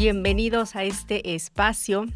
Bienvenidos 0.00 0.76
a 0.76 0.84
este 0.84 1.34
espacio 1.34 2.06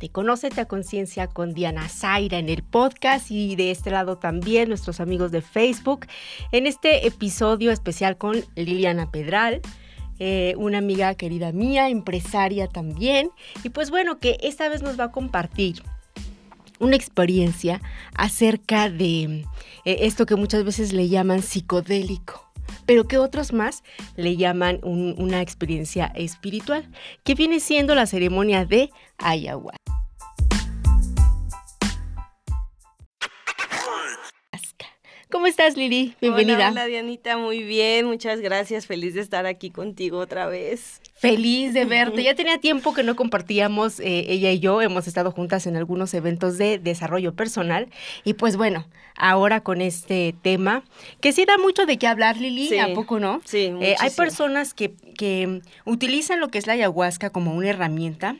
de 0.00 0.08
Conócete 0.08 0.62
a 0.62 0.64
Conciencia 0.64 1.28
con 1.28 1.54
Diana 1.54 1.88
Zaira 1.88 2.40
en 2.40 2.48
el 2.48 2.64
podcast 2.64 3.30
y 3.30 3.54
de 3.54 3.70
este 3.70 3.92
lado 3.92 4.18
también 4.18 4.68
nuestros 4.68 4.98
amigos 4.98 5.30
de 5.30 5.40
Facebook. 5.40 6.06
En 6.50 6.66
este 6.66 7.06
episodio 7.06 7.70
especial 7.70 8.18
con 8.18 8.44
Liliana 8.56 9.12
Pedral, 9.12 9.60
eh, 10.18 10.54
una 10.56 10.78
amiga 10.78 11.14
querida 11.14 11.52
mía, 11.52 11.88
empresaria 11.88 12.66
también. 12.66 13.30
Y 13.62 13.68
pues 13.68 13.90
bueno, 13.90 14.18
que 14.18 14.36
esta 14.42 14.68
vez 14.68 14.82
nos 14.82 14.98
va 14.98 15.04
a 15.04 15.12
compartir 15.12 15.84
una 16.80 16.96
experiencia 16.96 17.80
acerca 18.16 18.90
de 18.90 19.44
eh, 19.84 19.98
esto 20.00 20.26
que 20.26 20.34
muchas 20.34 20.64
veces 20.64 20.92
le 20.92 21.08
llaman 21.08 21.42
psicodélico 21.42 22.47
pero 22.88 23.06
que 23.06 23.18
otros 23.18 23.52
más 23.52 23.84
le 24.16 24.38
llaman 24.38 24.80
una 24.82 25.42
experiencia 25.42 26.06
espiritual, 26.16 26.88
que 27.22 27.34
viene 27.34 27.60
siendo 27.60 27.94
la 27.94 28.06
ceremonia 28.06 28.64
de 28.64 28.88
ayahuasca. 29.18 30.07
¿Cómo 35.30 35.46
estás, 35.46 35.76
Lili? 35.76 36.14
Bienvenida. 36.22 36.70
Hola, 36.70 36.86
Dianita, 36.86 37.36
muy 37.36 37.62
bien, 37.62 38.06
muchas 38.06 38.40
gracias. 38.40 38.86
Feliz 38.86 39.12
de 39.12 39.20
estar 39.20 39.44
aquí 39.44 39.68
contigo 39.68 40.16
otra 40.16 40.46
vez. 40.46 41.02
Feliz 41.16 41.74
de 41.74 41.84
verte. 41.84 42.22
Ya 42.22 42.34
tenía 42.36 42.56
tiempo 42.58 42.94
que 42.94 43.02
no 43.02 43.14
compartíamos, 43.14 44.00
eh, 44.00 44.24
ella 44.28 44.50
y 44.52 44.58
yo, 44.58 44.80
hemos 44.80 45.06
estado 45.06 45.30
juntas 45.30 45.66
en 45.66 45.76
algunos 45.76 46.14
eventos 46.14 46.56
de 46.56 46.78
desarrollo 46.78 47.34
personal. 47.34 47.88
Y 48.24 48.34
pues 48.34 48.56
bueno, 48.56 48.86
ahora 49.16 49.60
con 49.60 49.82
este 49.82 50.34
tema, 50.40 50.82
que 51.20 51.32
sí 51.32 51.44
da 51.44 51.58
mucho 51.58 51.84
de 51.84 51.98
qué 51.98 52.06
hablar, 52.06 52.38
Lili, 52.38 52.78
¿a 52.78 52.94
poco 52.94 53.20
no? 53.20 53.42
Sí. 53.44 53.70
Eh, 53.82 53.96
hay 53.98 54.10
personas 54.10 54.72
que, 54.72 54.94
que 55.18 55.60
utilizan 55.84 56.40
lo 56.40 56.48
que 56.48 56.56
es 56.56 56.66
la 56.66 56.72
ayahuasca 56.72 57.28
como 57.28 57.54
una 57.54 57.68
herramienta 57.68 58.38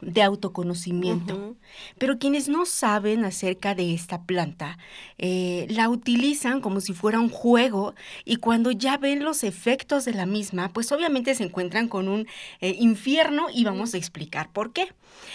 de 0.00 0.22
autoconocimiento. 0.22 1.56
Pero 1.98 2.18
quienes 2.18 2.48
no 2.48 2.66
saben 2.66 3.24
acerca 3.24 3.74
de 3.74 3.94
esta 3.94 4.22
planta, 4.22 4.78
eh, 5.18 5.66
la 5.68 5.88
utilizan 5.88 6.60
como 6.60 6.80
si 6.80 6.92
fuera 6.92 7.20
un 7.20 7.28
juego 7.28 7.94
y 8.24 8.36
cuando 8.36 8.70
ya 8.70 8.96
ven 8.96 9.24
los 9.24 9.44
efectos 9.44 10.04
de 10.04 10.14
la 10.14 10.26
misma, 10.26 10.70
pues 10.72 10.90
obviamente 10.92 11.34
se 11.34 11.44
encuentran 11.44 11.88
con 11.88 12.08
un 12.08 12.26
eh, 12.60 12.76
infierno 12.78 13.46
y 13.52 13.64
vamos 13.64 13.94
a 13.94 13.98
explicar 13.98 14.50
por 14.50 14.72
qué. 14.72 14.92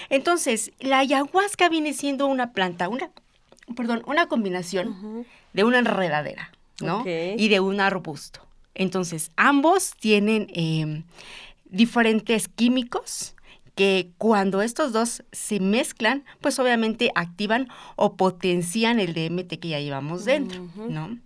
Entonces, 0.09 0.71
la 0.79 0.99
ayahuasca 0.99 1.69
viene 1.69 1.93
siendo 1.93 2.27
una 2.27 2.51
planta, 2.53 2.89
una, 2.89 3.11
perdón, 3.75 4.03
una 4.07 4.27
combinación 4.27 5.25
de 5.53 5.63
una 5.63 5.79
enredadera, 5.79 6.51
¿no? 6.81 7.03
Y 7.05 7.47
de 7.47 7.59
un 7.59 7.79
arbusto. 7.79 8.41
Entonces, 8.73 9.31
ambos 9.37 9.93
tienen 9.97 10.47
em, 10.53 11.03
diferentes 11.69 12.47
químicos 12.49 13.34
que 13.75 14.09
cuando 14.17 14.61
estos 14.61 14.93
dos 14.93 15.23
se 15.31 15.59
mezclan, 15.59 16.23
pues 16.41 16.57
obviamente 16.59 17.11
activan 17.13 17.67
o 17.97 18.15
potencian 18.15 18.99
el 18.99 19.13
DMT 19.13 19.59
que 19.59 19.67
ya 19.67 19.79
llevamos 19.79 20.25
dentro, 20.25 20.67
¿no? 20.89 21.17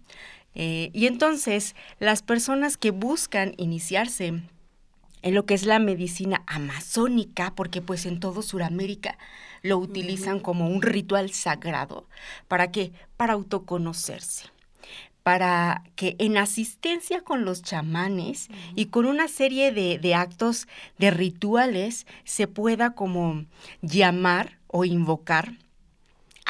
Eh, 0.55 0.89
y 0.93 1.05
entonces 1.05 1.75
las 1.99 2.23
personas 2.23 2.75
que 2.75 2.91
buscan 2.91 3.53
iniciarse 3.57 4.41
en 5.21 5.35
lo 5.35 5.45
que 5.45 5.53
es 5.53 5.65
la 5.65 5.79
medicina 5.79 6.43
amazónica, 6.47 7.53
porque 7.55 7.81
pues 7.81 8.05
en 8.05 8.19
todo 8.19 8.41
Sudamérica 8.41 9.17
lo 9.61 9.77
utilizan 9.77 10.39
como 10.39 10.67
un 10.67 10.81
ritual 10.81 11.31
sagrado. 11.31 12.07
¿Para 12.47 12.71
qué? 12.71 12.93
Para 13.15 13.33
autoconocerse 13.33 14.45
para 15.29 15.83
que 15.95 16.15
en 16.17 16.39
asistencia 16.39 17.21
con 17.21 17.45
los 17.45 17.61
chamanes 17.61 18.47
y 18.73 18.85
con 18.85 19.05
una 19.05 19.27
serie 19.27 19.71
de, 19.71 19.99
de, 19.99 20.15
actos, 20.15 20.67
de 20.97 21.11
rituales, 21.11 22.07
se 22.23 22.47
pueda 22.47 22.95
como 22.95 23.45
llamar 23.83 24.57
o 24.65 24.85
invocar 24.85 25.53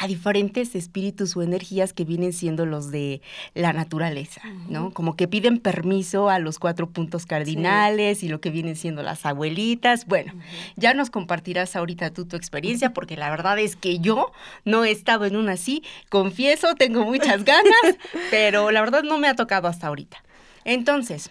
a 0.00 0.06
diferentes 0.06 0.74
espíritus 0.74 1.36
o 1.36 1.42
energías 1.42 1.92
que 1.92 2.06
vienen 2.06 2.32
siendo 2.32 2.64
los 2.64 2.90
de 2.90 3.20
la 3.52 3.74
naturaleza, 3.74 4.40
¿no? 4.66 4.92
Como 4.94 5.14
que 5.14 5.28
piden 5.28 5.58
permiso 5.58 6.30
a 6.30 6.38
los 6.38 6.58
cuatro 6.58 6.88
puntos 6.88 7.26
cardinales 7.26 8.22
y 8.22 8.28
lo 8.30 8.40
que 8.40 8.48
vienen 8.48 8.76
siendo 8.76 9.02
las 9.02 9.26
abuelitas. 9.26 10.06
Bueno, 10.06 10.32
ya 10.76 10.94
nos 10.94 11.10
compartirás 11.10 11.76
ahorita 11.76 12.14
tú 12.14 12.24
tu 12.24 12.36
experiencia 12.36 12.94
porque 12.94 13.18
la 13.18 13.28
verdad 13.28 13.58
es 13.58 13.76
que 13.76 13.98
yo 13.98 14.32
no 14.64 14.86
he 14.86 14.90
estado 14.90 15.26
en 15.26 15.36
una 15.36 15.52
así, 15.52 15.82
confieso, 16.08 16.74
tengo 16.76 17.04
muchas 17.04 17.44
ganas, 17.44 17.98
pero 18.30 18.70
la 18.70 18.80
verdad 18.80 19.02
no 19.02 19.18
me 19.18 19.28
ha 19.28 19.34
tocado 19.34 19.68
hasta 19.68 19.88
ahorita. 19.88 20.24
Entonces, 20.64 21.30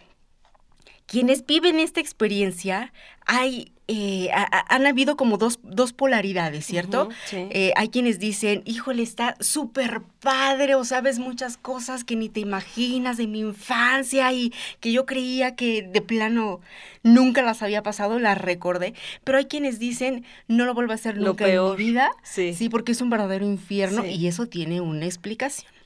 quienes 1.09 1.46
viven 1.46 1.80
esta 1.80 2.00
experiencia, 2.00 2.94
hay 3.25 3.72
eh, 3.92 4.30
han 4.31 4.86
habido 4.86 5.18
como 5.18 5.38
dos, 5.38 5.59
dos 5.64 5.94
polaridades, 5.94 6.64
¿cierto? 6.64 7.09
Eh, 7.31 7.74
hay 7.75 7.90
quienes 7.90 8.20
dicen, 8.20 8.62
híjole, 8.66 9.02
está 9.02 9.36
súper 9.40 10.03
padre 10.20 10.75
o 10.75 10.86
sabes 10.86 11.18
muchas 11.18 11.58
cosas 11.58 12.03
que 12.03 12.16
ni 12.16 12.30
te 12.30 12.40
imaginas 12.40 13.18
de 13.18 13.25
mi 13.25 13.40
infancia 13.40 14.31
y 14.31 14.53
que 14.80 14.92
yo 14.92 15.08
creía 15.08 15.56
que 15.56 15.81
de 15.81 16.02
plano 16.02 16.62
nunca 17.02 17.41
las 17.41 17.64
había 17.64 17.81
pasado, 17.81 18.20
las 18.20 18.38
recordé. 18.38 18.94
Pero 19.24 19.40
hay 19.40 19.46
quienes 19.46 19.80
dicen, 19.80 20.24
no 20.47 20.66
lo 20.66 20.76
vuelvo 20.76 20.91
a 20.91 20.96
hacer 20.96 21.18
nunca 21.18 21.47
en 21.47 21.59
mi 21.59 21.76
vida. 21.76 22.12
Sí. 22.22 22.53
sí, 22.53 22.70
porque 22.70 22.91
es 22.91 23.02
un 23.02 23.09
verdadero 23.09 23.44
infierno 23.44 24.06
y 24.06 24.28
eso 24.28 24.46
tiene 24.46 24.81
una 24.81 25.08
explicación. 25.08 25.78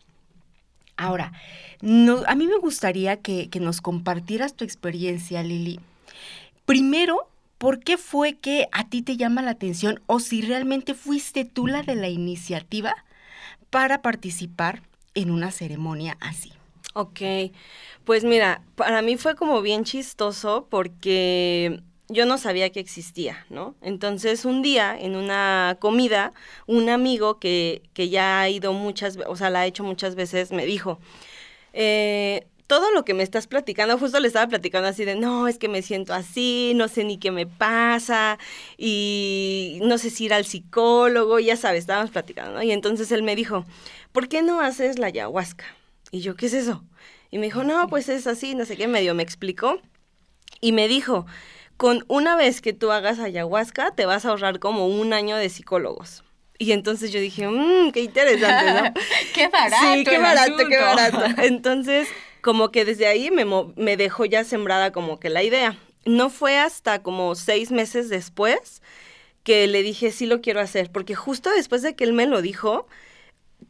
Ahora, 0.98 1.34
a 1.82 2.36
mí 2.36 2.48
me 2.48 2.58
gustaría 2.58 3.18
que, 3.18 3.50
que 3.50 3.60
nos 3.60 3.82
compartieras 3.82 4.56
tu 4.56 4.64
experiencia, 4.64 5.44
Lili. 5.44 5.80
Primero, 6.66 7.28
¿por 7.58 7.80
qué 7.80 7.98
fue 7.98 8.36
que 8.36 8.68
a 8.72 8.88
ti 8.88 9.02
te 9.02 9.18
llama 9.18 9.42
la 9.42 9.52
atención 9.52 10.02
o 10.06 10.20
si 10.20 10.42
realmente 10.42 10.94
fuiste 10.94 11.46
tú 11.46 11.68
la 11.68 11.82
de 11.84 11.96
la 11.96 12.10
iniciativa 12.10 12.96
para 13.70 14.02
participar 14.02 14.82
en 15.16 15.32
una 15.32 15.52
ceremonia 15.52 16.18
así? 16.20 16.52
Ok, 16.94 17.22
pues 18.06 18.24
mira, 18.24 18.62
para 18.76 19.02
mí 19.02 19.18
fue 19.18 19.36
como 19.36 19.62
bien 19.62 19.84
chistoso 19.84 20.68
porque 20.70 21.82
yo 22.10 22.26
no 22.26 22.38
sabía 22.38 22.70
que 22.72 22.80
existía, 22.80 23.46
¿no? 23.50 23.76
Entonces 23.82 24.46
un 24.46 24.62
día 24.62 24.98
en 25.00 25.16
una 25.16 25.78
comida, 25.80 26.34
un 26.68 26.90
amigo 26.90 27.40
que, 27.40 27.82
que 27.94 28.10
ya 28.10 28.42
ha 28.42 28.50
ido 28.50 28.74
muchas, 28.74 29.18
o 29.28 29.36
sea, 29.36 29.50
la 29.50 29.62
ha 29.62 29.66
hecho 29.66 29.84
muchas 29.84 30.16
veces, 30.16 30.52
me 30.52 30.66
dijo, 30.66 31.00
eh, 31.74 32.46
todo 32.68 32.92
lo 32.92 33.06
que 33.06 33.14
me 33.14 33.24
estás 33.24 33.48
platicando, 33.48 33.98
justo 33.98 34.20
le 34.20 34.28
estaba 34.28 34.48
platicando 34.48 34.88
así 34.88 35.06
de, 35.06 35.16
no, 35.16 35.48
es 35.48 35.58
que 35.58 35.70
me 35.70 35.82
siento 35.82 36.14
así, 36.14 36.74
no 36.76 36.88
sé 36.88 37.04
ni 37.04 37.18
qué 37.18 37.32
me 37.32 37.46
pasa, 37.46 38.38
y 38.78 39.80
no 39.84 39.98
sé 39.98 40.10
si 40.10 40.26
ir 40.26 40.34
al 40.34 40.46
psicólogo, 40.46 41.40
ya 41.40 41.58
sabes, 41.58 41.82
estábamos 41.82 42.12
platicando, 42.12 42.54
¿no? 42.54 42.64
Y 42.64 42.72
entonces 42.72 43.12
él 43.12 43.24
me 43.24 43.36
dijo, 43.36 43.66
¿por 44.12 44.28
qué 44.28 44.42
no 44.42 44.62
haces 44.62 45.00
la 45.00 45.08
ayahuasca? 45.08 45.66
Y 46.12 46.22
yo, 46.22 46.36
¿qué 46.36 46.48
es 46.48 46.54
eso? 46.54 46.84
Y 47.32 47.38
me 47.38 47.46
dijo, 47.46 47.64
no, 47.64 47.88
pues 47.88 48.10
es 48.10 48.28
así, 48.28 48.56
no 48.56 48.66
sé 48.66 48.78
qué, 48.78 48.88
medio 48.88 49.16
me 49.16 49.24
explicó. 49.24 49.80
Y 50.62 50.72
me 50.72 50.88
dijo, 50.88 51.26
con 51.84 52.06
una 52.08 52.38
vez 52.38 52.62
que 52.62 52.72
tú 52.72 52.94
hagas 52.94 53.20
ayahuasca, 53.20 53.92
te 53.92 54.06
vas 54.06 54.24
a 54.24 54.30
ahorrar 54.30 54.60
como 54.60 54.88
un 54.88 55.12
año 55.12 55.36
de 55.36 55.50
psicólogos. 55.50 56.24
Y 56.58 56.72
entonces 56.72 57.12
yo 57.12 57.20
dije, 57.20 57.46
mmm, 57.46 57.92
qué 57.92 58.00
interesante, 58.00 58.72
¿no? 58.72 58.94
qué 59.36 59.50
barato. 59.50 59.94
Sí, 59.94 60.06
qué 60.06 60.18
barato, 60.18 60.58
qué 60.70 60.78
barato. 60.78 61.26
Entonces, 61.42 62.08
como 62.40 62.72
que 62.72 62.86
desde 62.86 63.06
ahí 63.08 63.32
me, 63.32 63.44
me 63.76 63.98
dejó 63.98 64.24
ya 64.24 64.46
sembrada 64.46 64.94
como 64.94 65.20
que 65.20 65.30
la 65.30 65.44
idea. 65.44 65.78
No 66.06 66.30
fue 66.30 66.58
hasta 66.58 67.04
como 67.04 67.36
seis 67.36 67.70
meses 67.70 68.08
después 68.08 68.82
que 69.44 69.68
le 69.68 69.84
dije, 69.84 70.14
sí 70.14 70.26
lo 70.26 70.40
quiero 70.40 70.62
hacer, 70.62 70.90
porque 70.90 71.16
justo 71.16 71.50
después 71.52 71.82
de 71.82 71.98
que 71.98 72.06
él 72.06 72.14
me 72.14 72.28
lo 72.28 72.42
dijo, 72.42 72.88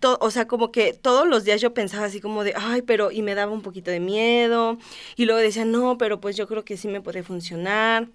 o 0.04 0.32
sea, 0.32 0.48
como 0.48 0.72
que 0.72 0.94
todos 0.94 1.28
los 1.28 1.44
días 1.44 1.62
yo 1.62 1.74
pensaba 1.74 2.06
así 2.06 2.22
como 2.22 2.44
de, 2.44 2.54
ay, 2.56 2.82
pero, 2.82 3.12
y 3.12 3.22
me 3.22 3.36
daba 3.36 3.52
un 3.52 3.62
poquito 3.62 3.92
de 3.92 4.00
miedo, 4.00 4.78
y 5.16 5.26
luego 5.26 5.40
decía, 5.40 5.66
no, 5.66 5.98
pero 5.98 6.20
pues 6.20 6.36
yo 6.38 6.48
creo 6.48 6.66
que 6.66 6.78
sí 6.78 6.88
me 6.88 7.02
puede 7.02 7.24
funcionar. 7.24 8.08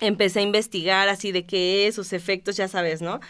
Empecé 0.00 0.38
a 0.40 0.42
investigar 0.42 1.08
así 1.08 1.30
de 1.30 1.44
qué 1.44 1.86
es, 1.86 1.94
sus 1.94 2.12
efectos, 2.12 2.56
ya 2.56 2.68
sabes, 2.68 3.02
¿no? 3.02 3.20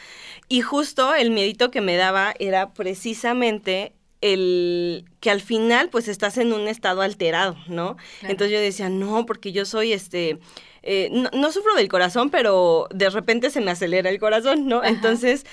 Y 0.49 0.61
justo 0.61 1.15
el 1.15 1.31
miedito 1.31 1.71
que 1.71 1.81
me 1.81 1.97
daba 1.97 2.35
era 2.39 2.73
precisamente 2.73 3.93
el 4.21 5.05
que 5.21 5.31
al 5.31 5.41
final 5.41 5.89
pues 5.89 6.09
estás 6.09 6.39
en 6.39 6.53
un 6.53 6.69
estado 6.69 7.03
alterado, 7.03 7.57
¿no? 7.69 7.97
Entonces 8.23 8.53
yo 8.53 8.61
decía, 8.61 8.89
no, 8.89 9.27
porque 9.27 9.53
yo 9.53 9.65
soy 9.65 9.93
este, 9.93 10.39
eh, 10.83 11.11
no, 11.11 11.53
sufro 11.53 11.75
del 11.75 11.89
corazón, 11.89 12.31
pero 12.31 12.89
de 12.93 13.11
repente 13.11 13.51
se 13.51 13.61
me 13.61 13.71
acelera 13.71 14.11
el 14.11 14.19
corazón, 14.19 14.67
¿no? 14.67 14.83
Entonces 14.85 15.45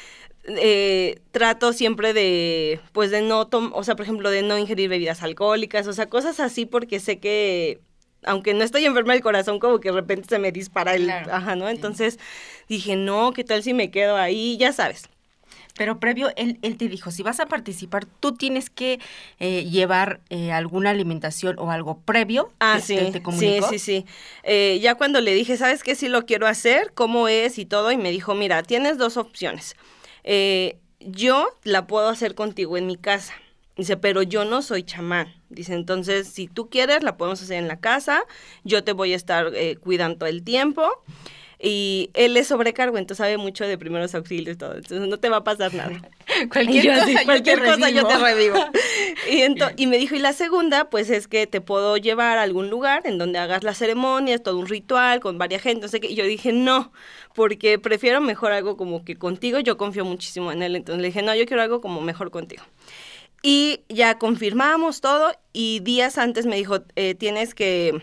eh, 0.47 1.19
trato 1.31 1.74
siempre 1.74 2.13
de, 2.13 2.79
pues 2.94 3.12
de 3.12 3.21
no, 3.21 3.50
o 3.51 3.83
sea, 3.83 3.95
por 3.95 4.06
ejemplo, 4.06 4.29
de 4.29 4.44
no 4.44 4.57
ingerir 4.57 4.89
bebidas 4.89 5.24
alcohólicas, 5.24 5.88
o 5.88 5.94
sea, 5.94 6.07
cosas 6.07 6.39
así 6.39 6.65
porque 6.65 7.00
sé 7.00 7.19
que 7.19 7.81
aunque 8.24 8.53
no 8.53 8.63
estoy 8.63 8.85
enferma 8.85 9.13
del 9.13 9.21
corazón, 9.21 9.59
como 9.59 9.79
que 9.79 9.89
de 9.89 9.95
repente 9.95 10.27
se 10.29 10.39
me 10.39 10.51
dispara 10.51 10.95
el, 10.95 11.09
ajá, 11.09 11.56
¿no? 11.56 11.69
Entonces 11.69 12.19
dije, 12.68 12.95
no, 12.95 13.31
¿qué 13.33 13.44
tal 13.44 13.63
si 13.63 13.73
me 13.73 13.91
quedo 13.91 14.18
ahí? 14.18 14.57
Ya 14.57 14.73
sabes. 14.73 15.09
Pero 15.77 16.00
previo, 16.00 16.31
él, 16.35 16.57
él 16.63 16.75
te 16.77 16.88
dijo, 16.88 17.12
si 17.12 17.21
vas 17.24 17.39
a 17.39 17.45
participar, 17.45 18.06
tú 18.06 18.33
tienes 18.33 18.69
que 18.69 19.00
eh, 19.39 19.63
llevar 19.65 20.21
eh, 20.29 20.51
alguna 20.51 20.89
alimentación 20.89 21.56
o 21.59 21.69
algo 21.71 22.00
previo. 22.00 22.51
Ah, 22.59 22.79
¿Te- 22.79 22.85
sí, 22.88 22.95
te- 22.95 23.06
te 23.12 23.12
sí, 23.19 23.21
comunicó? 23.21 23.69
sí, 23.69 23.79
sí. 23.79 24.06
Eh, 24.44 24.79
ya 24.81 24.95
cuando 24.95 25.21
le 25.21 25.33
dije, 25.33 25.56
¿sabes 25.56 25.83
qué? 25.83 25.94
Sí 25.95 26.09
lo 26.09 26.25
quiero 26.25 26.47
hacer, 26.47 26.91
cómo 26.94 27.27
es 27.27 27.59
y 27.59 27.65
todo, 27.65 27.91
y 27.91 27.97
me 27.97 28.09
dijo, 28.12 28.33
mira, 28.33 28.63
tienes 28.63 28.97
dos 28.97 29.18
opciones. 29.18 29.75
Eh, 30.24 30.79
yo 31.00 31.47
la 31.63 31.85
puedo 31.88 32.09
hacer 32.09 32.33
contigo 32.35 32.75
en 32.77 32.88
mi 32.88 32.97
casa. 32.97 33.33
Dice, 33.75 33.95
pero 33.95 34.23
yo 34.23 34.44
no 34.44 34.63
soy 34.63 34.81
chamán. 34.81 35.35
Dice, 35.50 35.75
entonces, 35.75 36.27
si 36.27 36.47
tú 36.47 36.68
quieres, 36.69 37.03
la 37.03 37.15
podemos 37.15 37.39
hacer 37.44 37.57
en 37.57 37.68
la 37.68 37.80
casa. 37.80 38.23
Yo 38.63 38.83
te 38.83 38.91
voy 38.94 39.13
a 39.13 39.15
estar 39.15 39.51
eh, 39.53 39.75
cuidando 39.75 40.18
todo 40.18 40.30
el 40.30 40.41
tiempo. 40.44 40.89
Y 41.59 42.12
él 42.13 42.38
es 42.38 42.48
sobrecargo, 42.48 42.98
entonces 43.00 43.18
sabe 43.18 43.38
mucho 43.38 43.65
de 43.65 43.80
primeros 43.80 44.13
auxilios 44.13 44.56
y 44.56 44.57
todo. 44.57 44.75
Entonces, 44.75 45.07
no 45.07 45.18
te 45.18 45.27
va 45.30 45.38
a 45.38 45.44
pasar 45.44 45.74
nada. 45.74 46.00
Cualquier 46.54 46.83
yo 46.86 46.94
cosa, 46.94 47.07
yo 47.12 47.18
te 47.18 47.25
cualquier 47.25 47.59
cosa 47.63 47.89
yo 47.89 48.06
te 48.07 48.18
revivo. 48.18 48.57
Y, 49.31 49.38
ento- 49.42 49.74
y 49.75 49.88
me 49.88 49.98
dijo, 49.98 50.15
y 50.15 50.19
la 50.19 50.33
segunda, 50.33 50.89
pues 50.89 51.09
es 51.09 51.27
que 51.27 51.48
te 51.48 51.59
puedo 51.59 51.98
llevar 51.98 52.38
a 52.38 52.44
algún 52.44 52.69
lugar 52.69 53.01
en 53.07 53.18
donde 53.18 53.39
hagas 53.39 53.63
las 53.63 53.77
ceremonias, 53.77 54.44
todo 54.44 54.57
un 54.59 54.68
ritual 54.68 55.19
con 55.19 55.38
varias 55.39 55.63
gente, 55.63 55.81
no 55.81 55.88
sé 55.88 56.00
qué. 56.00 56.07
Y 56.12 56.15
yo 56.15 56.24
dije, 56.25 56.54
no, 56.54 56.92
porque 57.33 57.80
prefiero 57.80 58.21
mejor 58.21 58.51
algo 58.51 58.77
como 58.77 59.04
que 59.04 59.15
contigo, 59.15 59.59
yo 59.59 59.77
confío 59.77 60.06
muchísimo 60.06 60.51
en 60.51 60.62
él. 60.62 60.75
Entonces 60.75 61.01
le 61.01 61.07
dije, 61.07 61.24
no, 61.24 61.33
yo 61.36 61.45
quiero 61.48 61.63
algo 61.63 61.81
como 61.81 62.01
mejor 62.01 62.30
contigo. 62.31 62.63
Y 63.42 63.81
ya 63.89 64.18
confirmamos 64.18 65.01
todo 65.01 65.31
y 65.54 65.80
días 65.81 66.18
antes 66.18 66.45
me 66.45 66.56
dijo, 66.56 66.80
eh, 66.95 67.15
tienes 67.15 67.54
que 67.56 68.01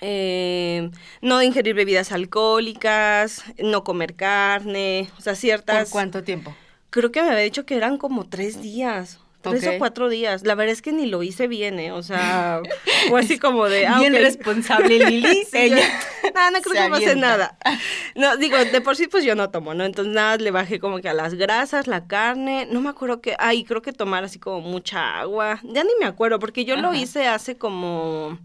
eh, 0.00 0.90
no 1.22 1.42
ingerir 1.42 1.74
bebidas 1.74 2.12
alcohólicas, 2.12 3.44
no 3.58 3.84
comer 3.84 4.14
carne, 4.14 5.08
o 5.18 5.20
sea, 5.20 5.34
ciertas... 5.34 5.84
¿Por 5.88 5.92
cuánto 5.92 6.22
tiempo? 6.22 6.54
Creo 6.90 7.12
que 7.12 7.22
me 7.22 7.28
había 7.30 7.44
dicho 7.44 7.64
que 7.66 7.76
eran 7.76 7.98
como 7.98 8.28
tres 8.28 8.62
días. 8.62 9.20
Tres 9.42 9.66
o 9.68 9.78
cuatro 9.78 10.10
días. 10.10 10.42
La 10.44 10.54
verdad 10.54 10.72
es 10.74 10.82
que 10.82 10.92
ni 10.92 11.06
lo 11.06 11.22
hice 11.22 11.46
bien, 11.48 11.78
¿eh? 11.80 11.92
O 11.92 12.02
sea, 12.02 12.60
fue 13.08 13.20
así 13.20 13.38
como 13.38 13.70
de... 13.70 13.86
ah, 13.86 13.98
Bien 13.98 14.12
responsable, 14.12 14.98
Lili. 14.98 15.44
Sí, 15.50 15.56
Ella 15.56 15.78
yo- 15.78 16.30
no, 16.34 16.50
no 16.50 16.60
creo 16.60 16.84
que 16.84 16.90
pase 16.90 17.16
nada. 17.16 17.56
No, 18.16 18.36
digo, 18.36 18.58
de 18.58 18.80
por 18.82 18.96
sí 18.96 19.06
pues 19.06 19.24
yo 19.24 19.34
no 19.36 19.48
tomo, 19.50 19.72
¿no? 19.72 19.84
Entonces 19.84 20.12
nada, 20.12 20.36
le 20.36 20.50
bajé 20.50 20.78
como 20.78 20.98
que 21.00 21.08
a 21.08 21.14
las 21.14 21.34
grasas, 21.34 21.86
la 21.86 22.06
carne, 22.06 22.66
no 22.70 22.80
me 22.82 22.90
acuerdo 22.90 23.22
que, 23.22 23.34
ay, 23.38 23.64
creo 23.64 23.80
que 23.80 23.92
tomar 23.92 24.24
así 24.24 24.38
como 24.38 24.60
mucha 24.60 25.20
agua. 25.20 25.60
Ya 25.62 25.84
ni 25.84 25.90
me 26.00 26.06
acuerdo, 26.06 26.38
porque 26.38 26.64
yo 26.66 26.76
lo 26.76 26.92
hice 26.92 27.26
hace 27.28 27.56
como, 27.56 28.38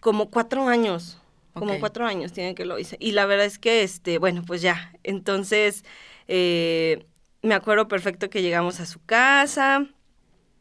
como 0.00 0.30
cuatro 0.30 0.68
años. 0.68 1.18
Como 1.54 1.78
cuatro 1.78 2.06
años 2.06 2.32
tiene 2.32 2.54
que 2.54 2.64
lo 2.64 2.78
hice. 2.78 2.96
Y 3.00 3.12
la 3.12 3.26
verdad 3.26 3.46
es 3.46 3.58
que, 3.58 3.82
este, 3.82 4.18
bueno, 4.18 4.42
pues 4.46 4.62
ya. 4.62 4.92
Entonces, 5.02 5.84
eh, 6.28 7.06
me 7.42 7.54
acuerdo 7.54 7.88
perfecto 7.88 8.30
que 8.30 8.42
llegamos 8.42 8.80
a 8.80 8.86
su 8.86 9.00
casa. 9.04 9.86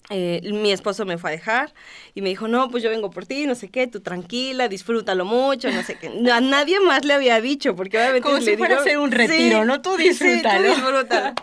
eh, 0.10 0.42
mi 0.54 0.72
esposo 0.72 1.06
me 1.06 1.18
fue 1.20 1.30
a 1.32 1.34
dejar 1.34 1.74
y 2.16 2.22
me 2.22 2.30
dijo, 2.30 2.48
no, 2.48 2.70
pues 2.70 2.84
yo 2.84 2.90
vengo 2.90 3.12
por 3.12 3.26
ti, 3.28 3.46
no 3.46 3.56
sé 3.56 3.70
qué, 3.70 3.88
tú 3.88 4.02
tranquila, 4.02 4.68
disfrútalo 4.68 5.26
mucho, 5.26 5.72
no 5.72 5.84
sé 5.84 5.98
qué. 6.00 6.08
A 6.32 6.42
nadie 6.42 6.80
más 6.80 7.06
le 7.06 7.14
había 7.14 7.40
dicho, 7.42 7.76
porque 7.76 7.98
obviamente 8.00 8.22
Como 8.22 8.38
le 8.40 8.44
si 8.44 8.58
fuera 8.58 8.76
digo, 8.76 8.80
a 8.80 8.84
hacer 8.84 8.98
un 8.98 9.12
retiro, 9.12 9.66
¿no? 9.66 9.82
Tú 9.82 9.98
disfrútalo. 9.98 10.74
Sí, 10.74 10.74
tú 10.74 10.82
disfrútalo. 10.82 11.36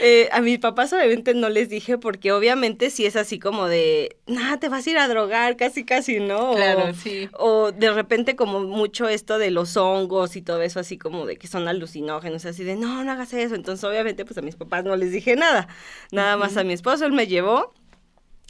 Eh, 0.00 0.28
a 0.32 0.40
mis 0.42 0.58
papás 0.58 0.92
obviamente 0.92 1.32
no 1.34 1.48
les 1.48 1.68
dije 1.68 1.96
porque 1.96 2.30
obviamente 2.32 2.90
si 2.90 3.06
es 3.06 3.16
así 3.16 3.38
como 3.38 3.66
de, 3.66 4.16
nada, 4.26 4.58
te 4.58 4.68
vas 4.68 4.86
a 4.86 4.90
ir 4.90 4.98
a 4.98 5.08
drogar, 5.08 5.56
casi, 5.56 5.84
casi, 5.84 6.20
¿no? 6.20 6.50
O- 6.50 6.54
Claro, 6.56 6.92
sí. 6.94 7.28
o 7.32 7.72
de 7.72 7.90
repente 7.92 8.36
como 8.36 8.60
mucho 8.60 9.08
esto 9.08 9.38
de 9.38 9.50
los 9.50 9.76
hongos 9.76 10.36
y 10.36 10.42
todo 10.42 10.60
eso 10.62 10.80
así 10.80 10.98
como 10.98 11.24
de 11.26 11.36
que 11.36 11.46
son 11.46 11.66
alucinógenos, 11.66 12.44
así 12.44 12.62
de 12.64 12.76
no, 12.76 13.04
no 13.04 13.12
hagas 13.12 13.32
eso. 13.32 13.54
Entonces 13.54 13.84
obviamente 13.84 14.24
pues 14.24 14.36
a 14.38 14.42
mis 14.42 14.56
papás 14.56 14.84
no 14.84 14.94
les 14.96 15.12
dije 15.12 15.34
nada, 15.36 15.66
nada 16.12 16.36
más 16.36 16.56
a 16.56 16.64
mi 16.64 16.72
esposo, 16.74 17.06
él 17.06 17.12
me 17.12 17.26
llevó. 17.26 17.72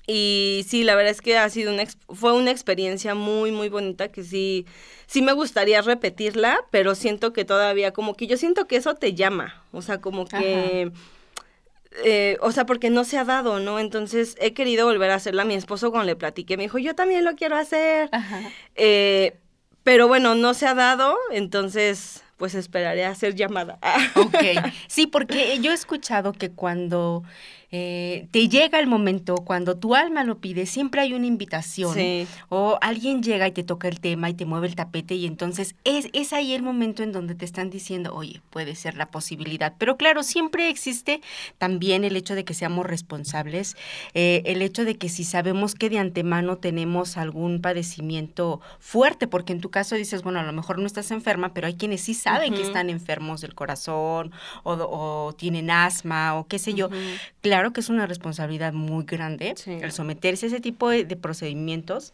Y 0.08 0.64
sí, 0.68 0.84
la 0.84 0.94
verdad 0.94 1.10
es 1.10 1.20
que 1.20 1.36
ha 1.36 1.48
sido 1.48 1.72
una 1.74 1.82
fue 2.08 2.32
una 2.32 2.52
experiencia 2.52 3.16
muy 3.16 3.50
muy 3.50 3.68
bonita 3.68 4.06
que 4.08 4.22
sí 4.22 4.64
sí 5.08 5.20
me 5.20 5.32
gustaría 5.32 5.82
repetirla, 5.82 6.60
pero 6.70 6.94
siento 6.94 7.32
que 7.32 7.44
todavía 7.44 7.92
como 7.92 8.14
que 8.14 8.28
yo 8.28 8.36
siento 8.36 8.66
que 8.68 8.76
eso 8.76 8.94
te 8.94 9.14
llama, 9.14 9.64
o 9.72 9.82
sea, 9.82 10.00
como 10.00 10.24
que 10.26 10.92
eh, 12.04 12.36
o 12.40 12.52
sea, 12.52 12.66
porque 12.66 12.90
no 12.90 13.04
se 13.04 13.18
ha 13.18 13.24
dado, 13.24 13.60
¿no? 13.60 13.78
Entonces 13.78 14.36
he 14.40 14.52
querido 14.52 14.86
volver 14.86 15.10
a 15.10 15.16
hacerla. 15.16 15.44
Mi 15.44 15.54
esposo 15.54 15.90
cuando 15.90 16.06
le 16.06 16.16
platiqué 16.16 16.56
me 16.56 16.64
dijo, 16.64 16.78
yo 16.78 16.94
también 16.94 17.24
lo 17.24 17.34
quiero 17.34 17.56
hacer. 17.56 18.08
Ajá. 18.12 18.40
Eh, 18.74 19.38
pero 19.82 20.08
bueno, 20.08 20.34
no 20.34 20.52
se 20.54 20.66
ha 20.66 20.74
dado, 20.74 21.16
entonces 21.30 22.24
pues 22.36 22.54
esperaré 22.54 23.04
a 23.04 23.14
ser 23.14 23.34
llamada. 23.34 23.78
Ok, 24.14 24.34
sí, 24.88 25.06
porque 25.06 25.58
yo 25.60 25.70
he 25.70 25.74
escuchado 25.74 26.32
que 26.32 26.50
cuando 26.50 27.22
eh, 27.72 28.28
te 28.30 28.48
llega 28.48 28.78
el 28.78 28.86
momento, 28.86 29.36
cuando 29.36 29.76
tu 29.76 29.94
alma 29.94 30.24
lo 30.24 30.38
pide, 30.38 30.66
siempre 30.66 31.00
hay 31.00 31.12
una 31.14 31.26
invitación. 31.26 31.94
Sí. 31.94 32.26
O 32.48 32.78
alguien 32.80 33.22
llega 33.22 33.48
y 33.48 33.52
te 33.52 33.64
toca 33.64 33.88
el 33.88 34.00
tema 34.00 34.30
y 34.30 34.34
te 34.34 34.46
mueve 34.46 34.68
el 34.68 34.76
tapete 34.76 35.14
y 35.14 35.26
entonces 35.26 35.74
es, 35.84 36.08
es 36.12 36.32
ahí 36.32 36.54
el 36.54 36.62
momento 36.62 37.02
en 37.02 37.12
donde 37.12 37.34
te 37.34 37.44
están 37.44 37.70
diciendo, 37.70 38.14
oye, 38.14 38.40
puede 38.50 38.74
ser 38.74 38.96
la 38.96 39.10
posibilidad. 39.10 39.74
Pero 39.78 39.96
claro, 39.96 40.22
siempre 40.22 40.68
existe 40.68 41.20
también 41.58 42.04
el 42.04 42.16
hecho 42.16 42.34
de 42.34 42.44
que 42.44 42.54
seamos 42.54 42.86
responsables, 42.86 43.76
eh, 44.14 44.42
el 44.46 44.62
hecho 44.62 44.84
de 44.84 44.96
que 44.96 45.08
si 45.08 45.24
sabemos 45.24 45.74
que 45.74 45.90
de 45.90 45.98
antemano 45.98 46.58
tenemos 46.58 47.16
algún 47.16 47.60
padecimiento 47.60 48.60
fuerte, 48.78 49.26
porque 49.26 49.52
en 49.52 49.60
tu 49.60 49.70
caso 49.70 49.96
dices, 49.96 50.22
bueno, 50.22 50.40
a 50.40 50.44
lo 50.44 50.52
mejor 50.52 50.78
no 50.78 50.86
estás 50.86 51.10
enferma, 51.10 51.52
pero 51.52 51.66
hay 51.66 51.74
quienes 51.74 52.02
sí 52.02 52.14
saben 52.14 52.54
que 52.54 52.62
están 52.62 52.90
enfermos 52.90 53.40
del 53.40 53.54
corazón 53.54 54.32
o, 54.62 54.72
o 54.72 55.32
tienen 55.34 55.70
asma 55.70 56.36
o 56.36 56.46
qué 56.46 56.58
sé 56.58 56.74
yo. 56.74 56.88
Claro 57.40 57.55
que 57.72 57.80
es 57.80 57.88
una 57.88 58.06
responsabilidad 58.06 58.72
muy 58.72 59.04
grande 59.04 59.54
Sí. 59.56 59.72
el 59.82 59.92
someterse 59.92 60.46
a 60.46 60.48
ese 60.48 60.60
tipo 60.60 60.88
de, 60.90 61.04
de 61.04 61.16
procedimientos 61.16 62.12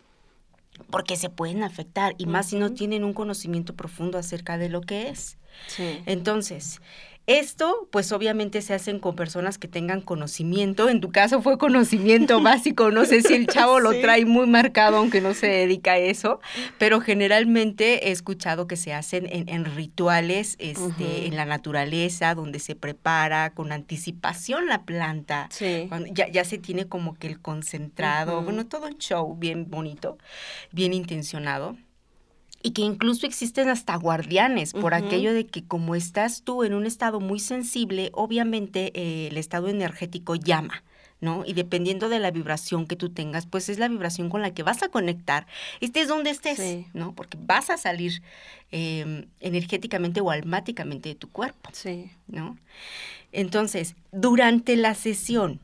porque 0.91 1.17
se 1.17 1.29
pueden 1.29 1.62
afectar 1.62 2.15
y 2.19 2.27
más 2.27 2.49
si 2.49 2.59
no 2.59 2.71
tienen 2.73 3.05
un 3.05 3.12
conocimiento 3.12 3.75
profundo 3.75 4.19
acerca 4.19 4.56
de 4.59 4.69
lo 4.71 4.81
que 4.81 5.09
es. 5.11 5.37
Sí. 5.67 6.00
Entonces, 6.06 6.81
esto 7.26 7.88
pues 7.90 8.10
obviamente 8.10 8.62
se 8.62 8.74
hacen 8.74 8.98
con 8.98 9.14
personas 9.14 9.58
que 9.58 9.69
tengan 9.69 10.00
conocimiento. 10.00 10.88
En 10.88 11.00
tu 11.00 11.10
caso 11.10 11.40
fue 11.40 11.58
conocimiento 11.58 12.40
básico. 12.42 12.90
No 12.90 13.04
sé 13.04 13.22
si 13.22 13.34
el 13.34 13.46
chavo 13.46 13.80
lo 13.80 13.92
trae 14.00 14.24
muy 14.24 14.46
marcado 14.46 14.96
aunque 14.96 15.20
no 15.20 15.34
se 15.34 15.46
dedica 15.46 15.92
a 15.92 15.98
eso, 15.98 16.40
pero 16.78 17.00
generalmente 17.00 18.08
he 18.08 18.10
escuchado 18.10 18.66
que 18.66 18.76
se 18.76 18.92
hacen 18.92 19.26
en, 19.30 19.48
en 19.48 19.64
rituales 19.64 20.56
este, 20.58 21.26
en 21.26 21.36
la 21.36 21.44
naturaleza, 21.44 22.34
donde 22.34 22.58
se 22.58 22.74
prepara 22.74 23.50
con 23.50 23.72
anticipación 23.72 24.66
la 24.66 24.82
planta. 24.82 25.48
Sí. 25.50 25.86
Cuando 25.88 26.08
ya, 26.12 26.28
ya 26.28 26.44
se 26.44 26.58
tiene 26.58 26.86
como 26.86 27.14
que 27.14 27.28
el 27.28 27.40
concentrado, 27.40 28.42
bueno, 28.42 28.66
todo 28.66 28.86
un 28.86 28.98
show 28.98 29.36
bien 29.36 29.70
bonito, 29.70 30.19
bien 30.72 30.93
intencionado. 30.93 31.76
Y 32.62 32.70
que 32.72 32.82
incluso 32.82 33.26
existen 33.26 33.69
hasta 33.69 33.96
guardianes 33.96 34.72
por 34.72 34.94
aquello 34.94 35.34
de 35.34 35.46
que 35.46 35.64
como 35.64 35.94
estás 35.96 36.42
tú 36.42 36.62
en 36.62 36.74
un 36.74 36.86
estado 36.86 37.19
muy 37.19 37.40
sensible, 37.40 38.10
obviamente 38.12 38.92
eh, 38.94 39.28
el 39.28 39.36
estado 39.36 39.69
energético 39.69 40.34
llama. 40.36 40.84
¿No? 41.20 41.44
Y 41.46 41.52
dependiendo 41.52 42.08
de 42.08 42.19
la 42.19 42.32
vibración 42.32 42.84
que 42.84 42.96
tú 42.96 43.10
tengas, 43.10 43.46
pues 43.46 43.69
es 43.69 43.78
la 43.78 43.86
vibración 43.86 44.28
con 44.28 44.42
la 44.42 44.52
que 44.52 44.64
vas 44.64 44.82
a 44.82 44.88
conectar, 44.88 45.46
estés 45.81 46.08
donde 46.08 46.31
estés, 46.31 46.58
Sí. 46.58 46.86
¿no? 46.94 47.14
Porque 47.14 47.38
vas 47.40 47.70
a 47.70 47.76
salir 47.76 48.22
eh, 48.72 49.26
energéticamente 49.38 50.20
o 50.20 50.32
almáticamente 50.32 51.10
de 51.10 51.14
tu 51.14 51.31
cuerpo. 51.31 51.70
Sí. 51.72 52.10
¿no? 52.26 52.58
Entonces, 53.31 53.94
durante 54.10 54.74
la 54.74 54.96
sesión, 54.96 55.60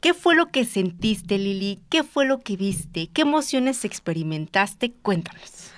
¿qué 0.00 0.14
fue 0.14 0.34
lo 0.34 0.46
que 0.50 0.64
sentiste, 0.64 1.38
Lili? 1.38 1.78
¿Qué 1.88 2.02
fue 2.02 2.26
lo 2.26 2.40
que 2.40 2.56
viste? 2.56 3.06
¿Qué 3.06 3.22
emociones 3.22 3.84
experimentaste? 3.84 4.90
Cuéntanos. 4.90 5.70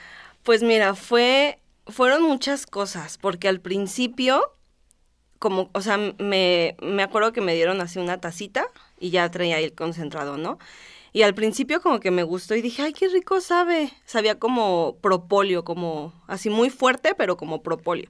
Pues 0.42 0.62
mira, 0.62 0.94
fue, 0.94 1.60
fueron 1.86 2.22
muchas 2.22 2.66
cosas, 2.66 3.18
porque 3.18 3.48
al 3.48 3.60
principio, 3.60 4.56
como, 5.38 5.70
o 5.72 5.80
sea, 5.80 5.98
me, 6.18 6.76
me 6.82 7.02
acuerdo 7.02 7.32
que 7.32 7.40
me 7.40 7.54
dieron 7.54 7.80
así 7.80 7.98
una 7.98 8.20
tacita 8.20 8.66
y 8.98 9.10
ya 9.10 9.30
traía 9.30 9.56
ahí 9.56 9.64
el 9.64 9.74
concentrado, 9.74 10.36
¿no? 10.36 10.58
Y 11.14 11.22
al 11.22 11.34
principio 11.34 11.82
como 11.82 12.00
que 12.00 12.10
me 12.10 12.22
gustó 12.22 12.54
y 12.54 12.62
dije, 12.62 12.82
ay, 12.82 12.94
qué 12.94 13.06
rico 13.08 13.42
sabe. 13.42 13.92
Sabía 14.06 14.38
como 14.38 14.96
propóleo, 15.02 15.62
como 15.62 16.14
así 16.26 16.48
muy 16.48 16.70
fuerte, 16.70 17.14
pero 17.14 17.36
como 17.36 17.62
propóleo. 17.62 18.08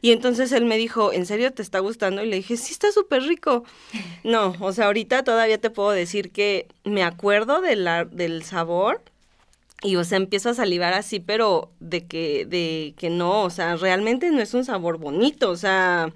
Y 0.00 0.12
entonces 0.12 0.52
él 0.52 0.64
me 0.64 0.76
dijo, 0.76 1.12
¿en 1.12 1.26
serio 1.26 1.52
te 1.52 1.62
está 1.62 1.80
gustando? 1.80 2.22
Y 2.22 2.28
le 2.28 2.36
dije, 2.36 2.56
sí, 2.56 2.72
está 2.72 2.92
súper 2.92 3.22
rico. 3.24 3.64
No, 4.22 4.54
o 4.60 4.72
sea, 4.72 4.86
ahorita 4.86 5.24
todavía 5.24 5.60
te 5.60 5.70
puedo 5.70 5.90
decir 5.90 6.30
que 6.30 6.68
me 6.84 7.02
acuerdo 7.02 7.60
de 7.60 7.74
del 8.12 8.44
sabor, 8.44 9.02
y 9.82 9.96
o 9.96 10.04
sea, 10.04 10.16
empiezo 10.16 10.50
a 10.50 10.54
salivar 10.54 10.94
así, 10.94 11.20
pero 11.20 11.72
de 11.80 12.06
que, 12.06 12.46
de 12.46 12.94
que 12.96 13.10
no, 13.10 13.42
o 13.42 13.50
sea, 13.50 13.76
realmente 13.76 14.30
no 14.30 14.40
es 14.40 14.54
un 14.54 14.64
sabor 14.64 14.98
bonito, 14.98 15.50
o 15.50 15.56
sea, 15.56 16.12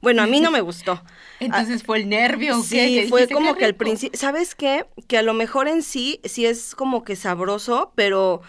bueno, 0.00 0.22
a 0.22 0.26
mí 0.26 0.40
no 0.40 0.50
me 0.50 0.60
gustó. 0.60 1.02
Entonces 1.40 1.82
fue 1.82 1.98
el 1.98 2.08
nervio. 2.08 2.60
Sí, 2.62 2.76
Que 3.02 3.06
fue 3.08 3.28
como 3.28 3.52
"Qué 3.54 3.58
que 3.60 3.64
al 3.66 3.70
rico". 3.72 3.78
principio, 3.84 4.18
¿sabes 4.18 4.54
qué? 4.54 4.86
Que 5.06 5.18
a 5.18 5.22
lo 5.22 5.34
mejor 5.34 5.68
en 5.68 5.82
sí, 5.82 6.20
sí 6.24 6.44
es 6.46 6.74
como 6.74 7.04
que 7.04 7.16
sabroso, 7.16 7.92
pero 7.94 8.42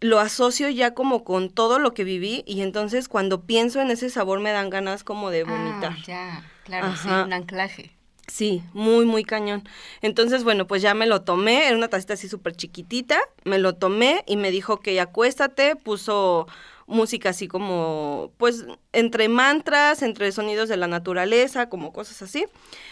lo 0.00 0.18
asocio 0.18 0.68
ya 0.68 0.94
como 0.94 1.22
con 1.24 1.48
todo 1.50 1.78
lo 1.78 1.94
que 1.94 2.04
viví 2.04 2.42
y 2.46 2.62
entonces 2.62 3.08
cuando 3.08 3.42
pienso 3.46 3.80
en 3.80 3.90
ese 3.90 4.10
sabor 4.10 4.40
me 4.40 4.50
dan 4.50 4.68
ganas 4.68 5.04
como 5.04 5.30
de 5.30 5.44
vomitar. 5.44 5.92
Ah, 5.92 6.02
ya. 6.06 6.50
Claro, 6.64 6.94
sí, 6.96 7.08
un 7.08 7.32
anclaje. 7.32 7.92
Sí, 8.28 8.62
muy, 8.72 9.04
muy 9.04 9.24
cañón. 9.24 9.64
Entonces, 10.00 10.44
bueno, 10.44 10.66
pues 10.66 10.80
ya 10.80 10.94
me 10.94 11.06
lo 11.06 11.22
tomé, 11.22 11.66
era 11.66 11.76
una 11.76 11.88
tacita 11.88 12.14
así 12.14 12.28
súper 12.28 12.54
chiquitita, 12.54 13.20
me 13.44 13.58
lo 13.58 13.74
tomé 13.74 14.24
y 14.26 14.36
me 14.36 14.50
dijo 14.50 14.80
que 14.80 15.00
acuéstate, 15.00 15.76
puso 15.76 16.46
música 16.86 17.30
así 17.30 17.48
como, 17.48 18.32
pues, 18.38 18.64
entre 18.92 19.28
mantras, 19.28 20.02
entre 20.02 20.30
sonidos 20.32 20.68
de 20.68 20.76
la 20.76 20.86
naturaleza, 20.86 21.68
como 21.68 21.92
cosas 21.92 22.22
así. 22.22 22.46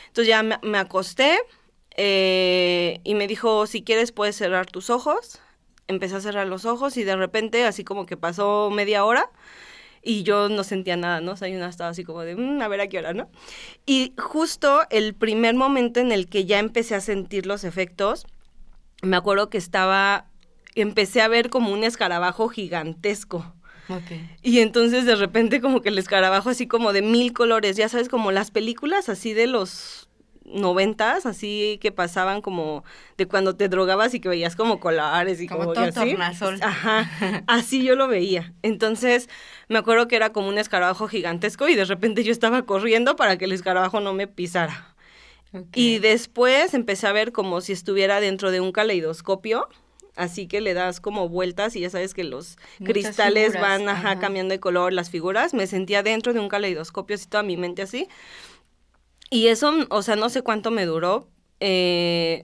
Entonces 0.09 0.29
ya 0.29 0.43
me, 0.43 0.79
acosté 0.79 1.39
eh, 1.97 3.01
y 3.05 3.15
me 3.15 3.27
dijo, 3.27 3.67
si 3.67 3.83
quieres 3.83 4.13
puedes 4.13 4.37
cerrar 4.37 4.67
tus 4.67 4.91
ojos. 4.91 5.41
Empecé 5.87 6.17
a 6.17 6.21
cerrar 6.21 6.47
los 6.47 6.65
ojos 6.67 6.97
y 6.97 7.05
de 7.05 7.17
repente, 7.17 7.65
así 7.65 7.85
como 7.85 8.07
que 8.07 8.17
pasó 8.17 8.71
media 8.71 9.05
hora, 9.05 9.29
y 10.03 10.23
yo 10.23 10.49
no 10.49 10.65
sentía 10.65 10.97
nada, 10.97 11.21
¿no? 11.21 11.33
O 11.33 11.37
sea, 11.37 11.49
yo 11.49 11.65
estaba 11.65 11.91
así 11.91 12.05
como 12.05 12.23
de, 12.23 12.37
mm, 12.37 12.63
a 12.63 12.69
ver 12.69 12.81
a 12.81 12.89
qué 12.89 12.99
hora, 12.99 13.13
¿no? 13.13 13.29
Y 13.87 14.15
justo 14.17 14.83
el 14.91 15.15
primer 15.15 15.55
momento 15.55 16.01
en 16.01 16.13
el 16.13 16.29
que 16.29 16.47
ya 16.47 16.59
empecé 16.59 16.95
a 16.95 17.01
sentir 17.01 17.47
los 17.47 17.65
efectos, 17.65 18.27
me 19.03 19.17
acuerdo 19.17 19.51
que 19.51 19.59
estaba, 19.59 20.27
empecé 20.75 21.21
a 21.21 21.29
ver 21.29 21.51
como 21.51 21.73
un 21.73 21.85
escarabajo 21.85 22.49
gigantesco. 22.49 23.55
Okay. 23.89 24.31
Y 24.43 24.61
entonces 24.61 25.05
de 25.05 25.17
repente 25.17 25.61
como 25.61 25.83
que 25.83 25.89
el 25.89 25.99
escarabajo 25.99 26.51
así 26.51 26.69
como 26.69 26.93
de 26.93 27.03
mil 27.03 27.33
colores, 27.33 27.77
ya 27.77 27.89
sabes, 27.89 28.09
como 28.09 28.31
las 28.31 28.51
películas 28.53 29.09
así 29.09 29.33
de 29.33 29.49
los 29.49 30.10
noventas, 30.53 31.27
así 31.27 31.79
que 31.81 31.93
pasaban 31.93 32.43
como 32.43 32.85
de 33.17 33.27
cuando 33.27 33.57
te 33.57 33.69
drogabas 33.69 34.15
y 34.15 34.21
que 34.21 34.29
veías 34.29 34.57
como 34.57 34.81
colores 34.81 35.41
y 35.41 35.49
como, 35.49 35.61
como 35.61 35.73
todo 35.73 35.85
así. 35.85 36.11
Tornasol. 36.11 36.59
Ajá, 36.63 37.45
así 37.47 37.83
yo 37.83 37.97
lo 37.97 38.09
veía. 38.09 38.53
Entonces 38.63 39.29
me 39.69 39.79
acuerdo 39.79 40.09
que 40.09 40.17
era 40.17 40.33
como 40.33 40.49
un 40.49 40.59
escarabajo 40.59 41.09
gigantesco 41.09 41.69
y 41.69 41.75
de 41.75 41.85
repente 41.85 42.25
yo 42.25 42.33
estaba 42.33 42.63
corriendo 42.63 43.17
para 43.17 43.39
que 43.39 43.47
el 43.47 43.53
escarabajo 43.53 44.01
no 44.01 44.13
me 44.13 44.27
pisara. 44.27 44.95
Y 45.75 45.99
después 45.99 46.75
empecé 46.75 47.09
a 47.09 47.13
ver 47.13 47.33
como 47.33 47.61
si 47.61 47.73
estuviera 47.73 48.21
dentro 48.21 48.53
de 48.53 48.61
un 48.61 48.71
caleidoscopio, 48.71 49.69
así 50.15 50.47
que 50.47 50.61
le 50.61 50.75
das 50.75 51.01
como 51.01 51.29
vueltas 51.29 51.75
y 51.75 51.81
ya 51.81 51.91
sabes 51.91 52.15
que 52.15 52.23
los 52.23 52.57
cristales 52.85 53.61
van 53.61 53.89
ajá, 53.89 54.21
cambiando 54.21 54.53
de 54.53 54.61
color, 54.61 54.93
las 54.93 55.11
figuras. 55.11 55.53
Me 55.53 55.67
sentía 55.67 56.05
dentro 56.05 56.33
de 56.33 56.39
un 56.39 56.49
caleidoscopio, 56.49 57.17
así 57.17 57.27
toda 57.27 57.43
mi 57.43 57.57
mente 57.57 57.83
así. 57.83 58.07
Y 59.31 59.47
eso, 59.49 59.73
o 59.91 60.03
sea, 60.03 60.17
no 60.17 60.29
sé 60.29 60.43
cuánto 60.43 60.71
me 60.71 60.87
duró. 60.87 61.29
Eh, 61.61 62.43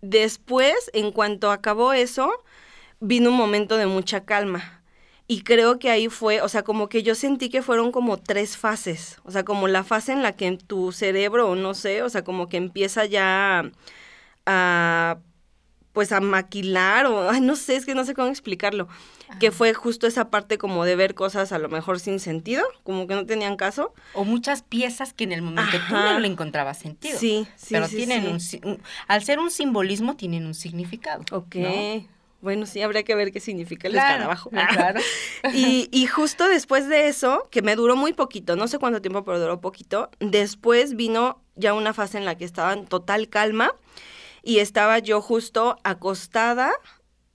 después, 0.00 0.90
en 0.92 1.12
cuanto 1.12 1.50
acabó 1.50 1.92
eso, 1.92 2.30
vino 3.00 3.30
un 3.30 3.36
momento 3.36 3.76
de 3.76 3.86
mucha 3.86 4.24
calma. 4.24 4.82
Y 5.28 5.42
creo 5.42 5.78
que 5.80 5.90
ahí 5.90 6.08
fue, 6.08 6.40
o 6.40 6.48
sea, 6.48 6.62
como 6.62 6.88
que 6.88 7.02
yo 7.02 7.16
sentí 7.16 7.48
que 7.50 7.62
fueron 7.62 7.90
como 7.90 8.18
tres 8.18 8.56
fases. 8.56 9.18
O 9.24 9.32
sea, 9.32 9.44
como 9.44 9.66
la 9.68 9.82
fase 9.82 10.12
en 10.12 10.22
la 10.22 10.32
que 10.36 10.56
tu 10.56 10.92
cerebro, 10.92 11.56
no 11.56 11.74
sé, 11.74 12.02
o 12.02 12.08
sea, 12.08 12.22
como 12.22 12.48
que 12.48 12.56
empieza 12.58 13.04
ya 13.06 13.70
a 14.46 15.18
pues 15.96 16.12
a 16.12 16.20
maquilar 16.20 17.06
o, 17.06 17.30
ay, 17.30 17.40
no 17.40 17.56
sé, 17.56 17.74
es 17.74 17.86
que 17.86 17.94
no 17.94 18.04
sé 18.04 18.12
cómo 18.12 18.28
explicarlo, 18.28 18.86
que 19.40 19.50
fue 19.50 19.72
justo 19.72 20.06
esa 20.06 20.28
parte 20.28 20.58
como 20.58 20.84
de 20.84 20.94
ver 20.94 21.14
cosas 21.14 21.52
a 21.52 21.58
lo 21.58 21.70
mejor 21.70 22.00
sin 22.00 22.20
sentido, 22.20 22.62
como 22.82 23.06
que 23.06 23.14
no 23.14 23.24
tenían 23.24 23.56
caso. 23.56 23.94
O 24.12 24.26
muchas 24.26 24.60
piezas 24.60 25.14
que 25.14 25.24
en 25.24 25.32
el 25.32 25.40
momento 25.40 25.78
tú 25.88 25.94
no 25.94 26.18
le 26.18 26.28
encontrabas 26.28 26.78
sentido. 26.80 27.18
Sí, 27.18 27.48
sí, 27.56 27.68
Pero 27.70 27.88
sí, 27.88 27.96
tienen 27.96 28.26
Un, 28.26 28.82
al 29.08 29.24
ser 29.24 29.38
un 29.38 29.50
simbolismo, 29.50 30.16
tienen 30.16 30.44
un 30.44 30.52
significado. 30.52 31.24
Ok. 31.32 31.56
Bueno, 32.42 32.66
sí, 32.66 32.82
habría 32.82 33.02
que 33.02 33.14
ver 33.14 33.32
qué 33.32 33.40
significa 33.40 33.88
el 33.88 33.94
escarabajo. 33.94 34.50
Claro. 34.50 35.00
y, 35.54 35.88
y 35.90 36.06
justo 36.08 36.46
después 36.46 36.90
de 36.90 37.08
eso, 37.08 37.48
que 37.50 37.62
me 37.62 37.74
duró 37.74 37.96
muy 37.96 38.12
poquito, 38.12 38.54
no 38.54 38.68
sé 38.68 38.78
cuánto 38.78 39.00
tiempo, 39.00 39.24
pero 39.24 39.40
duró 39.40 39.62
poquito, 39.62 40.10
después 40.20 40.94
vino 40.94 41.40
ya 41.54 41.72
una 41.72 41.94
fase 41.94 42.18
en 42.18 42.26
la 42.26 42.34
que 42.34 42.44
estaba 42.44 42.74
en 42.74 42.84
total 42.84 43.30
calma 43.30 43.72
y 44.46 44.60
estaba 44.60 45.00
yo 45.00 45.20
justo 45.20 45.76
acostada 45.82 46.72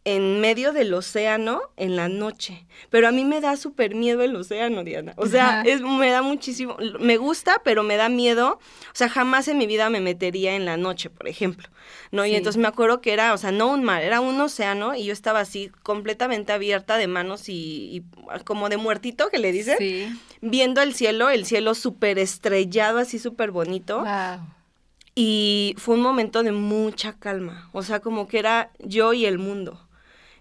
en 0.06 0.40
medio 0.40 0.72
del 0.72 0.94
océano 0.94 1.62
en 1.76 1.96
la 1.98 2.08
noche. 2.08 2.66
Pero 2.90 3.08
a 3.08 3.12
mí 3.12 3.26
me 3.26 3.42
da 3.42 3.58
súper 3.58 3.94
miedo 3.94 4.22
el 4.24 4.36
océano, 4.36 4.84
Diana. 4.84 5.14
O 5.18 5.28
sea, 5.28 5.62
es, 5.62 5.82
me 5.82 6.10
da 6.10 6.22
muchísimo, 6.22 6.78
me 7.00 7.18
gusta, 7.18 7.62
pero 7.66 7.84
me 7.84 7.98
da 7.98 8.08
miedo. 8.08 8.60
O 8.88 8.96
sea, 8.96 9.10
jamás 9.10 9.50
en 9.50 9.58
mi 9.58 9.68
vida 9.68 9.90
me 9.90 10.00
metería 10.00 10.56
en 10.56 10.66
la 10.66 10.78
noche, 10.78 11.10
por 11.10 11.28
ejemplo. 11.28 11.68
¿No? 12.12 12.26
Y 12.26 12.34
entonces 12.34 12.60
me 12.60 12.68
acuerdo 12.68 13.02
que 13.02 13.12
era, 13.12 13.34
o 13.34 13.38
sea, 13.38 13.52
no 13.52 13.68
un 13.68 13.84
mar, 13.84 14.02
era 14.02 14.22
un 14.22 14.40
océano 14.40 14.96
y 14.96 15.04
yo 15.04 15.14
estaba 15.14 15.42
así 15.42 15.70
completamente 15.84 16.54
abierta 16.54 16.98
de 16.98 17.08
manos 17.08 17.44
y, 17.48 18.04
como 18.46 18.70
de 18.70 18.78
muertito, 18.78 19.30
que 19.30 19.38
le 19.38 19.52
dicen. 19.52 19.78
Viendo 20.40 20.82
el 20.82 20.96
cielo, 20.96 21.30
el 21.30 21.46
cielo 21.46 21.76
súper 21.76 22.18
estrellado, 22.18 23.00
así 23.00 23.20
súper 23.20 23.52
bonito. 23.52 24.00
Wow 24.00 24.61
y 25.16 25.76
fue 25.78 25.96
un 25.96 26.02
momento 26.02 26.44
de 26.44 26.52
mucha 26.52 27.14
calma, 27.14 27.70
o 27.74 27.84
sea, 27.84 28.00
como 28.00 28.28
que 28.28 28.40
era 28.40 28.72
yo 28.80 29.14
y 29.14 29.26
el 29.26 29.38
mundo. 29.38 29.80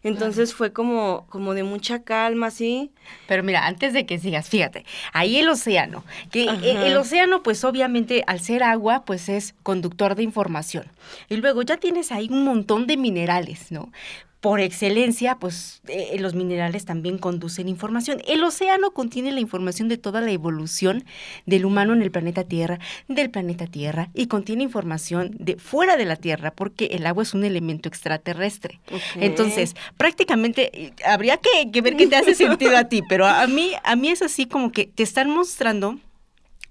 Entonces 0.03 0.55
fue 0.55 0.73
como, 0.73 1.27
como 1.29 1.53
de 1.53 1.63
mucha 1.63 2.03
calma, 2.05 2.51
¿sí? 2.51 2.91
Pero 3.29 3.43
mira, 3.43 3.67
antes 3.67 3.93
de 3.93 4.07
que 4.07 4.19
sigas, 4.19 4.49
fíjate, 4.49 4.87
ahí 5.13 5.37
el 5.37 5.49
océano, 5.49 6.05
que 6.31 6.45
eh, 6.45 6.87
el 6.87 6.97
océano 6.97 7.43
pues 7.43 7.65
obviamente 7.65 8.25
al 8.27 8.41
ser 8.41 8.63
agua 8.63 9.05
pues 9.05 9.29
es 9.29 9.55
conductor 9.63 10.15
de 10.15 10.23
información. 10.23 10.87
Y 11.29 11.37
luego 11.37 11.61
ya 11.63 11.77
tienes 11.77 12.13
ahí 12.13 12.29
un 12.31 12.45
montón 12.45 12.87
de 12.87 12.97
minerales, 12.97 13.71
¿no? 13.71 13.93
Por 14.41 14.61
excelencia, 14.61 15.37
pues 15.39 15.83
eh, 15.87 16.17
los 16.19 16.35
minerales 16.35 16.87
también 16.87 17.19
conducen 17.19 17.69
información. 17.69 18.23
El 18.27 18.43
océano 18.43 18.93
contiene 18.93 19.33
la 19.33 19.41
información 19.41 19.89
de 19.89 19.99
toda 19.99 20.23
la 20.23 20.31
evolución 20.31 21.05
del 21.45 21.67
humano 21.67 21.93
en 21.93 22.01
el 22.01 22.11
planeta 22.11 22.45
Tierra, 22.45 22.79
del 23.09 23.31
planeta 23.31 23.67
Tierra, 23.67 24.09
y 24.15 24.27
contiene 24.29 24.63
información 24.63 25.37
de 25.39 25.57
fuera 25.57 25.97
de 25.97 26.07
la 26.07 26.17
Tierra, 26.17 26.53
porque 26.53 26.87
el 26.87 27.07
agua 27.07 27.23
es 27.23 27.35
un 27.35 27.45
elemento 27.45 27.89
extraterrestre. 27.89 28.81
Entonces, 29.17 29.77
prácticamente 29.99 30.71
eh, 30.73 30.93
habría 31.05 31.37
que, 31.37 31.71
que 31.71 31.83
ver 31.83 31.97
qué 31.97 32.07
te 32.07 32.17
hace 32.17 32.35
sentido 32.35 32.77
a 32.77 32.85
ti, 32.85 33.03
pero 33.09 33.27
a 33.27 33.47
mí, 33.47 33.73
a 33.85 33.95
mí 33.95 34.09
es 34.09 34.23
así 34.23 34.47
como 34.47 34.73
que 34.73 34.87
te 34.87 35.03
están 35.03 35.31
mostrando 35.31 35.99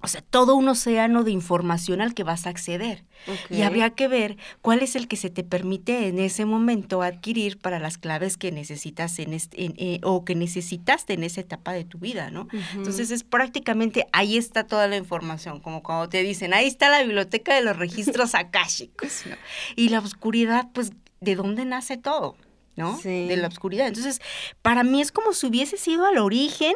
o 0.01 0.07
sea, 0.07 0.21
todo 0.21 0.55
un 0.55 0.67
océano 0.69 1.23
de 1.23 1.31
información 1.31 1.99
al 1.99 2.13
que 2.13 2.23
vas 2.23 2.45
a 2.45 2.49
acceder. 2.49 3.03
Y 3.49 3.63
habría 3.63 3.89
que 3.89 4.07
ver 4.07 4.37
cuál 4.61 4.81
es 4.81 4.95
el 4.95 5.09
que 5.09 5.17
se 5.17 5.29
te 5.29 5.43
permite 5.43 6.07
en 6.07 6.19
ese 6.19 6.45
momento 6.45 7.01
adquirir 7.01 7.57
para 7.57 7.79
las 7.79 7.97
claves 7.97 8.37
que 8.37 8.51
necesitas 8.53 9.19
en 9.19 9.33
este, 9.33 9.73
eh, 9.77 9.99
o 10.03 10.23
que 10.23 10.35
necesitaste 10.35 11.13
en 11.13 11.23
esa 11.23 11.41
etapa 11.41 11.73
de 11.73 11.83
tu 11.83 11.97
vida, 11.97 12.31
¿no? 12.31 12.47
Entonces 12.75 13.11
es 13.11 13.25
prácticamente 13.25 14.07
ahí 14.13 14.37
está 14.37 14.65
toda 14.65 14.87
la 14.87 14.95
información, 14.95 15.59
como 15.59 15.83
cuando 15.83 16.07
te 16.07 16.23
dicen, 16.23 16.53
ahí 16.53 16.67
está 16.67 16.89
la 16.89 17.03
biblioteca 17.03 17.53
de 17.53 17.61
los 17.61 17.75
registros 17.75 18.35
akáshicos, 18.35 19.23
¿no? 19.29 19.35
Y 19.75 19.89
la 19.89 19.99
oscuridad, 19.99 20.69
pues, 20.73 20.93
¿de 21.19 21.35
dónde 21.35 21.65
nace 21.65 21.97
todo? 21.97 22.37
¿no? 22.77 22.97
De 23.03 23.35
la 23.35 23.49
oscuridad. 23.49 23.87
Entonces, 23.87 24.21
para 24.61 24.83
mí 24.83 25.01
es 25.01 25.11
como 25.11 25.33
si 25.33 25.47
hubiese 25.47 25.75
sido 25.75 26.05
al 26.05 26.17
origen 26.17 26.75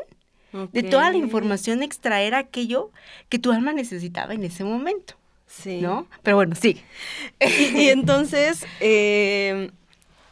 de 0.71 0.83
toda 0.83 1.11
la 1.11 1.17
información 1.17 1.81
extraer 1.81 2.35
aquello 2.35 2.91
que 3.29 3.39
tu 3.39 3.51
alma 3.51 3.73
necesitaba 3.73 4.33
en 4.33 4.43
ese 4.43 4.63
momento. 4.63 5.15
Sí. 5.47 5.81
¿No? 5.81 6.07
Pero 6.23 6.37
bueno, 6.37 6.55
sí. 6.55 6.81
Y, 7.39 7.89
entonces 7.89 8.65
em, 8.79 9.71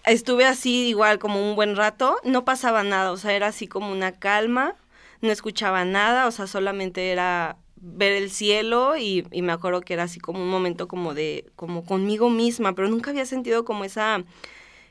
estuve 0.06 0.46
así 0.46 0.90
igual 0.90 1.20
como 1.20 1.48
un 1.48 1.56
buen 1.56 1.76
rato, 1.76 2.18
no 2.24 2.46
pasaba 2.46 2.84
nada, 2.84 3.12
o 3.12 3.18
sea, 3.18 3.34
era 3.34 3.48
así 3.48 3.68
como 3.68 3.92
una 3.92 4.14
calma, 4.14 4.76
no 5.22 5.32
escuchaba 5.32 5.86
nada, 5.86 6.28
o 6.28 6.32
sea, 6.32 6.48
solamente 6.48 7.12
era 7.12 7.58
ver 7.76 8.14
el 8.14 8.30
cielo 8.30 8.96
y, 8.98 9.26
y, 9.32 9.42
me 9.42 9.52
acuerdo 9.52 9.82
que 9.82 9.94
era 9.94 10.04
así 10.04 10.20
como 10.20 10.42
un 10.42 10.50
momento 10.50 10.88
como 10.88 11.14
de, 11.16 11.46
como 11.56 11.84
conmigo 11.84 12.30
misma, 12.30 12.74
pero 12.74 12.90
nunca 12.90 13.10
había 13.10 13.26
sentido 13.26 13.66
como 13.66 13.84
esa, 13.84 14.24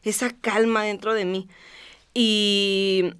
esa 0.02 0.30
calma 0.30 0.84
dentro 0.84 1.14
de 1.14 1.24
mí. 1.24 1.48
Y, 2.14 3.12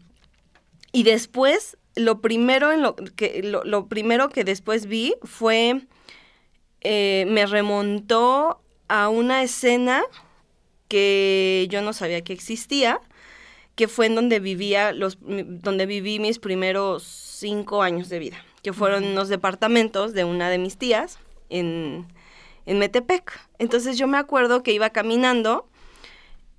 y 0.92 1.04
después 1.04 1.76
lo 1.96 2.20
primero, 2.20 2.72
en 2.72 2.82
lo, 2.82 2.94
que, 2.94 3.42
lo, 3.42 3.86
primero 3.86 4.28
que 4.28 4.44
después 4.44 4.86
vi 4.86 5.14
fue, 5.22 5.82
eh, 6.80 7.26
me 7.28 7.46
remontó 7.46 8.60
a 8.88 9.08
una 9.08 9.42
escena 9.42 10.02
que 10.88 11.66
yo 11.70 11.82
no 11.82 11.92
sabía 11.92 12.22
que 12.22 12.32
existía, 12.32 13.00
que 13.76 13.88
fue 13.88 14.06
en 14.06 14.14
donde 14.14 14.40
vivía 14.40 14.92
los, 14.92 15.18
donde 15.20 15.86
viví 15.86 16.18
mis 16.18 16.38
primeros 16.38 17.04
cinco 17.04 17.82
años 17.82 18.08
de 18.08 18.18
vida, 18.18 18.44
que 18.62 18.72
fueron 18.72 19.04
en 19.04 19.14
los 19.14 19.28
departamentos 19.28 20.12
de 20.12 20.24
una 20.24 20.50
de 20.50 20.58
mis 20.58 20.76
tías 20.76 21.18
en, 21.48 22.06
en 22.66 22.78
Metepec. 22.78 23.40
Entonces 23.58 23.96
yo 23.96 24.06
me 24.06 24.18
acuerdo 24.18 24.62
que 24.62 24.72
iba 24.72 24.90
caminando 24.90 25.68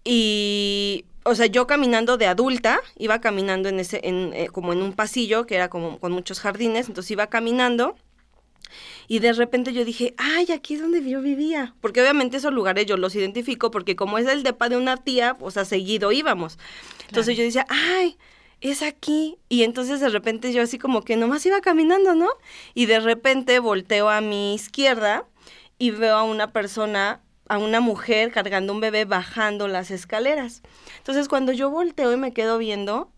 y 0.03 1.05
o 1.23 1.35
sea, 1.35 1.45
yo 1.45 1.67
caminando 1.67 2.17
de 2.17 2.27
adulta, 2.27 2.79
iba 2.97 3.21
caminando 3.21 3.69
en 3.69 3.79
ese, 3.79 4.01
en, 4.03 4.33
eh, 4.33 4.47
como 4.49 4.73
en 4.73 4.81
un 4.81 4.93
pasillo 4.93 5.45
que 5.45 5.55
era 5.55 5.69
como 5.69 5.99
con 5.99 6.11
muchos 6.11 6.39
jardines, 6.39 6.87
entonces 6.87 7.11
iba 7.11 7.27
caminando 7.27 7.95
y 9.07 9.19
de 9.19 9.33
repente 9.33 9.73
yo 9.73 9.83
dije, 9.83 10.13
ay, 10.17 10.47
aquí 10.51 10.75
es 10.75 10.81
donde 10.81 11.07
yo 11.07 11.21
vivía, 11.21 11.75
porque 11.81 12.01
obviamente 12.01 12.37
esos 12.37 12.53
lugares 12.53 12.85
yo 12.85 12.97
los 12.97 13.15
identifico 13.15 13.71
porque 13.71 13.95
como 13.95 14.17
es 14.17 14.27
el 14.27 14.43
depa 14.43 14.69
de 14.69 14.77
una 14.77 14.97
tía, 14.97 15.37
o 15.39 15.51
sea, 15.51 15.65
seguido 15.65 16.11
íbamos. 16.11 16.57
Entonces 17.07 17.35
yo 17.35 17.43
decía, 17.43 17.65
ay, 17.69 18.17
es 18.61 18.83
aquí. 18.83 19.37
Y 19.49 19.63
entonces 19.63 19.99
de 19.99 20.09
repente 20.09 20.53
yo 20.53 20.61
así 20.61 20.77
como 20.77 21.01
que 21.01 21.17
nomás 21.17 21.45
iba 21.45 21.59
caminando, 21.61 22.15
¿no? 22.15 22.29
Y 22.73 22.85
de 22.85 22.99
repente 22.99 23.59
volteo 23.59 24.09
a 24.09 24.21
mi 24.21 24.55
izquierda 24.55 25.25
y 25.77 25.91
veo 25.91 26.15
a 26.15 26.23
una 26.23 26.53
persona, 26.53 27.21
a 27.51 27.57
una 27.57 27.81
mujer 27.81 28.31
cargando 28.31 28.71
un 28.71 28.79
bebé 28.79 29.03
bajando 29.03 29.67
las 29.67 29.91
escaleras. 29.91 30.61
Entonces 30.99 31.27
cuando 31.27 31.51
yo 31.51 31.69
volteo 31.69 32.13
y 32.13 32.15
me 32.15 32.31
quedo 32.31 32.57
viendo 32.57 33.11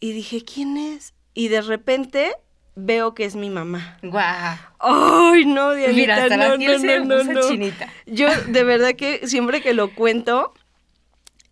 y 0.00 0.12
dije, 0.12 0.42
¿quién 0.42 0.78
es? 0.78 1.12
Y 1.34 1.48
de 1.48 1.60
repente 1.60 2.32
veo 2.76 3.12
que 3.12 3.26
es 3.26 3.36
mi 3.36 3.50
mamá. 3.50 3.98
Guau. 4.02 4.56
Ay, 4.78 5.44
no, 5.44 5.74
Dianita, 5.74 6.00
Mira, 6.00 6.16
hasta 6.16 6.36
no, 6.38 6.56
la 6.56 6.56
no, 6.56 7.04
no, 7.04 7.24
no, 7.24 7.32
no. 7.34 7.48
chinita. 7.50 7.92
Yo 8.06 8.28
de 8.46 8.64
verdad 8.64 8.94
que 8.94 9.26
siempre 9.26 9.60
que 9.60 9.74
lo 9.74 9.94
cuento, 9.94 10.54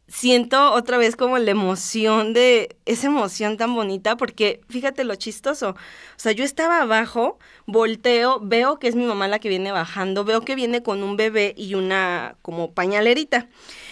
siento 0.08 0.72
otra 0.72 0.98
vez 0.98 1.16
como 1.16 1.38
la 1.38 1.50
emoción 1.50 2.32
de 2.32 2.76
esa 2.86 3.08
emoción 3.08 3.56
tan 3.56 3.75
bonita, 3.75 4.16
porque 4.16 4.60
fíjate 4.68 5.04
lo 5.04 5.14
chistoso. 5.16 5.70
O 5.70 6.18
sea, 6.18 6.32
yo 6.32 6.44
estaba 6.44 6.80
abajo, 6.82 7.38
volteo, 7.66 8.40
veo 8.40 8.78
que 8.78 8.88
es 8.88 8.94
mi 8.94 9.04
mamá 9.04 9.28
la 9.28 9.38
que 9.38 9.48
viene 9.48 9.72
bajando, 9.72 10.25
veo 10.25 10.42
que 10.42 10.54
viene 10.54 10.82
con 10.82 11.02
un 11.02 11.16
bebé 11.16 11.54
y 11.56 11.75
una 11.75 12.36
como 12.42 12.72
pañalerita. 12.72 13.48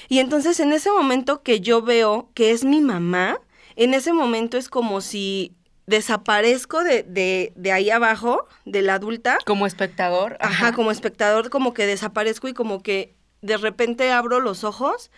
Y 0.08 0.20
entonces 0.20 0.60
en 0.60 0.72
ese 0.72 0.90
momento 0.90 1.42
que 1.42 1.60
yo 1.60 1.82
veo 1.82 2.30
que 2.34 2.52
es 2.52 2.64
mi 2.64 2.80
mamá, 2.80 3.40
en 3.76 3.94
ese 3.94 4.12
momento 4.12 4.56
es 4.56 4.68
como 4.68 5.00
si 5.00 5.52
desaparezco 5.86 6.82
de, 6.82 7.02
de, 7.02 7.52
de 7.56 7.72
ahí 7.72 7.90
abajo, 7.90 8.46
de 8.64 8.82
la 8.82 8.94
adulta, 8.94 9.38
Como 9.44 9.66
espectador. 9.66 10.36
Ajá, 10.40 10.72
como 10.72 10.90
espectador 10.90 11.50
como 11.50 11.74
que 11.74 11.86
desaparezco 11.86 12.48
y 12.48 12.54
como 12.54 12.82
que 12.82 13.14
de 13.42 13.58
repente 13.58 14.10
abro 14.10 14.40
los 14.40 14.64
ojos 14.64 15.10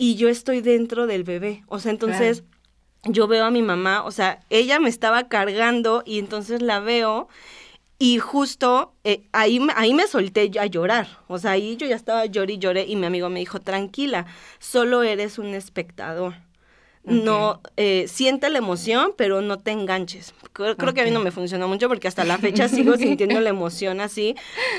y 0.00 0.14
yo 0.16 0.28
estoy 0.30 0.62
dentro 0.62 1.06
del 1.06 1.24
bebé. 1.24 1.62
O 1.68 1.78
sea, 1.78 1.90
entonces 1.92 2.42
yo 3.04 3.26
veo 3.28 3.44
a 3.44 3.50
mi 3.50 3.62
mamá, 3.62 4.02
o 4.04 4.10
sea, 4.10 4.40
ella 4.50 4.80
me 4.80 4.88
estaba 4.88 5.28
cargando 5.28 6.02
y 6.06 6.18
entonces 6.18 6.62
la 6.62 6.80
veo 6.80 7.28
y 7.98 8.18
justo 8.18 8.94
eh, 9.04 9.28
ahí, 9.32 9.60
me- 9.60 9.74
ahí 9.76 9.92
me 9.92 10.06
solté 10.06 10.50
a 10.58 10.64
llorar. 10.66 11.06
O 11.28 11.36
sea, 11.38 11.50
ahí 11.52 11.76
yo 11.76 11.86
ya 11.86 11.96
estaba 11.96 12.24
lloré 12.26 12.54
y 12.54 12.58
lloré 12.58 12.86
y 12.86 12.96
mi 12.96 13.04
amigo 13.06 13.28
me 13.28 13.40
dijo, 13.40 13.60
tranquila, 13.60 14.24
solo 14.58 15.02
eres 15.02 15.38
un 15.38 15.48
espectador. 15.54 16.34
No, 17.04 17.60
eh, 17.76 18.06
siente 18.08 18.48
la 18.50 18.58
emoción, 18.58 19.12
pero 19.16 19.40
no 19.42 19.58
te 19.58 19.70
enganches. 19.70 20.34
Creo, 20.52 20.76
creo 20.76 20.92
que 20.94 21.00
a 21.00 21.04
mí 21.04 21.10
no 21.10 21.20
me 21.20 21.30
funcionó 21.30 21.66
mucho 21.68 21.88
porque 21.88 22.08
hasta 22.08 22.24
la 22.24 22.36
fecha 22.38 22.68
sigo 22.76 22.96
sintiendo 22.96 23.40
la 23.40 23.50
emoción 23.50 24.00
así, 24.00 24.34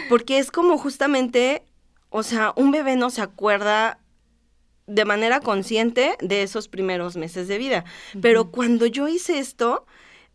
porque 0.09 0.37
es 0.39 0.51
como 0.51 0.77
justamente, 0.77 1.63
o 2.11 2.21
sea, 2.23 2.53
un 2.55 2.69
bebé 2.71 2.95
no 2.95 3.09
se 3.09 3.21
acuerda 3.21 3.97
de 4.91 5.05
manera 5.05 5.39
consciente 5.39 6.15
de 6.21 6.43
esos 6.43 6.67
primeros 6.67 7.15
meses 7.15 7.47
de 7.47 7.57
vida. 7.57 7.85
Pero 8.21 8.51
cuando 8.51 8.85
yo 8.85 9.07
hice 9.07 9.39
esto, 9.39 9.85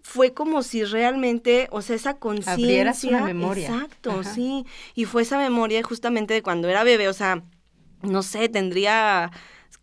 fue 0.01 0.33
como 0.33 0.63
si 0.63 0.85
realmente, 0.85 1.69
o 1.71 1.83
sea, 1.83 1.97
esa 1.97 2.19
conciencia. 2.19 3.11
Una 3.11 3.25
memoria. 3.25 3.69
Exacto, 3.69 4.11
Ajá. 4.21 4.35
sí. 4.35 4.65
Y 4.95 5.05
fue 5.05 5.23
esa 5.23 5.39
memoria 5.39 5.83
justamente 5.83 6.33
de 6.33 6.43
cuando 6.43 6.69
era 6.69 6.85
bebé, 6.85 7.09
o 7.09 7.13
sea, 7.13 7.43
no 8.03 8.23
sé, 8.23 8.49
tendría 8.49 9.31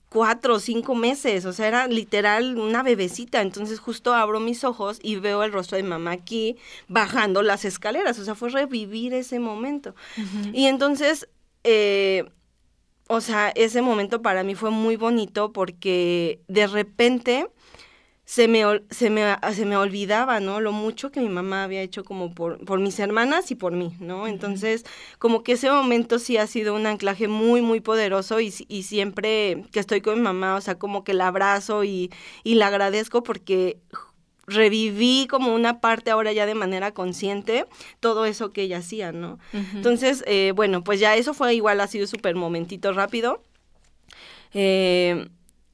cuatro 0.09 0.55
o 0.55 0.59
cinco 0.59 0.95
meses, 0.95 1.45
o 1.45 1.53
sea, 1.53 1.67
era 1.67 1.87
literal 1.87 2.57
una 2.57 2.83
bebecita. 2.83 3.41
Entonces 3.41 3.79
justo 3.79 4.13
abro 4.13 4.39
mis 4.39 4.63
ojos 4.63 4.99
y 5.03 5.17
veo 5.17 5.43
el 5.43 5.51
rostro 5.51 5.75
de 5.75 5.83
mi 5.83 5.89
mamá 5.89 6.11
aquí 6.11 6.57
bajando 6.87 7.41
las 7.43 7.65
escaleras, 7.65 8.17
o 8.17 8.23
sea, 8.23 8.33
fue 8.33 8.49
revivir 8.49 9.13
ese 9.13 9.39
momento. 9.39 9.93
Y 10.53 10.65
entonces, 10.65 11.27
eh, 11.63 12.25
o 13.07 13.21
sea, 13.21 13.49
ese 13.55 13.81
momento 13.81 14.21
para 14.21 14.43
mí 14.43 14.55
fue 14.55 14.71
muy 14.71 14.95
bonito 14.95 15.51
porque 15.53 16.41
de 16.47 16.67
repente 16.67 17.47
se 18.25 18.47
me, 18.47 18.63
se 18.89 19.09
me, 19.09 19.35
se 19.53 19.65
me 19.65 19.77
olvidaba, 19.77 20.39
¿no? 20.39 20.61
Lo 20.61 20.71
mucho 20.71 21.11
que 21.11 21.19
mi 21.19 21.29
mamá 21.29 21.65
había 21.65 21.81
hecho 21.81 22.03
como 22.05 22.33
por, 22.33 22.63
por 22.65 22.79
mis 22.79 22.99
hermanas 22.99 23.51
y 23.51 23.55
por 23.55 23.73
mí, 23.73 23.95
¿no? 23.99 24.27
Entonces, 24.27 24.85
como 25.19 25.43
que 25.43 25.53
ese 25.53 25.69
momento 25.69 26.19
sí 26.19 26.37
ha 26.37 26.47
sido 26.47 26.73
un 26.75 26.85
anclaje 26.87 27.27
muy, 27.27 27.61
muy 27.61 27.81
poderoso 27.81 28.39
y, 28.39 28.53
y 28.69 28.83
siempre 28.83 29.63
que 29.73 29.79
estoy 29.81 30.01
con 30.01 30.15
mi 30.15 30.21
mamá, 30.21 30.55
o 30.55 30.61
sea, 30.61 30.79
como 30.79 31.03
que 31.03 31.13
la 31.13 31.27
abrazo 31.27 31.83
y, 31.83 32.11
y 32.43 32.55
la 32.55 32.67
agradezco 32.67 33.23
porque 33.23 33.79
reviví 34.45 35.27
como 35.29 35.53
una 35.53 35.79
parte 35.79 36.11
ahora 36.11 36.33
ya 36.33 36.45
de 36.45 36.55
manera 36.55 36.93
consciente 36.93 37.65
todo 37.99 38.25
eso 38.25 38.51
que 38.51 38.63
ella 38.63 38.79
hacía, 38.79 39.11
¿no? 39.11 39.39
Entonces, 39.53 40.23
eh, 40.27 40.51
bueno, 40.55 40.83
pues 40.83 40.99
ya 40.99 41.15
eso 41.15 41.33
fue 41.33 41.55
igual, 41.55 41.79
ha 41.79 41.87
sido 41.87 42.07
súper 42.07 42.35
momentito 42.35 42.91
rápido. 42.93 43.41
Eh, 44.53 45.29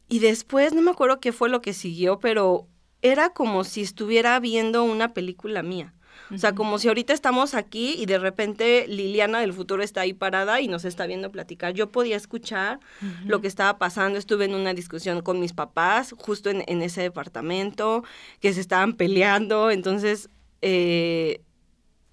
y 0.08 0.20
después, 0.20 0.74
no 0.74 0.82
me 0.82 0.92
acuerdo 0.92 1.20
qué 1.20 1.32
fue 1.32 1.50
lo 1.50 1.62
que 1.62 1.74
siguió, 1.74 2.20
pero 2.20 2.68
era 3.02 3.30
como 3.30 3.64
si 3.64 3.82
estuviera 3.82 4.40
viendo 4.40 4.84
una 4.84 5.14
película 5.14 5.64
mía. 5.64 5.94
O 6.34 6.38
sea, 6.38 6.54
como 6.54 6.78
si 6.80 6.88
ahorita 6.88 7.14
estamos 7.14 7.56
aquí 7.56 7.96
y 7.98 8.06
de 8.06 8.20
repente 8.20 8.86
Liliana 8.88 9.40
del 9.40 9.52
futuro 9.54 9.82
está 9.82 10.02
ahí 10.02 10.14
parada 10.14 10.62
y 10.62 10.68
nos 10.68 10.86
está 10.86 11.08
viendo 11.08 11.32
platicar. 11.32 11.74
Yo 11.74 11.90
podía 11.92 12.16
escuchar 12.18 12.80
lo 13.26 13.42
que 13.42 13.48
estaba 13.48 13.78
pasando. 13.80 14.20
Estuve 14.20 14.46
en 14.46 14.54
una 14.54 14.74
discusión 14.74 15.22
con 15.22 15.40
mis 15.40 15.54
papás, 15.54 16.14
justo 16.18 16.50
en, 16.50 16.64
en 16.68 16.82
ese 16.82 17.02
departamento, 17.02 18.04
que 18.40 18.54
se 18.54 18.62
estaban 18.62 18.94
peleando. 18.94 19.72
Entonces, 19.72 20.30
eh, 20.62 21.42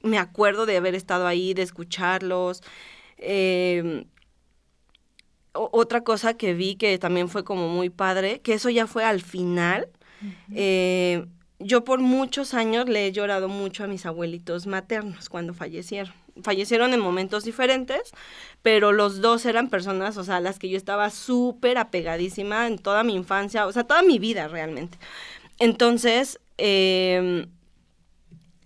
me 0.02 0.18
acuerdo 0.18 0.66
de 0.66 0.76
haber 0.76 0.94
estado 0.94 1.26
ahí, 1.26 1.52
de 1.52 1.62
escucharlos. 1.62 2.62
Eh, 3.18 4.04
o- 5.52 5.70
otra 5.72 6.02
cosa 6.04 6.34
que 6.34 6.54
vi 6.54 6.76
que 6.76 6.98
también 6.98 7.28
fue 7.28 7.44
como 7.44 7.68
muy 7.68 7.90
padre, 7.90 8.40
que 8.40 8.54
eso 8.54 8.70
ya 8.70 8.86
fue 8.86 9.04
al 9.04 9.20
final. 9.22 9.88
eh, 10.54 11.26
yo 11.58 11.84
por 11.84 12.00
muchos 12.00 12.54
años 12.54 12.88
le 12.88 13.06
he 13.06 13.12
llorado 13.12 13.48
mucho 13.48 13.84
a 13.84 13.86
mis 13.86 14.06
abuelitos 14.06 14.66
maternos 14.66 15.28
cuando 15.28 15.54
fallecieron. 15.54 16.14
Fallecieron 16.42 16.92
en 16.92 17.00
momentos 17.00 17.44
diferentes, 17.44 18.12
pero 18.60 18.92
los 18.92 19.22
dos 19.22 19.46
eran 19.46 19.70
personas, 19.70 20.18
o 20.18 20.24
sea, 20.24 20.40
las 20.40 20.58
que 20.58 20.68
yo 20.68 20.76
estaba 20.76 21.08
súper 21.10 21.78
apegadísima 21.78 22.66
en 22.66 22.78
toda 22.78 23.04
mi 23.04 23.14
infancia, 23.14 23.66
o 23.66 23.72
sea, 23.72 23.84
toda 23.84 24.02
mi 24.02 24.18
vida 24.18 24.46
realmente. 24.48 24.98
Entonces, 25.58 26.38
eh, 26.58 27.46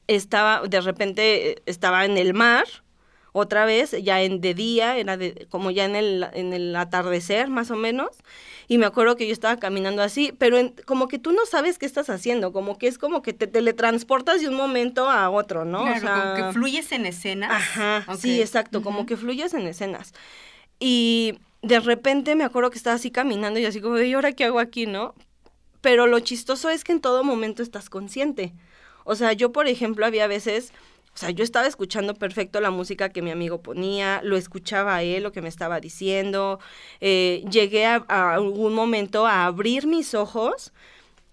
estaba, 0.09 0.67
de 0.67 0.81
repente 0.81 1.63
estaba 1.67 2.05
en 2.05 2.19
el 2.19 2.35
mar, 2.35 2.67
otra 3.33 3.65
vez, 3.65 3.93
ya 4.03 4.23
en 4.23 4.41
de 4.41 4.55
día, 4.55 4.97
era 4.97 5.17
de, 5.17 5.47
como 5.51 5.71
ya 5.71 5.85
en 5.85 5.95
el, 5.95 6.27
en 6.33 6.53
el 6.53 6.75
atardecer 6.75 7.49
más 7.49 7.71
o 7.71 7.77
menos, 7.77 8.11
y 8.71 8.79
me 8.79 8.87
acuerdo 8.87 9.17
que 9.17 9.27
yo 9.27 9.33
estaba 9.33 9.57
caminando 9.57 10.01
así, 10.01 10.33
pero 10.39 10.57
en- 10.57 10.77
como 10.87 11.09
que 11.09 11.19
tú 11.19 11.33
no 11.33 11.45
sabes 11.45 11.77
qué 11.77 11.87
estás 11.87 12.09
haciendo, 12.09 12.53
como 12.53 12.79
que 12.79 12.87
es 12.87 12.99
como 12.99 13.21
que 13.21 13.33
te 13.33 13.49
teletransportas 13.49 14.41
de 14.41 14.49
un 14.49 14.55
momento 14.55 15.11
a 15.11 15.29
otro, 15.29 15.65
¿no? 15.65 15.81
O 15.81 15.85
Claro, 15.87 16.01
como 16.03 16.15
sea, 16.15 16.35
que 16.37 16.53
fluyes 16.53 16.93
en 16.93 17.05
escenas. 17.05 17.51
Ajá, 17.51 18.07
sí, 18.17 18.41
exacto, 18.41 18.81
como 18.81 19.07
que 19.07 19.17
fluyes 19.17 19.55
en 19.55 19.67
escenas. 19.67 20.15
Y 20.79 21.35
de 21.63 21.81
repente 21.81 22.37
me 22.37 22.45
acuerdo 22.45 22.71
que 22.71 22.79
estaba 22.79 22.95
así 22.95 23.11
caminando 23.11 23.59
y 23.59 23.65
así 23.67 23.81
como, 23.81 23.99
¿y 23.99 24.13
ahora 24.13 24.31
qué 24.35 24.45
hago 24.45 24.61
aquí, 24.61 24.87
no? 24.87 25.17
Pero 25.81 26.07
lo 26.07 26.21
chistoso 26.21 26.71
es 26.71 26.85
que 26.85 26.93
en 26.93 27.01
todo 27.01 27.25
momento 27.25 27.65
estás 27.65 27.91
consciente. 27.91 28.53
O 29.03 29.17
sea, 29.17 29.33
yo, 29.33 29.51
por 29.51 29.67
ejemplo, 29.67 30.07
había 30.07 30.29
veces, 30.29 30.73
o 31.15 31.19
sea, 31.21 31.31
yo 31.31 31.45
estaba 31.45 31.67
escuchando 31.67 32.15
perfecto 32.15 32.61
la 32.61 32.71
música 32.71 33.09
que 33.11 33.21
mi 33.23 33.31
amigo 33.31 33.61
ponía, 33.63 34.21
lo 34.23 34.37
escuchaba 34.37 34.97
a 34.97 35.03
él, 35.03 35.23
lo 35.23 35.33
que 35.33 35.43
me 35.43 35.49
estaba 35.49 35.81
diciendo. 35.81 36.61
eh, 37.01 37.45
llegué 37.51 37.87
a, 37.87 38.05
a 38.09 38.35
algún 38.35 38.75
momento 38.75 39.27
a 39.27 39.45
abrir 39.45 39.87
mis 39.87 40.15
ojos 40.15 40.73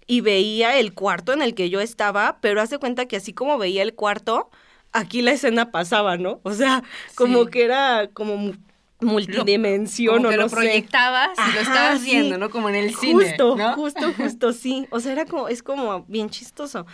y 0.06 0.20
veía 0.20 0.78
el 0.78 0.94
cuarto 0.94 1.32
en 1.32 1.42
el 1.42 1.54
que 1.54 1.70
yo 1.70 1.80
estaba, 1.80 2.38
pero 2.40 2.60
hace 2.60 2.78
cuenta 2.78 3.06
que 3.06 3.16
así 3.16 3.32
como 3.32 3.58
veía 3.58 3.82
el 3.82 3.94
cuarto, 3.94 4.50
aquí 4.92 5.22
la 5.22 5.32
escena 5.32 5.70
pasaba, 5.70 6.16
¿no? 6.16 6.40
O 6.44 6.52
sea, 6.52 6.82
como 7.14 7.44
Sí. 7.44 7.50
que 7.50 7.64
era 7.64 8.08
como 8.14 8.52
mu- 9.00 9.12
multidimensión 9.12 10.16
Como 10.16 10.28
o 10.28 10.30
que 10.30 10.36
no 10.36 10.42
lo 10.44 10.48
sé. 10.48 10.54
proyectabas 10.56 11.38
y 11.38 11.52
lo 11.52 11.60
Ajá, 11.60 11.60
estabas 11.62 12.00
sí. 12.00 12.10
viendo, 12.10 12.38
¿no? 12.38 12.50
Como 12.50 12.68
en 12.68 12.74
el 12.74 12.94
cine, 12.94 13.14
Justo, 13.14 13.56
¿no? 13.56 13.74
justo, 13.74 14.12
justo, 14.16 14.52
sí. 14.52 14.86
O 14.90 15.00
sea, 15.00 15.12
era 15.12 15.24
como, 15.24 15.48
es 15.48 15.62
como 15.62 16.04
bien 16.08 16.30
chistoso. 16.30 16.86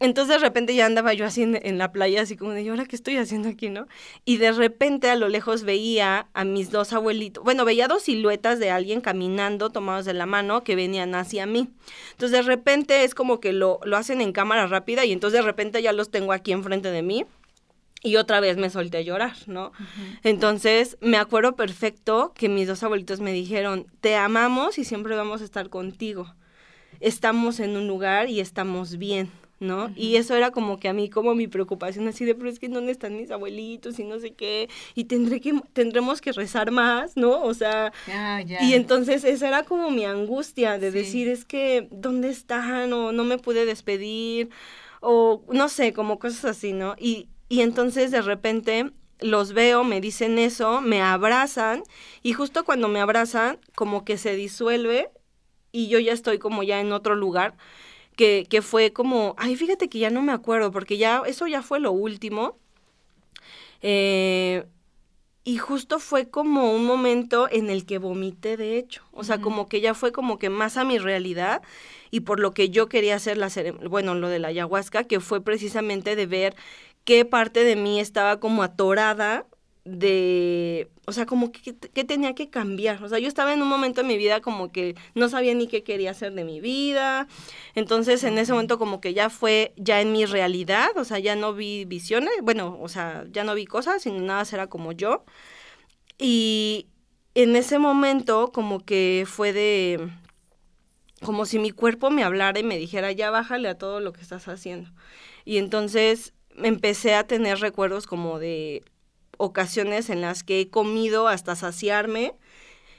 Entonces 0.00 0.34
de 0.36 0.38
repente 0.46 0.74
ya 0.74 0.86
andaba 0.86 1.14
yo 1.14 1.24
así 1.24 1.42
en, 1.42 1.58
en 1.62 1.78
la 1.78 1.92
playa, 1.92 2.20
así 2.22 2.36
como 2.36 2.50
de, 2.52 2.62
¿y 2.62 2.68
ahora 2.68 2.84
qué 2.84 2.96
estoy 2.96 3.16
haciendo 3.16 3.48
aquí, 3.48 3.70
no? 3.70 3.86
Y 4.24 4.36
de 4.36 4.52
repente 4.52 5.08
a 5.10 5.16
lo 5.16 5.28
lejos 5.28 5.62
veía 5.62 6.26
a 6.34 6.44
mis 6.44 6.70
dos 6.70 6.92
abuelitos, 6.92 7.42
bueno, 7.42 7.64
veía 7.64 7.88
dos 7.88 8.02
siluetas 8.02 8.58
de 8.58 8.70
alguien 8.70 9.00
caminando 9.00 9.70
tomados 9.70 10.04
de 10.04 10.12
la 10.12 10.26
mano 10.26 10.62
que 10.64 10.76
venían 10.76 11.14
hacia 11.14 11.46
mí. 11.46 11.70
Entonces 12.12 12.32
de 12.32 12.42
repente 12.42 13.04
es 13.04 13.14
como 13.14 13.40
que 13.40 13.52
lo, 13.54 13.80
lo 13.84 13.96
hacen 13.96 14.20
en 14.20 14.32
cámara 14.32 14.66
rápida 14.66 15.04
y 15.06 15.12
entonces 15.12 15.40
de 15.40 15.46
repente 15.46 15.80
ya 15.82 15.92
los 15.94 16.10
tengo 16.10 16.32
aquí 16.32 16.52
enfrente 16.52 16.90
de 16.90 17.02
mí. 17.02 17.24
Y 18.06 18.16
otra 18.16 18.38
vez 18.38 18.56
me 18.56 18.70
solté 18.70 18.98
a 18.98 19.02
llorar, 19.02 19.34
¿no? 19.46 19.72
Entonces, 20.22 20.96
me 21.00 21.16
acuerdo 21.16 21.56
perfecto 21.56 22.32
que 22.36 22.48
mis 22.48 22.68
dos 22.68 22.82
abuelitos 22.84 23.18
me 23.20 23.32
dijeron, 23.32 23.86
te 24.00 24.14
amamos 24.14 24.78
y 24.78 24.84
siempre 24.84 25.16
vamos 25.16 25.40
a 25.40 25.44
estar 25.44 25.70
contigo. 25.70 26.32
Estamos 27.00 27.58
en 27.58 27.76
un 27.76 27.88
lugar 27.88 28.30
y 28.30 28.38
estamos 28.38 28.96
bien. 28.96 29.30
¿no? 29.58 29.90
Y 29.96 30.16
eso 30.16 30.34
era 30.34 30.50
como 30.50 30.78
que 30.78 30.88
a 30.88 30.92
mí, 30.92 31.08
como 31.08 31.34
mi 31.34 31.48
preocupación, 31.48 32.06
así 32.08 32.24
de, 32.24 32.34
pero 32.34 32.50
es 32.50 32.58
que 32.58 32.68
¿dónde 32.68 32.92
están 32.92 33.16
mis 33.16 33.30
abuelitos 33.30 33.98
y 33.98 34.04
no 34.04 34.18
sé 34.18 34.34
qué? 34.34 34.68
Y 34.94 35.04
tendré 35.04 35.40
que, 35.40 35.58
tendremos 35.72 36.20
que 36.20 36.32
rezar 36.32 36.70
más, 36.70 37.16
¿no? 37.16 37.42
O 37.42 37.54
sea, 37.54 37.92
y 38.60 38.74
entonces 38.74 39.24
esa 39.24 39.48
era 39.48 39.62
como 39.62 39.90
mi 39.90 40.04
angustia 40.04 40.78
de 40.78 40.90
decir, 40.90 41.28
es 41.28 41.44
que, 41.44 41.88
¿dónde 41.90 42.28
están? 42.28 42.92
O 42.92 43.12
no 43.12 43.24
me 43.24 43.38
pude 43.38 43.64
despedir, 43.64 44.50
o 45.00 45.42
no 45.50 45.68
sé, 45.68 45.92
como 45.92 46.18
cosas 46.18 46.44
así, 46.44 46.72
¿no? 46.72 46.94
Y, 46.98 47.28
y 47.48 47.60
entonces 47.60 48.10
de 48.10 48.22
repente 48.22 48.90
los 49.20 49.52
veo, 49.52 49.84
me 49.84 50.00
dicen 50.00 50.38
eso, 50.38 50.80
me 50.80 51.00
abrazan 51.00 51.82
y 52.22 52.32
justo 52.32 52.64
cuando 52.64 52.88
me 52.88 53.00
abrazan 53.00 53.58
como 53.74 54.04
que 54.04 54.18
se 54.18 54.36
disuelve 54.36 55.10
y 55.72 55.88
yo 55.88 55.98
ya 55.98 56.12
estoy 56.12 56.38
como 56.38 56.62
ya 56.62 56.80
en 56.80 56.92
otro 56.92 57.14
lugar 57.14 57.56
que, 58.16 58.46
que 58.48 58.62
fue 58.62 58.92
como, 58.92 59.34
ay, 59.38 59.56
fíjate 59.56 59.88
que 59.88 59.98
ya 59.98 60.10
no 60.10 60.22
me 60.22 60.32
acuerdo 60.32 60.72
porque 60.72 60.96
ya 60.96 61.22
eso 61.26 61.46
ya 61.46 61.62
fue 61.62 61.80
lo 61.80 61.92
último. 61.92 62.58
Eh, 63.82 64.66
y 65.44 65.58
justo 65.58 66.00
fue 66.00 66.28
como 66.28 66.72
un 66.74 66.84
momento 66.84 67.48
en 67.48 67.70
el 67.70 67.86
que 67.86 67.98
vomité, 67.98 68.56
de 68.56 68.78
hecho. 68.78 69.04
O 69.12 69.22
sea, 69.22 69.40
como 69.40 69.68
que 69.68 69.80
ya 69.80 69.94
fue 69.94 70.10
como 70.10 70.38
que 70.38 70.50
más 70.50 70.76
a 70.76 70.84
mi 70.84 70.98
realidad 70.98 71.62
y 72.10 72.20
por 72.20 72.40
lo 72.40 72.52
que 72.52 72.70
yo 72.70 72.88
quería 72.88 73.14
hacer 73.14 73.36
la 73.38 73.48
bueno, 73.88 74.16
lo 74.16 74.28
de 74.28 74.40
la 74.40 74.48
ayahuasca, 74.48 75.04
que 75.04 75.20
fue 75.20 75.40
precisamente 75.42 76.16
de 76.16 76.26
ver 76.26 76.56
qué 77.06 77.24
parte 77.24 77.64
de 77.64 77.76
mí 77.76 78.00
estaba 78.00 78.40
como 78.40 78.62
atorada 78.62 79.46
de, 79.84 80.90
o 81.06 81.12
sea, 81.12 81.24
como 81.24 81.52
que, 81.52 81.72
tenía 81.72 82.34
que 82.34 82.50
cambiar. 82.50 83.02
O 83.04 83.08
sea, 83.08 83.20
yo 83.20 83.28
estaba 83.28 83.54
en 83.54 83.62
un 83.62 83.68
momento 83.68 84.00
en 84.00 84.08
mi 84.08 84.18
vida 84.18 84.40
como 84.40 84.72
que 84.72 84.96
no 85.14 85.28
sabía 85.28 85.54
ni 85.54 85.68
qué 85.68 85.84
quería 85.84 86.10
hacer 86.10 86.34
de 86.34 86.44
mi 86.44 86.60
vida. 86.60 87.28
Entonces, 87.76 88.24
en 88.24 88.36
ese 88.38 88.52
momento 88.52 88.78
como 88.78 89.00
que 89.00 89.14
ya 89.14 89.30
fue 89.30 89.72
ya 89.76 90.00
en 90.00 90.12
mi 90.12 90.26
realidad, 90.26 90.88
o 90.96 91.04
sea, 91.04 91.20
ya 91.20 91.36
no 91.36 91.54
vi 91.54 91.84
visiones, 91.84 92.32
bueno, 92.42 92.76
o 92.80 92.88
sea, 92.88 93.24
ya 93.30 93.44
no 93.44 93.54
vi 93.54 93.66
cosas, 93.66 94.02
sino 94.02 94.18
nada 94.20 94.44
era 94.52 94.66
como 94.66 94.90
yo. 94.90 95.24
Y 96.18 96.88
en 97.34 97.54
ese 97.54 97.78
momento 97.78 98.50
como 98.52 98.80
que 98.80 99.24
fue 99.28 99.52
de, 99.52 100.10
como 101.22 101.46
si 101.46 101.60
mi 101.60 101.70
cuerpo 101.70 102.10
me 102.10 102.24
hablara 102.24 102.58
y 102.58 102.64
me 102.64 102.78
dijera, 102.78 103.12
ya 103.12 103.30
bájale 103.30 103.68
a 103.68 103.78
todo 103.78 104.00
lo 104.00 104.12
que 104.12 104.22
estás 104.22 104.48
haciendo. 104.48 104.90
Y 105.44 105.58
entonces 105.58 106.32
empecé 106.62 107.14
a 107.14 107.26
tener 107.26 107.58
recuerdos 107.58 108.06
como 108.06 108.38
de 108.38 108.82
ocasiones 109.38 110.10
en 110.10 110.20
las 110.20 110.42
que 110.42 110.60
he 110.60 110.68
comido 110.68 111.28
hasta 111.28 111.56
saciarme 111.56 112.34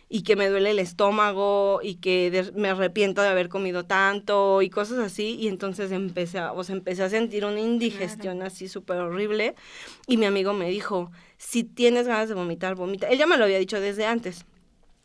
y 0.09 0.21
que 0.21 0.37
me 0.37 0.47
duele 0.47 0.71
el 0.71 0.79
estómago 0.79 1.81
y 1.83 1.95
que 1.95 2.51
me 2.55 2.69
arrepiento 2.69 3.21
de 3.21 3.27
haber 3.27 3.49
comido 3.49 3.83
tanto 3.85 4.61
y 4.61 4.69
cosas 4.69 4.99
así. 4.99 5.35
Y 5.39 5.49
entonces 5.49 5.91
empecé 5.91 6.39
a, 6.39 6.53
o 6.53 6.63
empecé 6.69 7.03
a 7.03 7.09
sentir 7.09 7.43
una 7.43 7.59
indigestión 7.59 8.41
así 8.41 8.69
súper 8.69 8.97
horrible. 8.97 9.55
Y 10.07 10.17
mi 10.17 10.25
amigo 10.25 10.53
me 10.53 10.69
dijo, 10.69 11.11
si 11.37 11.63
tienes 11.63 12.07
ganas 12.07 12.29
de 12.29 12.35
vomitar, 12.35 12.75
vomita. 12.75 13.07
Él 13.07 13.17
ya 13.17 13.27
me 13.27 13.37
lo 13.37 13.43
había 13.43 13.59
dicho 13.59 13.81
desde 13.81 14.05
antes, 14.05 14.45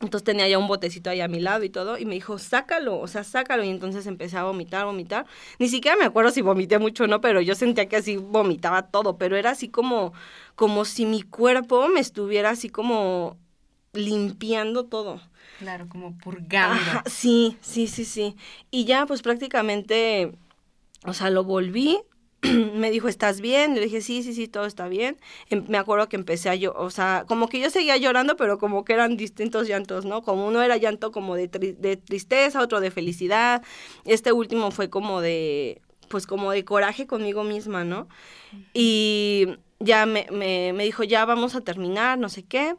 entonces 0.02 0.24
tenía 0.24 0.48
ya 0.48 0.58
un 0.58 0.66
botecito 0.66 1.10
ahí 1.10 1.20
a 1.20 1.28
mi 1.28 1.40
lado 1.40 1.64
y 1.64 1.70
todo, 1.70 1.96
y 1.96 2.04
me 2.04 2.14
dijo, 2.14 2.38
sácalo, 2.38 2.98
o 2.98 3.06
sea, 3.06 3.24
sácalo. 3.24 3.64
Y 3.64 3.70
entonces 3.70 4.06
empecé 4.06 4.36
a 4.36 4.44
vomitar, 4.44 4.84
vomitar. 4.84 5.26
Ni 5.58 5.68
siquiera 5.68 5.96
me 5.96 6.04
acuerdo 6.04 6.30
si 6.30 6.42
vomité 6.42 6.78
mucho 6.78 7.04
o 7.04 7.06
no, 7.06 7.20
pero 7.20 7.40
yo 7.40 7.54
sentía 7.54 7.88
que 7.88 7.96
así 7.96 8.16
vomitaba 8.16 8.88
todo, 8.88 9.16
pero 9.16 9.36
era 9.36 9.50
así 9.50 9.68
como, 9.68 10.12
como 10.54 10.84
si 10.84 11.06
mi 11.06 11.22
cuerpo 11.22 11.88
me 11.88 12.00
estuviera 12.00 12.50
así 12.50 12.68
como 12.68 13.36
limpiando 13.92 14.84
todo. 14.84 15.20
Claro, 15.58 15.88
como 15.88 16.18
purgando. 16.18 16.80
sí, 17.06 17.56
sí, 17.60 17.86
sí, 17.86 18.04
sí. 18.04 18.36
Y 18.70 18.84
ya 18.84 19.06
pues 19.06 19.22
prácticamente, 19.22 20.32
o 21.04 21.12
sea, 21.12 21.30
lo 21.30 21.44
volví, 21.44 22.00
me 22.74 22.90
dijo, 22.90 23.08
¿estás 23.08 23.40
bien? 23.40 23.74
Le 23.74 23.82
dije, 23.82 24.00
sí, 24.00 24.22
sí, 24.22 24.34
sí, 24.34 24.48
todo 24.48 24.66
está 24.66 24.88
bien. 24.88 25.16
Em, 25.48 25.64
me 25.68 25.78
acuerdo 25.78 26.08
que 26.08 26.16
empecé 26.16 26.50
a 26.50 26.54
llorar, 26.56 26.82
o 26.82 26.90
sea, 26.90 27.24
como 27.28 27.48
que 27.48 27.60
yo 27.60 27.70
seguía 27.70 27.96
llorando, 27.96 28.36
pero 28.36 28.58
como 28.58 28.84
que 28.84 28.92
eran 28.94 29.16
distintos 29.16 29.68
llantos, 29.68 30.04
¿no? 30.04 30.22
Como 30.22 30.46
uno 30.46 30.60
era 30.62 30.76
llanto 30.76 31.12
como 31.12 31.36
de, 31.36 31.48
de 31.48 31.96
tristeza, 31.96 32.60
otro 32.60 32.80
de 32.80 32.90
felicidad. 32.90 33.62
Este 34.04 34.32
último 34.32 34.70
fue 34.72 34.90
como 34.90 35.20
de, 35.20 35.80
pues 36.08 36.26
como 36.26 36.50
de 36.50 36.64
coraje 36.64 37.06
conmigo 37.06 37.44
misma, 37.44 37.84
¿no? 37.84 38.08
Y 38.74 39.46
ya 39.78 40.06
me, 40.06 40.26
me, 40.30 40.72
me 40.72 40.84
dijo, 40.84 41.04
ya 41.04 41.24
vamos 41.24 41.54
a 41.54 41.60
terminar, 41.60 42.18
no 42.18 42.28
sé 42.28 42.42
qué. 42.42 42.74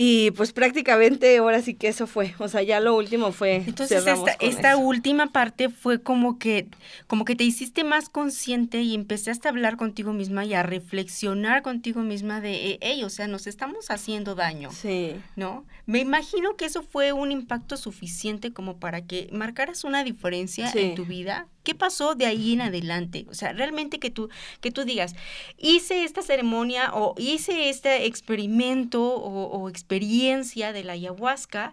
Y 0.00 0.30
pues 0.30 0.52
prácticamente 0.52 1.38
ahora 1.38 1.60
sí 1.60 1.74
que 1.74 1.88
eso 1.88 2.06
fue, 2.06 2.32
o 2.38 2.46
sea, 2.46 2.62
ya 2.62 2.78
lo 2.78 2.94
último 2.94 3.32
fue. 3.32 3.56
Entonces 3.66 4.06
esta, 4.06 4.36
esta 4.38 4.76
última 4.76 5.32
parte 5.32 5.70
fue 5.70 6.00
como 6.00 6.38
que, 6.38 6.68
como 7.08 7.24
que 7.24 7.34
te 7.34 7.42
hiciste 7.42 7.82
más 7.82 8.08
consciente 8.08 8.80
y 8.80 8.94
empezaste 8.94 9.48
a 9.48 9.50
hablar 9.50 9.76
contigo 9.76 10.12
misma 10.12 10.44
y 10.44 10.54
a 10.54 10.62
reflexionar 10.62 11.62
contigo 11.62 12.02
misma 12.02 12.40
de, 12.40 12.78
hey, 12.80 13.02
o 13.02 13.10
sea, 13.10 13.26
nos 13.26 13.48
estamos 13.48 13.90
haciendo 13.90 14.36
daño. 14.36 14.70
Sí. 14.70 15.16
¿No? 15.34 15.64
Me 15.84 15.98
imagino 15.98 16.54
que 16.54 16.66
eso 16.66 16.84
fue 16.84 17.12
un 17.12 17.32
impacto 17.32 17.76
suficiente 17.76 18.52
como 18.52 18.78
para 18.78 19.04
que 19.04 19.28
marcaras 19.32 19.82
una 19.82 20.04
diferencia 20.04 20.70
en 20.76 20.94
tu 20.94 21.06
vida 21.06 21.48
¿Qué 21.68 21.74
pasó 21.74 22.14
de 22.14 22.24
ahí 22.24 22.54
en 22.54 22.62
adelante? 22.62 23.26
O 23.28 23.34
sea, 23.34 23.52
realmente 23.52 23.98
que 23.98 24.08
tú, 24.08 24.30
que 24.62 24.70
tú 24.70 24.84
digas, 24.84 25.14
hice 25.58 26.04
esta 26.04 26.22
ceremonia 26.22 26.94
o 26.94 27.14
hice 27.18 27.68
este 27.68 28.06
experimento 28.06 29.02
o, 29.04 29.68
experiencia 29.88 30.74
de 30.74 30.84
la 30.84 30.92
ayahuasca 30.92 31.72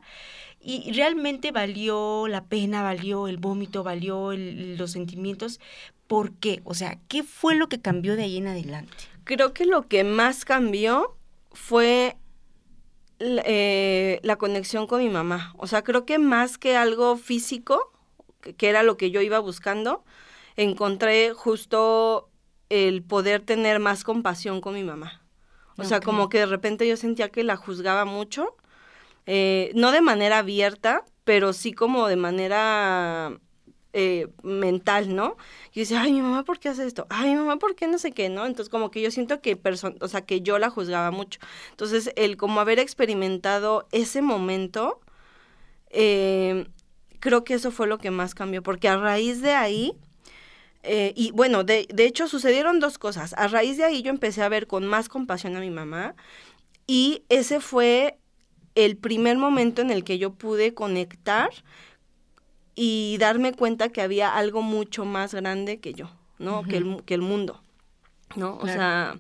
y 0.62 0.94
realmente 0.94 1.52
valió 1.52 2.30
la 2.30 2.46
pena, 2.46 2.82
valió 2.82 3.28
el 3.28 3.36
vómito, 3.38 3.84
valió 3.84 4.32
los 4.34 4.92
sentimientos. 4.92 5.60
¿Por 6.08 6.32
qué? 6.32 6.62
O 6.64 6.74
sea, 6.74 6.98
¿qué 7.10 7.24
fue 7.24 7.56
lo 7.56 7.68
que 7.68 7.82
cambió 7.82 8.16
de 8.16 8.24
ahí 8.24 8.38
en 8.38 8.48
adelante? 8.48 8.94
Creo 9.26 9.54
que 9.54 9.66
lo 9.66 9.90
que 9.90 10.06
más 10.06 10.46
cambió 10.46 11.18
fue 11.52 12.16
eh, 13.20 14.22
la 14.24 14.38
conexión 14.38 14.88
con 14.88 15.04
mi 15.04 15.10
mamá. 15.10 15.54
O 15.58 15.68
sea, 15.68 15.84
creo 15.84 16.06
que 16.06 16.18
más 16.18 16.58
que 16.58 16.78
algo 16.78 17.18
físico, 17.18 17.92
que 18.58 18.70
era 18.70 18.82
lo 18.82 18.96
que 18.96 19.12
yo 19.12 19.20
iba 19.20 19.40
buscando, 19.40 20.06
encontré 20.56 21.34
justo 21.34 22.30
el 22.70 23.04
poder 23.04 23.42
tener 23.42 23.80
más 23.80 24.06
compasión 24.06 24.62
con 24.62 24.74
mi 24.74 24.86
mamá. 24.86 25.25
O 25.78 25.84
sea, 25.84 26.00
como 26.00 26.30
que 26.30 26.40
de 26.40 26.46
repente 26.46 26.88
yo 26.88 26.98
sentía 26.98 27.30
que 27.30 27.44
la 27.44 27.58
juzgaba 27.58 28.06
mucho, 28.06 28.56
eh, 29.26 29.72
no 29.76 29.92
de 29.92 30.02
manera 30.02 30.40
abierta, 30.40 31.04
pero 31.24 31.54
sí 31.54 31.74
como 31.74 32.08
de 32.08 32.16
manera 32.16 33.40
eh, 33.98 34.28
mental, 34.44 35.16
¿no? 35.16 35.38
Y 35.74 35.80
decía, 35.80 36.02
ay, 36.02 36.12
mi 36.12 36.22
mamá, 36.22 36.44
¿por 36.44 36.60
qué 36.60 36.68
hace 36.68 36.86
esto? 36.86 37.08
Ay, 37.10 37.32
mi 37.32 37.38
mamá, 37.38 37.58
¿por 37.58 37.76
qué 37.76 37.88
no 37.88 37.98
sé 37.98 38.12
qué, 38.12 38.28
no? 38.28 38.46
Entonces, 38.46 38.70
como 38.70 38.92
que 38.92 39.02
yo 39.02 39.10
siento 39.10 39.42
que, 39.42 39.58
o 40.02 40.08
sea, 40.10 40.26
que 40.26 40.42
yo 40.42 40.60
la 40.60 40.70
juzgaba 40.70 41.12
mucho. 41.12 41.40
Entonces, 41.72 42.12
el 42.18 42.36
como 42.36 42.60
haber 42.60 42.80
experimentado 42.80 43.88
ese 43.94 44.22
momento, 44.22 45.00
eh, 45.92 46.68
creo 47.22 47.46
que 47.46 47.54
eso 47.54 47.72
fue 47.72 47.88
lo 47.88 47.98
que 47.98 48.12
más 48.12 48.36
cambió, 48.36 48.62
porque 48.62 48.90
a 48.90 48.98
raíz 48.98 49.42
de 49.42 49.54
ahí, 49.54 49.94
eh, 50.86 51.14
y 51.16 51.32
bueno, 51.32 51.64
de, 51.64 51.88
de, 51.94 52.06
hecho 52.06 52.28
sucedieron 52.28 52.80
dos 52.80 52.98
cosas. 52.98 53.34
A 53.38 53.48
raíz 53.48 53.78
de 53.78 53.84
ahí 53.84 54.02
yo 54.02 54.10
empecé 54.10 54.42
a 54.44 54.50
ver 54.50 54.68
con 54.68 54.86
más 54.86 55.10
compasión 55.10 55.56
a 55.56 55.60
mi 55.60 55.70
mamá 55.70 56.16
y 56.88 57.24
ese 57.30 57.60
fue 57.60 58.18
el 58.76 58.98
primer 58.98 59.38
momento 59.38 59.82
en 59.82 59.92
el 59.92 60.04
que 60.04 60.18
yo 60.18 60.34
pude 60.34 60.74
conectar 60.74 61.50
y 62.76 63.18
darme 63.20 63.54
cuenta 63.54 63.90
que 63.90 64.02
había 64.02 64.36
algo 64.36 64.62
mucho 64.62 65.06
más 65.06 65.34
grande 65.34 65.80
que 65.80 65.94
yo, 65.94 66.12
¿no? 66.40 66.64
que, 66.64 66.78
el, 66.78 67.04
que 67.06 67.14
el 67.14 67.22
mundo, 67.22 67.62
¿no? 68.36 68.58
O 68.58 68.68
sea 68.68 69.18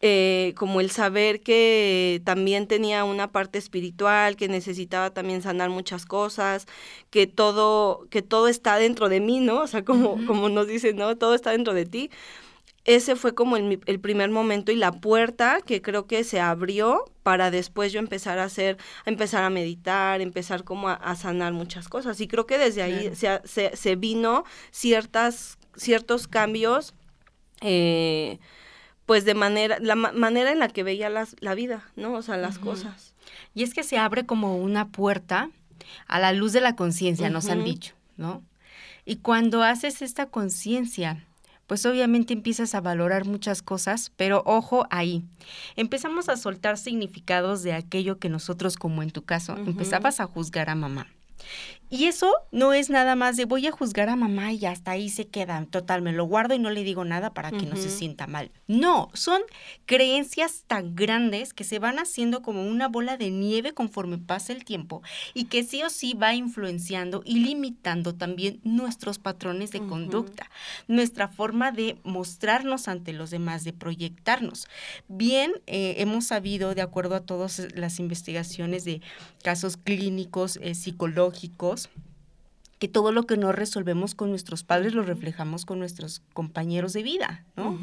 eh, 0.00 0.54
como 0.56 0.80
el 0.80 0.90
saber 0.90 1.40
que 1.40 2.22
también 2.24 2.68
tenía 2.68 3.04
una 3.04 3.32
parte 3.32 3.58
espiritual, 3.58 4.36
que 4.36 4.48
necesitaba 4.48 5.10
también 5.10 5.42
sanar 5.42 5.70
muchas 5.70 6.06
cosas, 6.06 6.66
que 7.10 7.26
todo, 7.26 8.06
que 8.10 8.22
todo 8.22 8.46
está 8.48 8.76
dentro 8.76 9.08
de 9.08 9.20
mí, 9.20 9.40
¿no? 9.40 9.62
O 9.62 9.66
sea, 9.66 9.84
como, 9.84 10.24
como 10.26 10.48
nos 10.48 10.68
dicen, 10.68 10.96
¿no? 10.96 11.16
Todo 11.16 11.34
está 11.34 11.50
dentro 11.50 11.74
de 11.74 11.86
ti. 11.86 12.10
Ese 12.84 13.16
fue 13.16 13.34
como 13.34 13.56
el, 13.56 13.80
el, 13.86 14.00
primer 14.00 14.30
momento 14.30 14.72
y 14.72 14.76
la 14.76 14.92
puerta 14.92 15.60
que 15.66 15.82
creo 15.82 16.06
que 16.06 16.24
se 16.24 16.40
abrió 16.40 17.04
para 17.22 17.50
después 17.50 17.92
yo 17.92 17.98
empezar 17.98 18.38
a 18.38 18.44
hacer, 18.44 18.78
a 19.04 19.10
empezar 19.10 19.44
a 19.44 19.50
meditar, 19.50 20.22
empezar 20.22 20.64
como 20.64 20.88
a, 20.88 21.16
sanar 21.16 21.52
muchas 21.52 21.88
cosas. 21.88 22.20
Y 22.20 22.28
creo 22.28 22.46
que 22.46 22.56
desde 22.56 22.82
ahí 22.82 23.10
se, 23.14 23.40
se, 23.44 23.76
se, 23.76 23.96
vino 23.96 24.44
ciertas, 24.70 25.58
ciertos 25.76 26.28
cambios 26.28 26.94
eh, 27.60 28.38
pues 29.08 29.24
de 29.24 29.32
manera, 29.32 29.78
la 29.80 29.94
manera 29.94 30.52
en 30.52 30.58
la 30.58 30.68
que 30.68 30.82
veía 30.82 31.08
las, 31.08 31.34
la 31.40 31.54
vida, 31.54 31.82
¿no? 31.96 32.12
O 32.12 32.20
sea, 32.20 32.36
las 32.36 32.58
cosas. 32.58 33.14
Y 33.54 33.62
es 33.62 33.72
que 33.72 33.82
se 33.82 33.96
abre 33.96 34.26
como 34.26 34.58
una 34.58 34.88
puerta 34.88 35.48
a 36.08 36.18
la 36.18 36.34
luz 36.34 36.52
de 36.52 36.60
la 36.60 36.76
conciencia, 36.76 37.30
nos 37.30 37.48
han 37.48 37.64
dicho, 37.64 37.94
¿no? 38.18 38.42
Y 39.06 39.16
cuando 39.16 39.62
haces 39.62 40.02
esta 40.02 40.26
conciencia, 40.26 41.24
pues 41.66 41.86
obviamente 41.86 42.34
empiezas 42.34 42.74
a 42.74 42.82
valorar 42.82 43.24
muchas 43.24 43.62
cosas, 43.62 44.12
pero 44.18 44.42
ojo 44.44 44.86
ahí, 44.90 45.24
empezamos 45.76 46.28
a 46.28 46.36
soltar 46.36 46.76
significados 46.76 47.62
de 47.62 47.72
aquello 47.72 48.18
que 48.18 48.28
nosotros, 48.28 48.76
como 48.76 49.02
en 49.02 49.10
tu 49.10 49.22
caso, 49.22 49.56
empezabas 49.56 50.20
a 50.20 50.26
juzgar 50.26 50.68
a 50.68 50.74
mamá. 50.74 51.06
Y 51.90 52.04
eso 52.04 52.32
no 52.52 52.74
es 52.74 52.90
nada 52.90 53.16
más 53.16 53.36
de 53.36 53.46
voy 53.46 53.66
a 53.66 53.72
juzgar 53.72 54.08
a 54.08 54.16
mamá 54.16 54.52
y 54.52 54.66
hasta 54.66 54.90
ahí 54.90 55.08
se 55.08 55.26
queda. 55.26 55.64
Total, 55.70 56.02
me 56.02 56.12
lo 56.12 56.24
guardo 56.24 56.54
y 56.54 56.58
no 56.58 56.70
le 56.70 56.84
digo 56.84 57.04
nada 57.04 57.32
para 57.32 57.50
que 57.50 57.66
no 57.66 57.76
se 57.76 57.88
sienta 57.88 58.26
mal. 58.26 58.50
No, 58.66 59.10
son 59.14 59.40
creencias 59.86 60.64
tan 60.66 60.94
grandes 60.94 61.54
que 61.54 61.64
se 61.64 61.78
van 61.78 61.98
haciendo 61.98 62.42
como 62.42 62.66
una 62.66 62.88
bola 62.88 63.16
de 63.16 63.30
nieve 63.30 63.72
conforme 63.72 64.18
pasa 64.18 64.52
el 64.52 64.64
tiempo 64.64 65.02
y 65.32 65.44
que 65.44 65.64
sí 65.64 65.82
o 65.82 65.90
sí 65.90 66.14
va 66.14 66.34
influenciando 66.34 67.22
y 67.24 67.38
limitando 67.40 68.14
también 68.14 68.60
nuestros 68.64 69.18
patrones 69.18 69.70
de 69.70 69.80
conducta, 69.80 70.50
nuestra 70.88 71.28
forma 71.28 71.72
de 71.72 71.98
mostrarnos 72.04 72.88
ante 72.88 73.12
los 73.12 73.30
demás, 73.30 73.64
de 73.64 73.72
proyectarnos. 73.72 74.68
Bien, 75.08 75.52
eh, 75.66 75.94
hemos 75.98 76.26
sabido, 76.26 76.74
de 76.74 76.82
acuerdo 76.82 77.14
a 77.14 77.20
todas 77.20 77.68
las 77.74 77.98
investigaciones 77.98 78.84
de 78.84 79.00
casos 79.42 79.76
clínicos, 79.76 80.58
eh, 80.62 80.74
psicológicos, 80.74 81.77
que 82.78 82.88
todo 82.88 83.12
lo 83.12 83.24
que 83.24 83.36
no 83.36 83.52
resolvemos 83.52 84.14
con 84.14 84.30
nuestros 84.30 84.62
padres 84.62 84.94
lo 84.94 85.02
reflejamos 85.02 85.64
con 85.64 85.78
nuestros 85.78 86.22
compañeros 86.32 86.92
de 86.92 87.02
vida, 87.02 87.44
¿no? 87.56 87.76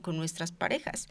con, 0.00 0.16
nuestras 0.16 0.52
parejas. 0.52 1.08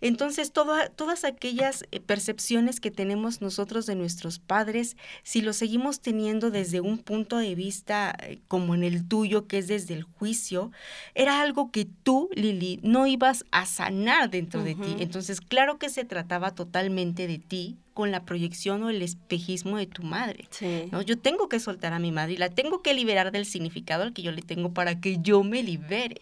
Entonces, 0.00 0.52
todas 0.52 1.24
aquellas 1.24 1.84
eh, 1.92 2.00
percepciones 2.00 2.80
que 2.80 2.90
tenemos 2.90 3.40
nosotros 3.40 3.86
de 3.86 3.94
nuestros 3.94 4.40
padres, 4.40 4.96
si 5.22 5.42
lo 5.42 5.52
seguimos 5.52 6.00
teniendo 6.00 6.50
desde 6.50 6.80
un 6.80 6.98
punto 6.98 7.38
de 7.38 7.54
vista 7.54 8.16
eh, 8.20 8.40
como 8.48 8.74
en 8.74 8.82
el 8.82 9.06
tuyo, 9.06 9.46
que 9.46 9.58
es 9.58 9.68
desde 9.68 9.94
el 9.94 10.02
juicio, 10.02 10.72
era 11.14 11.40
algo 11.40 11.70
que 11.70 11.84
tú, 11.84 12.30
Lili, 12.34 12.80
no 12.82 13.06
ibas 13.06 13.44
a 13.52 13.64
sanar 13.64 14.28
dentro 14.28 14.64
de 14.64 14.74
ti. 14.74 14.96
Entonces, 14.98 15.40
claro 15.40 15.78
que 15.78 15.88
se 15.88 16.04
trataba 16.04 16.50
totalmente 16.50 17.28
de 17.28 17.38
ti, 17.38 17.78
con 17.94 18.10
la 18.10 18.24
proyección 18.24 18.82
o 18.82 18.90
el 18.90 19.02
espejismo 19.02 19.76
de 19.76 19.86
tu 19.86 20.02
madre. 20.02 20.48
¿no? 20.90 21.02
Yo 21.02 21.18
tengo 21.18 21.48
que 21.48 21.60
soltar 21.60 21.92
a 21.92 21.98
mi 21.98 22.12
madre 22.12 22.34
y 22.34 22.36
la 22.36 22.48
tengo 22.48 22.82
que 22.82 22.94
liberar 22.94 23.32
del 23.32 23.46
significado 23.46 24.02
al 24.02 24.12
que 24.12 24.22
yo 24.22 24.32
le 24.32 24.42
tengo 24.42 24.72
para 24.72 25.00
que 25.00 25.18
yo 25.20 25.42
me 25.42 25.62
libere. 25.62 26.20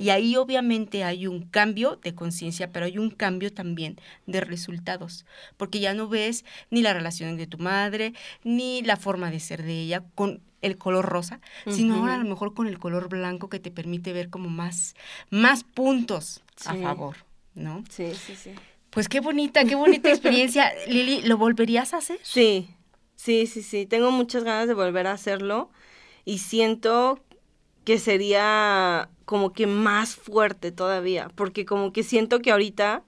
Y 0.00 0.10
ahí 0.10 0.36
obviamente 0.36 1.04
hay 1.04 1.26
un 1.26 1.42
cambio 1.42 1.96
de 2.02 2.14
conciencia, 2.14 2.70
pero 2.72 2.86
hay 2.86 2.98
un 2.98 3.10
cambio 3.10 3.52
también 3.52 3.98
de 4.26 4.40
resultados, 4.40 5.26
porque 5.56 5.80
ya 5.80 5.94
no 5.94 6.08
ves 6.08 6.44
ni 6.70 6.82
la 6.82 6.94
relación 6.94 7.36
de 7.36 7.46
tu 7.46 7.58
madre, 7.58 8.12
ni 8.44 8.82
la 8.82 8.96
forma 8.96 9.30
de 9.30 9.40
ser 9.40 9.62
de 9.62 9.80
ella 9.80 10.04
con 10.14 10.40
el 10.60 10.76
color 10.76 11.06
rosa, 11.06 11.40
sino 11.68 11.94
ahora 11.96 12.14
a 12.14 12.18
lo 12.18 12.28
mejor 12.28 12.54
con 12.54 12.66
el 12.66 12.78
color 12.78 13.08
blanco 13.08 13.48
que 13.48 13.60
te 13.60 13.70
permite 13.70 14.12
ver 14.12 14.28
como 14.28 14.48
más, 14.48 14.94
más 15.30 15.62
puntos 15.62 16.42
a 16.64 16.74
favor, 16.74 17.16
¿no? 17.54 17.84
Sí, 17.90 18.12
sí, 18.14 18.34
sí. 18.34 18.50
Pues 18.98 19.08
qué 19.08 19.20
bonita, 19.20 19.64
qué 19.64 19.76
bonita 19.76 20.08
experiencia. 20.08 20.72
Lili, 20.88 21.22
¿lo 21.22 21.36
volverías 21.36 21.94
a 21.94 21.98
hacer? 21.98 22.18
Sí, 22.24 22.68
sí, 23.14 23.46
sí, 23.46 23.62
sí. 23.62 23.86
Tengo 23.86 24.10
muchas 24.10 24.42
ganas 24.42 24.66
de 24.66 24.74
volver 24.74 25.06
a 25.06 25.12
hacerlo 25.12 25.70
y 26.24 26.38
siento 26.38 27.20
que 27.84 28.00
sería 28.00 29.08
como 29.24 29.52
que 29.52 29.68
más 29.68 30.16
fuerte 30.16 30.72
todavía, 30.72 31.30
porque 31.36 31.64
como 31.64 31.92
que 31.92 32.02
siento 32.02 32.40
que 32.40 32.50
ahorita 32.50 33.04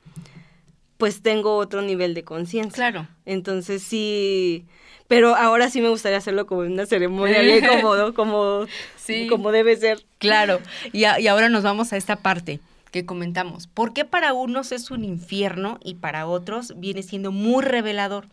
pues 0.96 1.22
tengo 1.22 1.56
otro 1.56 1.82
nivel 1.82 2.14
de 2.14 2.22
conciencia. 2.22 2.72
Claro. 2.72 3.08
Entonces 3.26 3.82
sí, 3.82 4.66
pero 5.08 5.34
ahora 5.34 5.70
sí 5.70 5.80
me 5.80 5.88
gustaría 5.88 6.18
hacerlo 6.18 6.46
como 6.46 6.62
en 6.62 6.70
una 6.70 6.86
ceremonia 6.86 7.40
bien 7.40 7.66
cómodo, 7.66 8.14
como, 8.14 8.66
sí. 8.96 9.26
como 9.26 9.50
debe 9.50 9.74
ser. 9.76 10.04
Claro, 10.18 10.60
y, 10.92 11.00
y 11.00 11.26
ahora 11.26 11.48
nos 11.48 11.64
vamos 11.64 11.92
a 11.92 11.96
esta 11.96 12.14
parte 12.14 12.60
que 12.90 13.06
comentamos. 13.06 13.66
¿Por 13.66 13.92
qué 13.92 14.04
para 14.04 14.32
unos 14.32 14.72
es 14.72 14.90
un 14.90 15.04
infierno 15.04 15.78
y 15.82 15.94
para 15.94 16.26
otros 16.26 16.74
viene 16.76 17.02
siendo 17.02 17.32
muy 17.32 17.62
revelador? 17.62 18.26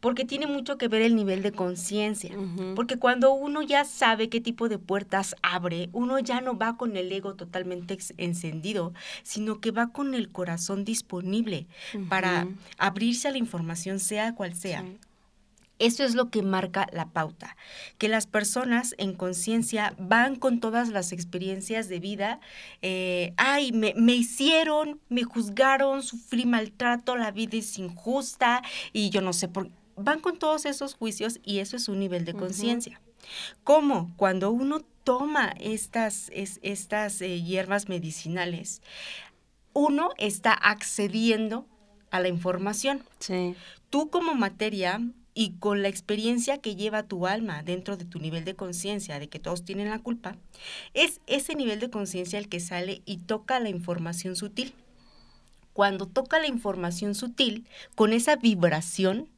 Porque 0.00 0.26
tiene 0.26 0.46
mucho 0.46 0.76
que 0.76 0.88
ver 0.88 1.00
el 1.00 1.16
nivel 1.16 1.42
de 1.42 1.52
conciencia. 1.52 2.36
Porque 2.76 2.98
cuando 2.98 3.32
uno 3.32 3.62
ya 3.62 3.86
sabe 3.86 4.28
qué 4.28 4.38
tipo 4.40 4.68
de 4.68 4.78
puertas 4.78 5.34
abre, 5.40 5.88
uno 5.92 6.18
ya 6.18 6.42
no 6.42 6.58
va 6.58 6.76
con 6.76 6.98
el 6.98 7.10
ego 7.10 7.34
totalmente 7.34 7.96
encendido, 8.18 8.92
sino 9.22 9.60
que 9.60 9.70
va 9.70 9.92
con 9.92 10.12
el 10.12 10.30
corazón 10.30 10.84
disponible 10.84 11.66
para 12.10 12.46
abrirse 12.76 13.28
a 13.28 13.30
la 13.30 13.38
información, 13.38 13.98
sea 13.98 14.34
cual 14.34 14.54
sea. 14.54 14.84
Eso 15.78 16.04
es 16.04 16.14
lo 16.14 16.30
que 16.30 16.42
marca 16.42 16.86
la 16.92 17.10
pauta, 17.10 17.56
que 17.98 18.08
las 18.08 18.26
personas 18.26 18.94
en 18.98 19.14
conciencia 19.14 19.94
van 19.98 20.36
con 20.36 20.60
todas 20.60 20.88
las 20.88 21.12
experiencias 21.12 21.88
de 21.88 21.98
vida, 21.98 22.40
eh, 22.80 23.34
ay, 23.36 23.72
me, 23.72 23.92
me, 23.96 24.14
hicieron, 24.14 25.00
me 25.08 25.24
juzgaron, 25.24 26.02
sufrí 26.02 26.46
maltrato, 26.46 27.16
la 27.16 27.32
vida 27.32 27.58
es 27.58 27.76
injusta 27.78 28.62
y 28.92 29.10
yo 29.10 29.20
no 29.20 29.32
sé 29.32 29.48
por 29.48 29.68
van 29.96 30.20
con 30.20 30.38
todos 30.38 30.66
esos 30.66 30.94
juicios 30.94 31.40
y 31.42 31.58
eso 31.58 31.76
es 31.76 31.88
un 31.88 31.98
nivel 31.98 32.24
de 32.24 32.34
conciencia. 32.34 33.00
¿Cómo? 33.62 34.12
Cuando 34.16 34.50
uno 34.50 34.80
toma 35.04 35.54
estas, 35.58 36.30
estas 36.34 37.20
eh, 37.20 37.42
hierbas 37.42 37.88
medicinales, 37.88 38.82
uno 39.72 40.10
está 40.18 40.52
accediendo 40.52 41.66
a 42.10 42.20
la 42.20 42.28
información. 42.28 43.02
Sí. 43.18 43.54
Tú 43.90 44.10
como 44.10 44.34
materia 44.34 45.00
y 45.34 45.54
con 45.58 45.82
la 45.82 45.88
experiencia 45.88 46.58
que 46.58 46.76
lleva 46.76 47.02
tu 47.02 47.26
alma 47.26 47.62
dentro 47.62 47.96
de 47.96 48.04
tu 48.04 48.20
nivel 48.20 48.44
de 48.44 48.54
conciencia 48.54 49.18
de 49.18 49.28
que 49.28 49.40
todos 49.40 49.64
tienen 49.64 49.90
la 49.90 49.98
culpa, 49.98 50.36
es 50.94 51.20
ese 51.26 51.56
nivel 51.56 51.80
de 51.80 51.90
conciencia 51.90 52.38
el 52.38 52.48
que 52.48 52.60
sale 52.60 53.02
y 53.04 53.18
toca 53.18 53.58
la 53.60 53.68
información 53.68 54.36
sutil. 54.36 54.72
Cuando 55.72 56.06
toca 56.06 56.38
la 56.38 56.46
información 56.46 57.16
sutil, 57.16 57.66
con 57.96 58.12
esa 58.12 58.36
vibración, 58.36 59.28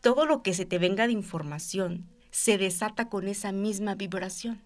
todo 0.00 0.26
lo 0.26 0.42
que 0.42 0.54
se 0.54 0.66
te 0.66 0.78
venga 0.78 1.06
de 1.06 1.12
información 1.12 2.04
se 2.32 2.58
desata 2.58 3.08
con 3.08 3.28
esa 3.28 3.52
misma 3.52 3.94
vibración. 3.94 4.60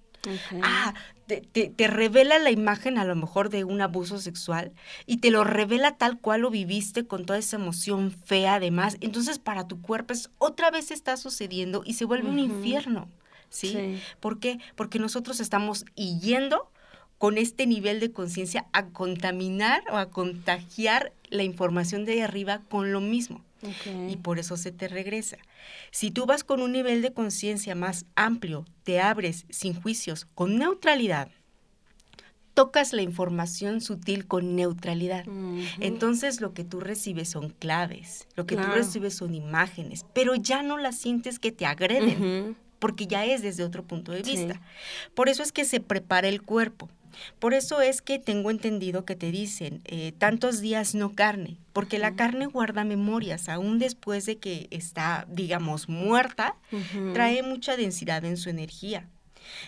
Ah, 0.63 0.95
te, 1.27 1.41
te, 1.41 1.87
revela 1.87 2.39
la 2.39 2.51
imagen 2.51 2.99
a 2.99 3.05
lo 3.05 3.15
mejor 3.17 3.49
de 3.51 3.65
un 3.65 3.81
abuso 3.81 4.19
sexual 4.19 4.73
y 5.07 5.19
te 5.19 5.31
lo 5.31 5.45
revela 5.45 5.97
tal 5.97 6.19
cual 6.19 6.43
lo 6.43 6.51
viviste 6.51 7.07
con 7.07 7.25
toda 7.25 7.39
esa 7.39 7.57
emoción 7.57 8.11
fea 8.11 8.57
además. 8.57 8.97
Entonces 9.01 9.39
para 9.39 9.67
tu 9.67 9.81
cuerpo 9.81 10.13
es, 10.13 10.31
otra 10.39 10.71
vez 10.71 10.91
está 10.91 11.17
sucediendo 11.17 11.83
y 11.85 11.95
se 11.95 12.05
vuelve 12.05 12.29
un 12.29 12.39
infierno. 12.39 13.09
¿sí? 13.49 14.01
¿Por 14.21 14.39
qué? 14.39 14.59
Porque 14.77 14.99
nosotros 14.99 15.41
estamos 15.41 15.85
yendo 15.95 16.71
con 17.19 17.37
este 17.37 17.67
nivel 17.67 18.01
de 18.01 18.13
conciencia 18.13 18.67
a 18.73 18.87
contaminar 18.87 19.83
o 19.93 19.97
a 19.97 20.11
contagiar 20.11 21.13
la 21.29 21.43
información 21.43 22.05
de 22.05 22.13
ahí 22.13 22.21
arriba 22.21 22.61
con 22.69 22.93
lo 22.93 23.01
mismo. 23.01 23.45
Y 24.09 24.17
por 24.17 24.39
eso 24.39 24.57
se 24.57 24.73
te 24.73 24.89
regresa. 24.89 25.37
Si 25.91 26.11
tú 26.11 26.27
vas 26.27 26.45
con 26.45 26.63
un 26.63 26.73
nivel 26.73 27.03
de 27.03 27.13
conciencia 27.13 27.75
más 27.75 28.07
amplio, 28.15 28.65
te 28.85 29.01
abres 29.01 29.47
sin 29.51 29.75
juicios, 29.75 30.27
con 30.35 30.57
neutralidad, 30.59 31.29
tocas 32.55 32.93
la 32.93 33.03
información 33.03 33.81
sutil 33.81 34.27
con 34.27 34.57
neutralidad. 34.57 35.25
Entonces 35.81 36.41
lo 36.41 36.53
que 36.53 36.65
tú 36.65 36.81
recibes 36.81 37.29
son 37.29 37.51
claves, 37.51 38.27
lo 38.35 38.47
que 38.47 38.57
tú 38.57 38.63
recibes 38.63 39.15
son 39.15 39.35
imágenes, 39.35 40.05
pero 40.15 40.35
ya 40.35 40.63
no 40.63 40.77
las 40.77 40.99
sientes 40.99 41.39
que 41.39 41.53
te 41.53 41.67
agreden, 41.67 42.57
porque 42.79 43.07
ya 43.07 43.25
es 43.25 43.43
desde 43.43 43.65
otro 43.65 43.85
punto 43.85 44.13
de 44.13 44.23
vista. 44.23 44.61
Por 45.15 45.29
eso 45.29 45.43
es 45.43 45.53
que 45.53 45.65
se 45.65 45.81
prepara 45.81 46.29
el 46.29 46.43
cuerpo. 46.43 46.89
Por 47.39 47.55
eso 47.55 47.81
es 47.81 48.03
que 48.03 48.19
tengo 48.19 48.51
entendido 48.51 49.05
que 49.05 49.17
te 49.17 49.31
dicen 49.31 49.81
eh, 49.85 50.13
tantos 50.19 50.61
días 50.61 50.95
no 50.95 51.15
carne, 51.15 51.59
porque 51.73 51.99
la 51.99 52.15
carne 52.15 52.47
guarda 52.47 52.85
memorias, 52.85 53.49
aún 53.49 53.79
después 53.79 54.27
de 54.27 54.39
que 54.39 54.69
está, 54.71 55.27
digamos, 55.29 55.89
muerta, 55.89 56.57
trae 57.15 57.43
mucha 57.43 57.77
densidad 57.77 58.25
en 58.25 58.37
su 58.37 58.51
energía. 58.51 59.09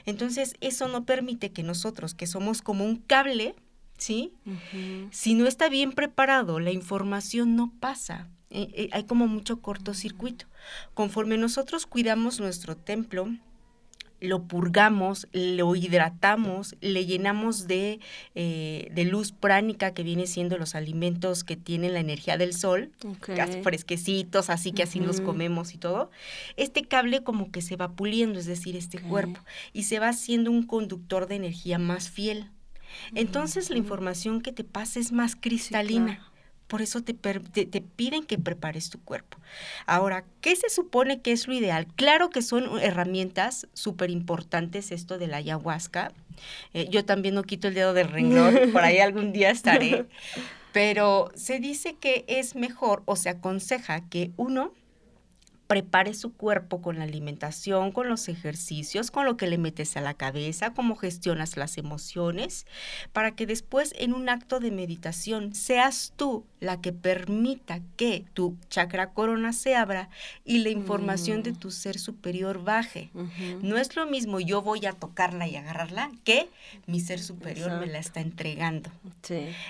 Entonces, 0.06 0.54
eso 0.60 0.88
no 0.88 1.04
permite 1.04 1.50
que 1.50 1.62
nosotros, 1.62 2.14
que 2.14 2.26
somos 2.26 2.62
como 2.62 2.84
un 2.84 2.96
cable, 2.96 3.54
¿sí? 3.98 4.32
Si 5.10 5.34
no 5.34 5.46
está 5.46 5.68
bien 5.68 5.92
preparado, 5.92 6.60
la 6.60 6.72
información 6.72 7.56
no 7.56 7.72
pasa. 7.80 8.28
Eh, 8.50 8.68
eh, 8.74 8.88
hay 8.92 9.04
como 9.04 9.26
mucho 9.28 9.60
cortocircuito. 9.60 10.46
Conforme 10.94 11.38
nosotros 11.38 11.86
cuidamos 11.86 12.38
nuestro 12.38 12.76
templo, 12.76 13.28
lo 14.22 14.44
purgamos, 14.44 15.26
lo 15.32 15.74
hidratamos, 15.74 16.76
le 16.80 17.04
llenamos 17.04 17.66
de, 17.66 17.98
eh, 18.36 18.88
de, 18.92 19.04
luz 19.04 19.32
pránica, 19.32 19.92
que 19.92 20.04
viene 20.04 20.28
siendo 20.28 20.56
los 20.58 20.76
alimentos 20.76 21.42
que 21.42 21.56
tienen 21.56 21.92
la 21.92 22.00
energía 22.00 22.38
del 22.38 22.54
sol, 22.54 22.92
fresquecitos, 23.62 24.48
así 24.48 24.70
que 24.70 24.84
así 24.84 25.00
los 25.00 25.20
comemos 25.20 25.74
y 25.74 25.78
todo. 25.78 26.10
Este 26.56 26.84
cable 26.84 27.24
como 27.24 27.50
que 27.50 27.62
se 27.62 27.76
va 27.76 27.92
puliendo, 27.92 28.38
es 28.38 28.46
decir, 28.46 28.76
este 28.76 29.00
cuerpo, 29.00 29.40
y 29.72 29.82
se 29.82 29.98
va 29.98 30.08
haciendo 30.10 30.52
un 30.52 30.62
conductor 30.62 31.26
de 31.26 31.34
energía 31.34 31.78
más 31.78 32.08
fiel. 32.08 32.48
Entonces 33.14 33.70
la 33.70 33.78
información 33.78 34.40
que 34.40 34.52
te 34.52 34.62
pasa 34.64 35.00
es 35.00 35.10
más 35.10 35.34
cristalina. 35.34 36.31
Por 36.66 36.80
eso 36.80 37.02
te, 37.02 37.12
te, 37.12 37.80
piden 37.82 38.24
que 38.24 38.38
prepares 38.38 38.88
tu 38.88 38.98
cuerpo. 39.00 39.38
Ahora, 39.86 40.24
¿qué 40.40 40.56
se 40.56 40.70
supone 40.70 41.20
que 41.20 41.32
es 41.32 41.46
lo 41.46 41.52
ideal? 41.52 41.86
Claro 41.96 42.30
que 42.30 42.40
son 42.40 42.80
herramientas 42.80 43.66
súper 43.74 44.10
importantes 44.10 44.90
esto 44.90 45.18
de 45.18 45.26
la 45.26 45.36
ayahuasca. 45.38 46.12
Eh, 46.72 46.88
yo 46.90 47.04
también 47.04 47.34
no 47.34 47.42
quito 47.42 47.68
el 47.68 47.74
dedo 47.74 47.92
del 47.92 48.08
renglón, 48.08 48.56
por 48.72 48.82
ahí 48.82 48.98
algún 48.98 49.32
día 49.32 49.50
estaré. 49.50 50.06
Pero 50.72 51.30
se 51.34 51.60
dice 51.60 51.96
que 52.00 52.24
es 52.26 52.54
mejor 52.54 53.02
o 53.04 53.16
se 53.16 53.28
aconseja 53.28 54.08
que 54.08 54.30
uno 54.38 54.72
prepare 55.72 56.12
su 56.12 56.34
cuerpo 56.34 56.82
con 56.82 56.98
la 56.98 57.04
alimentación, 57.04 57.92
con 57.92 58.06
los 58.06 58.28
ejercicios, 58.28 59.10
con 59.10 59.24
lo 59.24 59.38
que 59.38 59.46
le 59.46 59.56
metes 59.56 59.96
a 59.96 60.02
la 60.02 60.12
cabeza, 60.12 60.74
cómo 60.74 60.96
gestionas 60.96 61.56
las 61.56 61.78
emociones, 61.78 62.66
para 63.14 63.34
que 63.34 63.46
después 63.46 63.94
en 63.96 64.12
un 64.12 64.28
acto 64.28 64.60
de 64.60 64.70
meditación 64.70 65.54
seas 65.54 66.12
tú 66.14 66.44
la 66.60 66.82
que 66.82 66.92
permita 66.92 67.80
que 67.96 68.26
tu 68.34 68.54
chakra 68.68 69.14
corona 69.14 69.54
se 69.54 69.74
abra 69.74 70.10
y 70.44 70.58
la 70.58 70.68
información 70.68 71.42
de 71.42 71.52
mm. 71.52 71.56
tu 71.56 71.70
ser 71.70 71.98
superior 71.98 72.62
baje. 72.62 73.08
No 73.62 73.78
es 73.78 73.96
lo 73.96 74.04
mismo 74.04 74.40
yo 74.40 74.60
voy 74.60 74.84
a 74.84 74.92
tocarla 74.92 75.48
y 75.48 75.56
agarrarla 75.56 76.12
que 76.22 76.50
mi 76.86 77.00
ser 77.00 77.18
superior 77.18 77.80
me 77.80 77.86
la 77.86 77.98
está 77.98 78.20
entregando. 78.20 78.90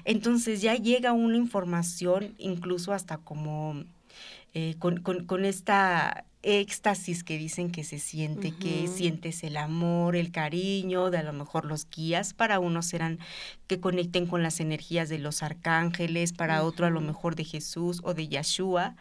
Entonces 0.04 0.62
ya 0.62 0.74
llega 0.74 1.12
una 1.12 1.36
información 1.36 2.34
incluso 2.38 2.92
hasta 2.92 3.18
como 3.18 3.84
eh, 4.54 4.74
con, 4.78 4.98
con, 4.98 5.44
esta 5.44 6.26
éxtasis 6.42 7.24
que 7.24 7.38
dicen 7.38 7.70
que 7.70 7.84
se 7.84 7.98
siente, 7.98 8.52
que 8.52 8.88
sientes 8.88 9.44
el 9.44 9.56
amor, 9.56 10.16
el 10.16 10.30
cariño, 10.30 11.10
de 11.10 11.18
a 11.18 11.22
lo 11.22 11.32
mejor 11.32 11.64
los 11.64 11.88
guías, 11.88 12.34
para 12.34 12.58
unos 12.58 12.86
serán 12.86 13.18
que 13.66 13.80
conecten 13.80 14.26
con 14.26 14.42
las 14.42 14.60
energías 14.60 15.08
de 15.08 15.18
los 15.18 15.42
arcángeles, 15.42 16.32
para 16.32 16.64
otro 16.64 16.86
a 16.86 16.90
lo 16.90 17.00
mejor 17.00 17.36
de 17.36 17.44
Jesús 17.44 18.00
o 18.02 18.12
de 18.12 18.28
Yeshua. 18.28 18.96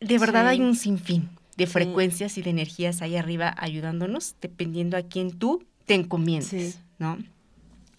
De 0.00 0.18
verdad 0.18 0.48
hay 0.48 0.60
un 0.60 0.74
sinfín 0.74 1.30
de 1.56 1.66
frecuencias 1.66 2.36
y 2.38 2.42
de 2.42 2.50
energías 2.50 3.02
ahí 3.02 3.16
arriba 3.16 3.54
ayudándonos, 3.56 4.34
dependiendo 4.40 4.96
a 4.96 5.02
quién 5.02 5.30
tú 5.38 5.64
te 5.86 5.94
encomiendes, 5.94 6.80
¿no? 6.98 7.18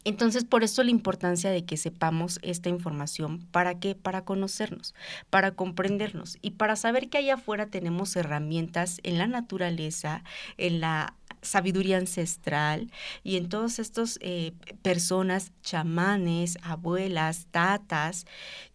Entonces, 0.05 0.45
por 0.45 0.63
eso 0.63 0.83
la 0.83 0.91
importancia 0.91 1.49
de 1.49 1.65
que 1.65 1.77
sepamos 1.77 2.39
esta 2.43 2.69
información. 2.69 3.39
¿Para 3.51 3.79
qué? 3.79 3.95
Para 3.95 4.23
conocernos, 4.23 4.93
para 5.31 5.51
comprendernos 5.55 6.37
y 6.43 6.51
para 6.51 6.75
saber 6.75 7.09
que 7.09 7.17
allá 7.17 7.33
afuera 7.33 7.65
tenemos 7.65 8.15
herramientas 8.15 8.99
en 9.01 9.17
la 9.17 9.25
naturaleza, 9.25 10.23
en 10.57 10.79
la 10.79 11.15
sabiduría 11.41 11.97
ancestral 11.97 12.91
y 13.23 13.37
en 13.37 13.49
todas 13.49 13.79
estas 13.79 14.19
eh, 14.21 14.53
personas, 14.83 15.51
chamanes, 15.63 16.59
abuelas, 16.61 17.47
tatas, 17.49 18.25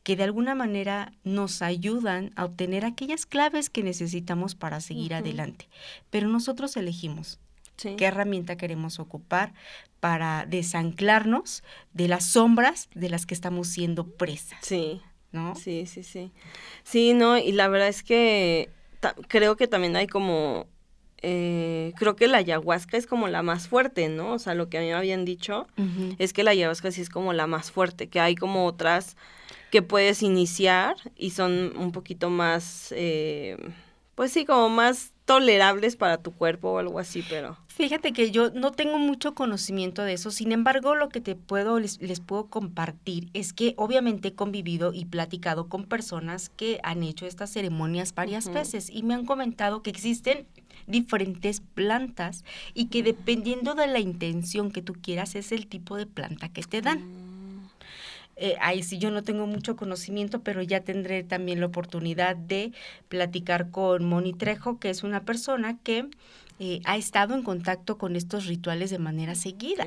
que 0.02 0.16
de 0.16 0.24
alguna 0.24 0.56
manera 0.56 1.12
nos 1.22 1.62
ayudan 1.62 2.32
a 2.34 2.44
obtener 2.44 2.84
aquellas 2.84 3.24
claves 3.24 3.70
que 3.70 3.84
necesitamos 3.84 4.56
para 4.56 4.80
seguir 4.80 5.14
adelante. 5.14 5.68
Pero 6.10 6.28
nosotros 6.28 6.76
elegimos 6.76 7.38
qué 7.96 8.04
herramienta 8.04 8.56
queremos 8.56 8.98
ocupar 8.98 9.52
para 10.00 10.46
desanclarnos 10.46 11.62
de 11.92 12.08
las 12.08 12.24
sombras 12.24 12.88
de 12.94 13.10
las 13.10 13.26
que 13.26 13.34
estamos 13.34 13.68
siendo 13.68 14.06
presas. 14.06 14.58
Sí. 14.62 15.02
¿No? 15.32 15.54
Sí, 15.54 15.86
sí, 15.86 16.02
sí. 16.02 16.32
Sí, 16.82 17.14
no, 17.14 17.38
y 17.38 17.52
la 17.52 17.68
verdad 17.68 17.88
es 17.88 18.02
que 18.02 18.70
creo 19.28 19.56
que 19.56 19.68
también 19.68 19.94
hay 19.94 20.08
como 20.08 20.66
eh, 21.22 21.92
creo 21.96 22.16
que 22.16 22.28
la 22.28 22.38
ayahuasca 22.38 22.96
es 22.96 23.06
como 23.06 23.28
la 23.28 23.42
más 23.42 23.68
fuerte, 23.68 24.08
¿no? 24.08 24.32
O 24.32 24.38
sea, 24.38 24.54
lo 24.54 24.68
que 24.68 24.78
a 24.78 24.80
mí 24.80 24.86
me 24.86 24.94
habían 24.94 25.24
dicho 25.24 25.66
es 26.18 26.32
que 26.32 26.44
la 26.44 26.52
ayahuasca 26.52 26.90
sí 26.90 27.02
es 27.02 27.10
como 27.10 27.32
la 27.32 27.46
más 27.46 27.70
fuerte, 27.70 28.08
que 28.08 28.20
hay 28.20 28.34
como 28.34 28.64
otras 28.64 29.16
que 29.70 29.82
puedes 29.82 30.22
iniciar 30.22 30.96
y 31.16 31.30
son 31.30 31.76
un 31.76 31.92
poquito 31.92 32.30
más, 32.30 32.92
eh, 32.96 33.56
pues 34.14 34.32
sí, 34.32 34.44
como 34.46 34.70
más 34.70 35.12
tolerables 35.30 35.94
para 35.94 36.18
tu 36.18 36.32
cuerpo 36.32 36.72
o 36.72 36.78
algo 36.78 36.98
así, 36.98 37.22
pero... 37.28 37.56
Fíjate 37.68 38.12
que 38.12 38.32
yo 38.32 38.50
no 38.50 38.72
tengo 38.72 38.98
mucho 38.98 39.32
conocimiento 39.32 40.02
de 40.02 40.14
eso, 40.14 40.32
sin 40.32 40.50
embargo 40.50 40.96
lo 40.96 41.08
que 41.08 41.20
te 41.20 41.36
puedo, 41.36 41.78
les, 41.78 41.98
puedo 42.18 42.46
compartir 42.46 43.28
es 43.32 43.52
que 43.52 43.74
obviamente 43.76 44.28
he 44.28 44.34
convivido 44.34 44.92
y 44.92 45.04
platicado 45.04 45.68
con 45.68 45.84
personas 45.84 46.48
que 46.48 46.80
han 46.82 47.04
hecho 47.04 47.26
estas 47.26 47.52
ceremonias 47.52 48.12
varias 48.12 48.52
veces 48.52 48.90
y 48.90 49.04
me 49.04 49.14
han 49.14 49.24
comentado 49.24 49.84
que 49.84 49.90
existen 49.90 50.48
diferentes 50.88 51.60
plantas 51.60 52.44
y 52.74 52.86
que 52.86 53.04
dependiendo 53.04 53.76
de 53.76 53.86
la 53.86 54.00
intención 54.00 54.72
que 54.72 54.82
tú 54.82 54.94
quieras 54.94 55.36
es 55.36 55.52
el 55.52 55.68
tipo 55.68 55.96
de 55.96 56.06
planta 56.06 56.48
que 56.48 56.62
te 56.62 56.82
dan. 56.82 57.29
Eh, 58.42 58.56
ahí 58.58 58.82
sí 58.82 58.96
yo 58.96 59.10
no 59.10 59.22
tengo 59.22 59.46
mucho 59.46 59.76
conocimiento, 59.76 60.40
pero 60.40 60.62
ya 60.62 60.80
tendré 60.80 61.22
también 61.22 61.60
la 61.60 61.66
oportunidad 61.66 62.36
de 62.36 62.72
platicar 63.08 63.70
con 63.70 64.06
Moni 64.06 64.32
Trejo, 64.32 64.78
que 64.78 64.88
es 64.88 65.02
una 65.02 65.24
persona 65.24 65.78
que 65.82 66.08
eh, 66.58 66.80
ha 66.86 66.96
estado 66.96 67.34
en 67.34 67.42
contacto 67.42 67.98
con 67.98 68.16
estos 68.16 68.46
rituales 68.46 68.88
de 68.88 68.98
manera 68.98 69.34
seguida. 69.34 69.86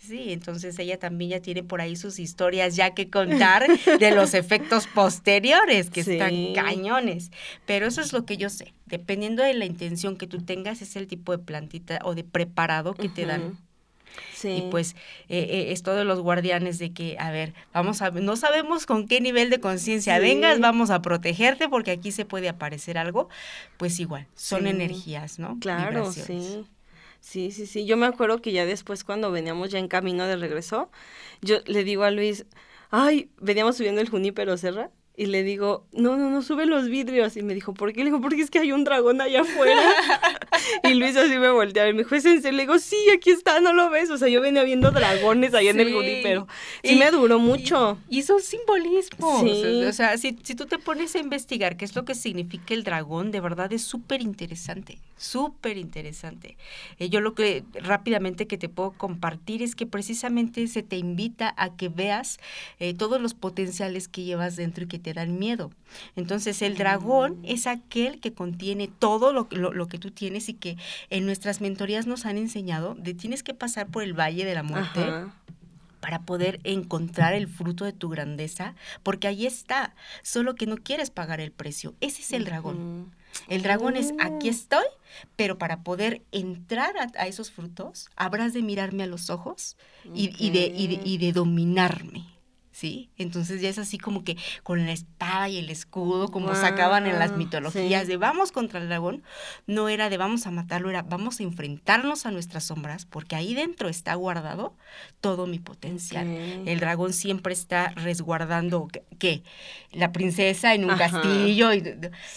Sí, 0.00 0.32
entonces 0.32 0.78
ella 0.78 0.98
también 0.98 1.32
ya 1.32 1.40
tiene 1.40 1.64
por 1.64 1.80
ahí 1.80 1.94
sus 1.96 2.20
historias 2.20 2.74
ya 2.76 2.94
que 2.94 3.10
contar 3.10 3.66
de 3.98 4.10
los 4.12 4.34
efectos 4.34 4.86
posteriores, 4.86 5.90
que 5.90 6.00
están 6.00 6.54
cañones. 6.54 7.32
Pero 7.66 7.86
eso 7.86 8.00
es 8.00 8.12
lo 8.12 8.24
que 8.24 8.36
yo 8.36 8.50
sé. 8.50 8.72
Dependiendo 8.86 9.42
de 9.42 9.52
la 9.54 9.66
intención 9.66 10.16
que 10.16 10.28
tú 10.28 10.42
tengas, 10.42 10.80
es 10.80 10.94
el 10.94 11.08
tipo 11.08 11.32
de 11.32 11.38
plantita 11.38 11.98
o 12.04 12.14
de 12.14 12.22
preparado 12.22 12.94
que 12.94 13.08
te 13.08 13.26
dan 13.26 13.58
y 14.42 14.62
pues 14.70 14.96
eh, 15.28 15.46
eh, 15.50 15.72
es 15.72 15.82
todos 15.82 16.04
los 16.06 16.20
guardianes 16.20 16.78
de 16.78 16.92
que, 16.92 17.16
a 17.18 17.30
ver, 17.30 17.52
vamos 17.72 18.02
a, 18.02 18.10
no 18.10 18.36
sabemos 18.36 18.86
con 18.86 19.06
qué 19.06 19.20
nivel 19.20 19.50
de 19.50 19.60
conciencia 19.60 20.18
vengas, 20.18 20.60
vamos 20.60 20.90
a 20.90 21.02
protegerte 21.02 21.68
porque 21.68 21.90
aquí 21.90 22.12
se 22.12 22.24
puede 22.24 22.48
aparecer 22.48 22.98
algo, 22.98 23.28
pues 23.76 24.00
igual, 24.00 24.26
son 24.34 24.66
energías, 24.66 25.38
¿no? 25.38 25.58
Claro, 25.60 26.10
sí. 26.12 26.64
Sí, 27.20 27.50
sí, 27.50 27.66
sí. 27.66 27.84
Yo 27.84 27.98
me 27.98 28.06
acuerdo 28.06 28.40
que 28.40 28.50
ya 28.50 28.64
después 28.64 29.04
cuando 29.04 29.30
veníamos 29.30 29.68
ya 29.68 29.78
en 29.78 29.88
camino 29.88 30.26
de 30.26 30.36
regreso, 30.36 30.90
yo 31.42 31.58
le 31.66 31.84
digo 31.84 32.04
a 32.04 32.10
Luis, 32.10 32.46
ay, 32.90 33.30
veníamos 33.38 33.76
subiendo 33.76 34.00
el 34.00 34.08
Junípero 34.08 34.56
Serra 34.56 34.90
y 35.20 35.26
le 35.26 35.42
digo, 35.42 35.84
no, 35.92 36.16
no, 36.16 36.30
no, 36.30 36.40
sube 36.40 36.64
los 36.64 36.88
vidrios. 36.88 37.36
Y 37.36 37.42
me 37.42 37.52
dijo, 37.52 37.74
¿por 37.74 37.92
qué? 37.92 37.98
Le 37.98 38.06
digo, 38.06 38.22
porque 38.22 38.40
es 38.40 38.48
que 38.48 38.58
hay 38.58 38.72
un 38.72 38.84
dragón 38.84 39.20
allá 39.20 39.42
afuera. 39.42 39.82
y 40.84 40.94
Luis 40.94 41.14
así 41.14 41.36
me 41.36 41.50
volteó 41.50 41.86
y 41.86 41.92
me 41.92 42.04
dijo, 42.04 42.14
¿es 42.14 42.24
en 42.24 42.40
serio? 42.40 42.56
Le 42.56 42.62
digo, 42.62 42.78
sí, 42.78 42.96
aquí 43.14 43.28
está, 43.28 43.60
¿no 43.60 43.74
lo 43.74 43.90
ves? 43.90 44.08
O 44.08 44.16
sea, 44.16 44.28
yo 44.28 44.40
venía 44.40 44.62
viendo 44.62 44.90
dragones 44.92 45.52
allá 45.52 45.72
en 45.72 45.80
el 45.80 45.92
Guri, 45.92 46.20
pero 46.22 46.48
sí 46.82 46.96
me 46.96 47.10
duró 47.10 47.38
mucho. 47.38 47.98
Y, 48.08 48.22
son 48.22 48.40
simbolismos. 48.40 49.42
Sí. 49.42 49.84
O 49.84 49.92
sea, 49.92 50.16
si, 50.16 50.38
si 50.42 50.54
tú 50.54 50.64
te 50.64 50.78
pones 50.78 51.14
a 51.14 51.18
investigar 51.18 51.76
qué 51.76 51.84
es 51.84 51.94
lo 51.94 52.06
que 52.06 52.14
significa 52.14 52.72
el 52.72 52.82
dragón, 52.82 53.30
de 53.30 53.40
verdad 53.40 53.70
es 53.74 53.82
súper 53.82 54.22
interesante, 54.22 55.00
súper 55.18 55.76
interesante. 55.76 56.56
Eh, 56.98 57.10
yo 57.10 57.20
lo 57.20 57.34
que 57.34 57.62
rápidamente 57.74 58.46
que 58.46 58.56
te 58.56 58.70
puedo 58.70 58.92
compartir 58.92 59.62
es 59.62 59.74
que 59.74 59.84
precisamente 59.84 60.66
se 60.66 60.82
te 60.82 60.96
invita 60.96 61.52
a 61.58 61.76
que 61.76 61.90
veas 61.90 62.40
eh, 62.78 62.94
todos 62.94 63.20
los 63.20 63.34
potenciales 63.34 64.08
que 64.08 64.24
llevas 64.24 64.56
dentro 64.56 64.84
y 64.84 64.88
que 64.88 64.98
te 64.98 65.09
dan 65.14 65.38
miedo. 65.38 65.70
Entonces 66.16 66.62
el 66.62 66.76
dragón 66.76 67.40
mm. 67.40 67.44
es 67.44 67.66
aquel 67.66 68.20
que 68.20 68.32
contiene 68.32 68.88
todo 68.88 69.32
lo, 69.32 69.48
lo, 69.50 69.86
que 69.88 69.98
tú 69.98 70.10
tienes 70.10 70.48
y 70.48 70.54
que 70.54 70.76
en 71.10 71.26
nuestras 71.26 71.60
mentorías 71.60 72.06
nos 72.06 72.26
han 72.26 72.38
enseñado 72.38 72.94
de 72.94 73.14
tienes 73.14 73.42
que 73.42 73.54
pasar 73.54 73.88
por 73.88 74.02
el 74.02 74.18
valle 74.18 74.44
de 74.44 74.54
la 74.54 74.62
muerte. 74.62 75.00
para 76.00 76.22
poder 76.22 76.60
encontrar 76.64 77.34
el 77.34 77.46
fruto 77.46 77.84
de 77.84 77.92
tu 77.92 78.08
grandeza, 78.08 78.74
porque 79.02 79.28
ahí 79.28 79.44
está, 79.44 79.94
solo 80.22 80.54
que 80.54 80.64
no 80.64 80.78
quieres 80.78 81.10
pagar 81.10 81.42
el 81.42 81.52
precio. 81.52 81.94
Ese 82.00 82.22
es 82.22 82.32
el 82.32 82.46
dragón. 82.46 83.14
El 83.48 83.60
dragón 83.60 83.96
es 83.96 84.14
aquí 84.18 84.48
oh. 84.48 84.50
estoy, 84.50 84.86
pero 85.36 85.58
para 85.58 85.82
poder 85.82 86.22
entrar 86.32 86.94
a, 87.18 87.26
esos 87.26 87.50
frutos, 87.50 88.08
habrás 88.16 88.54
de 88.54 88.62
mirarme 88.62 89.02
a 89.02 89.06
los 89.06 89.28
ojos 89.28 89.76
y, 90.14 90.50
de, 90.50 90.72
y 90.74 91.18
de 91.18 91.32
dominarme. 91.32 92.24
¿Sí? 92.80 93.10
Entonces 93.18 93.60
ya 93.60 93.68
es 93.68 93.78
así 93.78 93.98
como 93.98 94.24
que 94.24 94.38
con 94.62 94.86
la 94.86 94.92
espada 94.92 95.50
y 95.50 95.58
el 95.58 95.68
escudo, 95.68 96.28
como 96.30 96.54
sacaban 96.54 97.06
en 97.06 97.18
las 97.18 97.36
mitologías 97.36 98.06
de 98.06 98.16
vamos 98.16 98.52
contra 98.52 98.80
el 98.80 98.88
dragón, 98.88 99.22
no 99.66 99.90
era 99.90 100.08
de 100.08 100.16
vamos 100.16 100.46
a 100.46 100.50
matarlo, 100.50 100.88
era 100.88 101.02
vamos 101.02 101.40
a 101.40 101.42
enfrentarnos 101.42 102.24
a 102.24 102.30
nuestras 102.30 102.64
sombras, 102.64 103.04
porque 103.04 103.36
ahí 103.36 103.52
dentro 103.52 103.90
está 103.90 104.14
guardado 104.14 104.74
todo 105.20 105.46
mi 105.46 105.58
potencial. 105.58 106.26
El 106.26 106.80
dragón 106.80 107.12
siempre 107.12 107.52
está 107.52 107.90
resguardando, 107.90 108.88
¿qué? 109.18 109.42
La 109.92 110.10
princesa 110.10 110.74
en 110.74 110.86
un 110.86 110.96
castillo. 110.96 111.74
Y, 111.74 111.82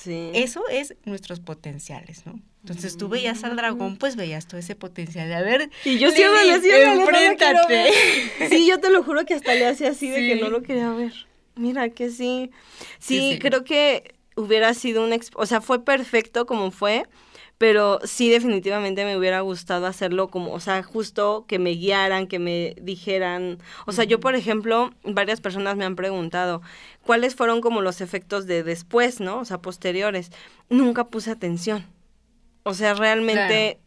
Eso 0.06 0.68
es 0.70 0.96
nuestros 1.06 1.40
potenciales, 1.40 2.26
¿no? 2.26 2.42
Entonces 2.64 2.96
tú 2.96 3.10
veías 3.10 3.44
al 3.44 3.58
dragón, 3.58 3.98
pues 3.98 4.16
veías 4.16 4.48
todo 4.48 4.58
ese 4.58 4.74
potencial 4.74 5.28
de 5.28 5.36
a 5.36 5.42
ver. 5.42 5.70
Y 5.84 5.98
yo 5.98 6.12
siempre 6.12 6.46
le 6.46 6.54
hacía 6.54 6.94
enfréntate. 6.94 7.92
sí, 8.50 8.66
yo 8.66 8.80
te 8.80 8.90
lo 8.90 9.04
juro 9.04 9.26
que 9.26 9.34
hasta 9.34 9.54
le 9.54 9.68
hacía 9.68 9.90
así 9.90 10.10
de 10.10 10.22
que 10.22 10.36
no 10.38 10.50
lo 10.50 10.64
quería 10.64 10.90
ver. 10.92 11.12
Mira 11.56 11.90
que 11.90 12.10
sí. 12.10 12.52
Sí, 13.00 13.38
creo 13.42 13.66
que 13.66 14.16
hubiera 14.38 14.74
sido 14.74 15.04
un, 15.04 15.14
o 15.36 15.46
sea, 15.46 15.60
fue 15.60 15.84
perfecto 15.84 16.46
como 16.46 16.72
fue, 16.72 17.06
pero 17.58 18.00
sí 18.06 18.30
definitivamente 18.30 19.04
me 19.04 19.18
hubiera 19.18 19.42
gustado 19.42 19.86
hacerlo 19.86 20.30
como, 20.30 20.54
o 20.54 20.60
sea, 20.62 20.84
justo 20.84 21.44
que 21.48 21.60
me 21.60 21.72
guiaran, 21.72 22.28
que 22.28 22.40
me 22.40 22.76
dijeran, 22.82 23.60
o 23.86 23.92
sea, 23.92 24.06
yo 24.06 24.22
por 24.22 24.36
ejemplo, 24.36 24.94
varias 25.04 25.42
personas 25.42 25.76
me 25.76 25.84
han 25.84 25.98
preguntado 25.98 26.62
cuáles 27.02 27.36
fueron 27.36 27.60
como 27.60 27.82
los 27.82 28.00
efectos 28.00 28.48
de 28.48 28.64
después, 28.64 29.20
¿no? 29.20 29.40
O 29.40 29.46
sea, 29.46 29.62
posteriores. 29.62 30.32
Nunca 30.70 31.10
puse 31.10 31.30
atención. 31.30 31.86
O 32.64 32.74
sea, 32.74 32.94
realmente 32.94 33.80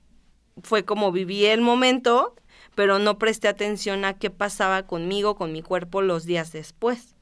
fue 0.62 0.84
como 0.84 1.12
viví 1.12 1.46
el 1.46 1.60
momento, 1.60 2.34
pero 2.74 2.98
no 2.98 3.18
presté 3.18 3.48
atención 3.48 4.04
a 4.04 4.18
qué 4.18 4.30
pasaba 4.30 4.86
conmigo, 4.86 5.36
con 5.36 5.52
mi 5.52 5.62
cuerpo 5.62 6.02
los 6.02 6.24
días 6.24 6.52
después. 6.52 7.16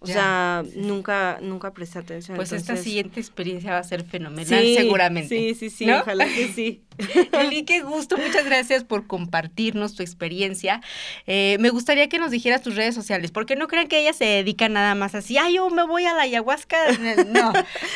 O 0.00 0.06
sea, 0.06 0.62
nunca, 0.76 1.38
nunca 1.42 1.72
presté 1.72 1.98
atención. 1.98 2.36
Pues 2.36 2.52
esta 2.52 2.76
siguiente 2.76 3.18
experiencia 3.18 3.72
va 3.72 3.78
a 3.78 3.84
ser 3.84 4.04
fenomenal, 4.04 4.64
seguramente. 4.76 5.28
Sí, 5.28 5.54
sí, 5.54 5.70
sí, 5.70 5.90
ojalá 5.90 6.26
que 6.26 6.48
sí. 6.48 6.84
Eli, 7.32 7.64
qué 7.64 7.80
gusto, 7.80 8.16
muchas 8.16 8.44
gracias 8.44 8.84
por 8.84 9.06
compartirnos 9.06 9.94
tu 9.94 10.02
experiencia. 10.02 10.80
Eh, 11.26 11.56
me 11.60 11.70
gustaría 11.70 12.08
que 12.08 12.18
nos 12.18 12.30
dijeras 12.30 12.62
tus 12.62 12.76
redes 12.76 12.94
sociales, 12.94 13.30
porque 13.30 13.56
no 13.56 13.68
crean 13.68 13.88
que 13.88 14.00
ella 14.00 14.12
se 14.12 14.24
dedica 14.24 14.68
nada 14.68 14.94
más 14.94 15.14
así, 15.14 15.38
ay, 15.38 15.54
yo 15.54 15.70
me 15.70 15.84
voy 15.84 16.04
a 16.06 16.14
la 16.14 16.22
ayahuasca. 16.22 16.76
No, 17.28 17.52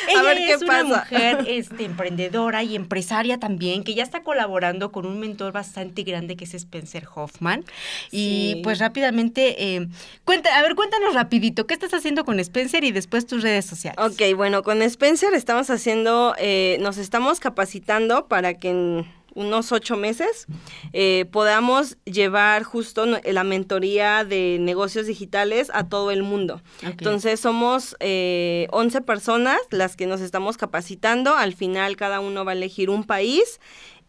ella 0.09 0.53
es 0.53 0.61
una 0.61 0.83
mujer 0.83 1.45
este, 1.47 1.85
emprendedora 1.85 2.63
y 2.63 2.75
empresaria 2.75 3.39
también, 3.39 3.83
que 3.83 3.93
ya 3.93 4.03
está 4.03 4.21
colaborando 4.21 4.91
con 4.91 5.05
un 5.05 5.19
mentor 5.19 5.51
bastante 5.51 6.03
grande 6.03 6.35
que 6.35 6.45
es 6.45 6.53
Spencer 6.53 7.07
Hoffman. 7.13 7.63
Y 8.11 8.61
pues 8.63 8.79
rápidamente, 8.79 9.75
eh, 9.75 9.87
cuenta, 10.23 10.57
a 10.57 10.61
ver, 10.61 10.75
cuéntanos 10.75 11.13
rapidito, 11.13 11.67
¿qué 11.67 11.73
estás 11.73 11.93
haciendo 11.93 12.25
con 12.25 12.39
Spencer 12.39 12.83
y 12.83 12.91
después 12.91 13.25
tus 13.25 13.43
redes 13.43 13.65
sociales? 13.65 13.97
Ok, 13.99 14.35
bueno, 14.35 14.63
con 14.63 14.81
Spencer 14.81 15.33
estamos 15.33 15.69
haciendo, 15.69 16.35
eh, 16.37 16.77
nos 16.81 16.97
estamos 16.97 17.39
capacitando 17.39 18.27
para 18.27 18.53
que 18.55 18.69
en 18.69 18.92
unos 19.35 19.71
ocho 19.71 19.97
meses 19.97 20.45
eh, 20.91 21.25
podamos 21.31 21.97
llevar 22.05 22.63
justo 22.63 23.05
la 23.05 23.43
mentoría 23.43 24.23
de 24.23 24.57
negocios 24.59 25.07
digitales 25.07 25.71
a 25.73 25.89
todo 25.89 26.11
el 26.11 26.23
mundo. 26.23 26.61
Entonces 26.81 27.39
somos 27.39 27.95
eh, 27.99 28.67
11 28.71 29.01
personas 29.01 29.59
las 29.71 29.95
que 29.95 30.05
nos 30.05 30.21
estamos 30.21 30.57
capacitando. 30.57 31.35
Al 31.35 31.53
final 31.53 31.95
cada 31.95 32.19
uno 32.19 32.45
va 32.45 32.51
a 32.51 32.55
elegir 32.55 32.89
un 32.89 33.03
país 33.05 33.59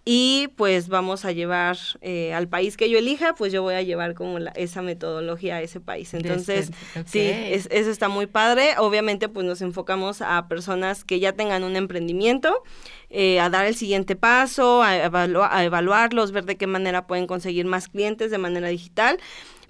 y 0.06 0.48
pues 0.56 0.88
vamos 0.88 1.24
a 1.24 1.32
llevar 1.32 1.78
eh, 2.02 2.34
al 2.34 2.46
país 2.46 2.76
que 2.76 2.90
yo 2.90 2.98
elija, 2.98 3.34
pues 3.34 3.52
yo 3.54 3.62
voy 3.62 3.74
a 3.74 3.80
llevar 3.80 4.12
como 4.12 4.38
esa 4.54 4.82
metodología 4.82 5.56
a 5.56 5.62
ese 5.62 5.80
país. 5.80 6.12
Entonces, 6.12 6.72
sí, 7.06 7.20
eso 7.20 7.90
está 7.90 8.08
muy 8.08 8.26
padre. 8.26 8.74
Obviamente, 8.76 9.30
pues 9.30 9.46
nos 9.46 9.62
enfocamos 9.62 10.20
a 10.20 10.46
personas 10.46 11.04
que 11.04 11.20
ya 11.20 11.32
tengan 11.32 11.64
un 11.64 11.74
emprendimiento, 11.76 12.62
eh, 13.08 13.40
a 13.40 13.48
dar 13.48 13.64
el 13.64 13.76
siguiente 13.76 14.14
paso, 14.14 14.82
a, 14.82 14.90
a 14.90 15.64
evaluarlos, 15.64 16.32
ver 16.32 16.44
de 16.44 16.56
qué 16.56 16.66
manera 16.66 17.06
pueden 17.06 17.26
conseguir 17.26 17.64
más 17.64 17.88
clientes 17.88 18.30
de 18.30 18.38
manera 18.38 18.68
digital 18.68 19.18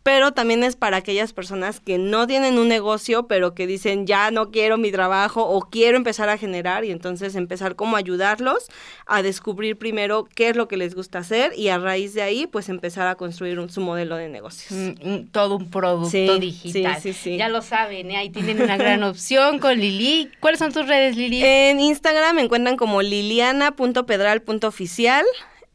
pero 0.04 0.30
también 0.32 0.62
es 0.62 0.76
para 0.76 0.98
aquellas 0.98 1.32
personas 1.32 1.80
que 1.80 1.96
no 1.96 2.26
tienen 2.26 2.58
un 2.58 2.68
negocio, 2.68 3.26
pero 3.26 3.54
que 3.54 3.66
dicen 3.66 4.06
ya 4.06 4.30
no 4.30 4.50
quiero 4.50 4.76
mi 4.76 4.92
trabajo 4.92 5.48
o 5.48 5.62
quiero 5.62 5.96
empezar 5.96 6.28
a 6.28 6.36
generar 6.36 6.84
y 6.84 6.90
entonces 6.90 7.34
empezar 7.34 7.74
como 7.74 7.96
ayudarlos 7.96 8.66
a 9.06 9.22
descubrir 9.22 9.78
primero 9.78 10.28
qué 10.34 10.50
es 10.50 10.56
lo 10.56 10.68
que 10.68 10.76
les 10.76 10.94
gusta 10.94 11.20
hacer 11.20 11.52
y 11.56 11.68
a 11.68 11.78
raíz 11.78 12.12
de 12.12 12.20
ahí 12.20 12.46
pues 12.46 12.68
empezar 12.68 13.08
a 13.08 13.14
construir 13.14 13.58
su 13.70 13.80
modelo 13.80 14.16
de 14.16 14.28
negocios. 14.28 14.78
Mm, 15.02 15.28
todo 15.32 15.56
un 15.56 15.70
producto 15.70 16.38
digital. 16.38 17.00
Sí, 17.00 17.14
sí, 17.14 17.38
ya 17.38 17.48
lo 17.48 17.62
saben, 17.62 18.10
¿eh? 18.10 18.18
ahí 18.18 18.28
tienen 18.28 18.60
una 18.60 18.76
gran 18.76 19.02
opción 19.04 19.58
con 19.58 19.80
Lili. 19.80 20.30
¿Cuáles 20.38 20.58
son 20.58 20.70
tus 20.70 20.86
redes, 20.86 21.16
Lili? 21.16 21.42
En 21.42 21.80
Instagram 21.80 22.36
me 22.36 22.42
encuentran 22.42 22.76
como 22.76 23.00
liliana.pedral.oficial 23.00 25.24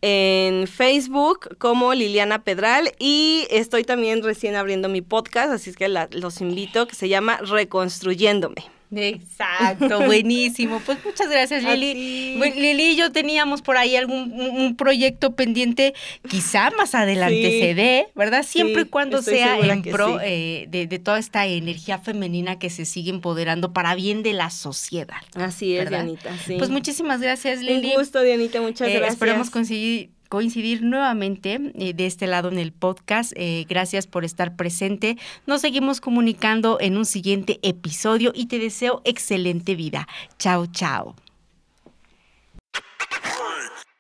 en 0.02 0.68
Facebook 0.68 1.58
como 1.58 1.94
Liliana 1.94 2.44
Pedral 2.44 2.94
y 3.00 3.48
estoy 3.50 3.84
también 3.84 4.24
recién 4.24 4.56
abriendo 4.56 4.90
mi 4.90 5.02
podcast, 5.02 5.52
así 5.52 5.70
es 5.72 5.76
que 5.76 5.90
los 5.90 6.42
invito, 6.42 6.88
que 6.88 6.96
se 6.96 7.10
llama 7.10 7.38
Reconstruyéndome. 7.38 8.79
Exacto, 8.92 10.02
buenísimo. 10.06 10.82
Pues 10.86 10.98
muchas 11.06 11.30
gracias, 11.30 11.64
Lili. 11.64 12.36
Lili 12.56 12.84
y 12.92 12.96
yo 12.96 13.12
teníamos 13.12 13.62
por 13.62 13.78
ahí 13.78 13.96
algún 13.96 14.32
un 14.34 14.76
proyecto 14.76 15.36
pendiente, 15.36 15.94
quizá 16.28 16.72
más 16.72 16.96
adelante 16.96 17.60
se 17.60 17.76
dé, 17.76 18.08
¿verdad? 18.16 18.44
Siempre 18.44 18.84
y 18.84 18.86
cuando 18.86 19.22
sea 19.22 19.58
en 19.60 19.84
pro 19.84 20.20
eh, 20.22 20.66
de, 20.70 20.88
toda 21.00 21.20
esta 21.20 21.46
energía 21.46 22.00
femenina 22.00 22.58
que 22.58 22.70
se 22.70 22.86
sigue 22.86 23.12
empoderando 23.12 23.74
para 23.74 23.96
bien 23.96 24.24
de 24.24 24.34
la 24.34 24.50
sociedad. 24.50 25.22
Así 25.36 25.76
es, 25.76 25.90
Dianita. 25.90 26.32
Pues 26.58 26.70
muchísimas 26.70 27.22
gracias, 27.22 27.60
Lili. 27.62 27.92
Un 27.92 28.00
gusto, 28.00 28.22
Dianita, 28.22 28.62
muchas 28.62 28.88
eh, 28.88 28.94
gracias. 28.94 29.14
Esperamos 29.14 29.50
conseguir 29.50 30.10
coincidir 30.30 30.84
nuevamente 30.84 31.60
eh, 31.76 31.94
de 31.94 32.06
este 32.06 32.28
lado 32.28 32.50
en 32.50 32.60
el 32.60 32.72
podcast. 32.72 33.34
Eh, 33.36 33.66
gracias 33.68 34.08
por 34.08 34.24
estar 34.24 34.56
presente. 34.56 35.18
Nos 35.46 35.62
seguimos 35.62 36.00
comunicando 36.00 36.78
en 36.80 36.96
un 36.96 37.06
siguiente 37.06 37.60
episodio 37.64 38.32
y 38.34 38.46
te 38.46 38.60
deseo 38.60 39.02
excelente 39.04 39.76
vida. 39.76 40.08
Chao, 40.38 40.68
chao. 40.68 41.16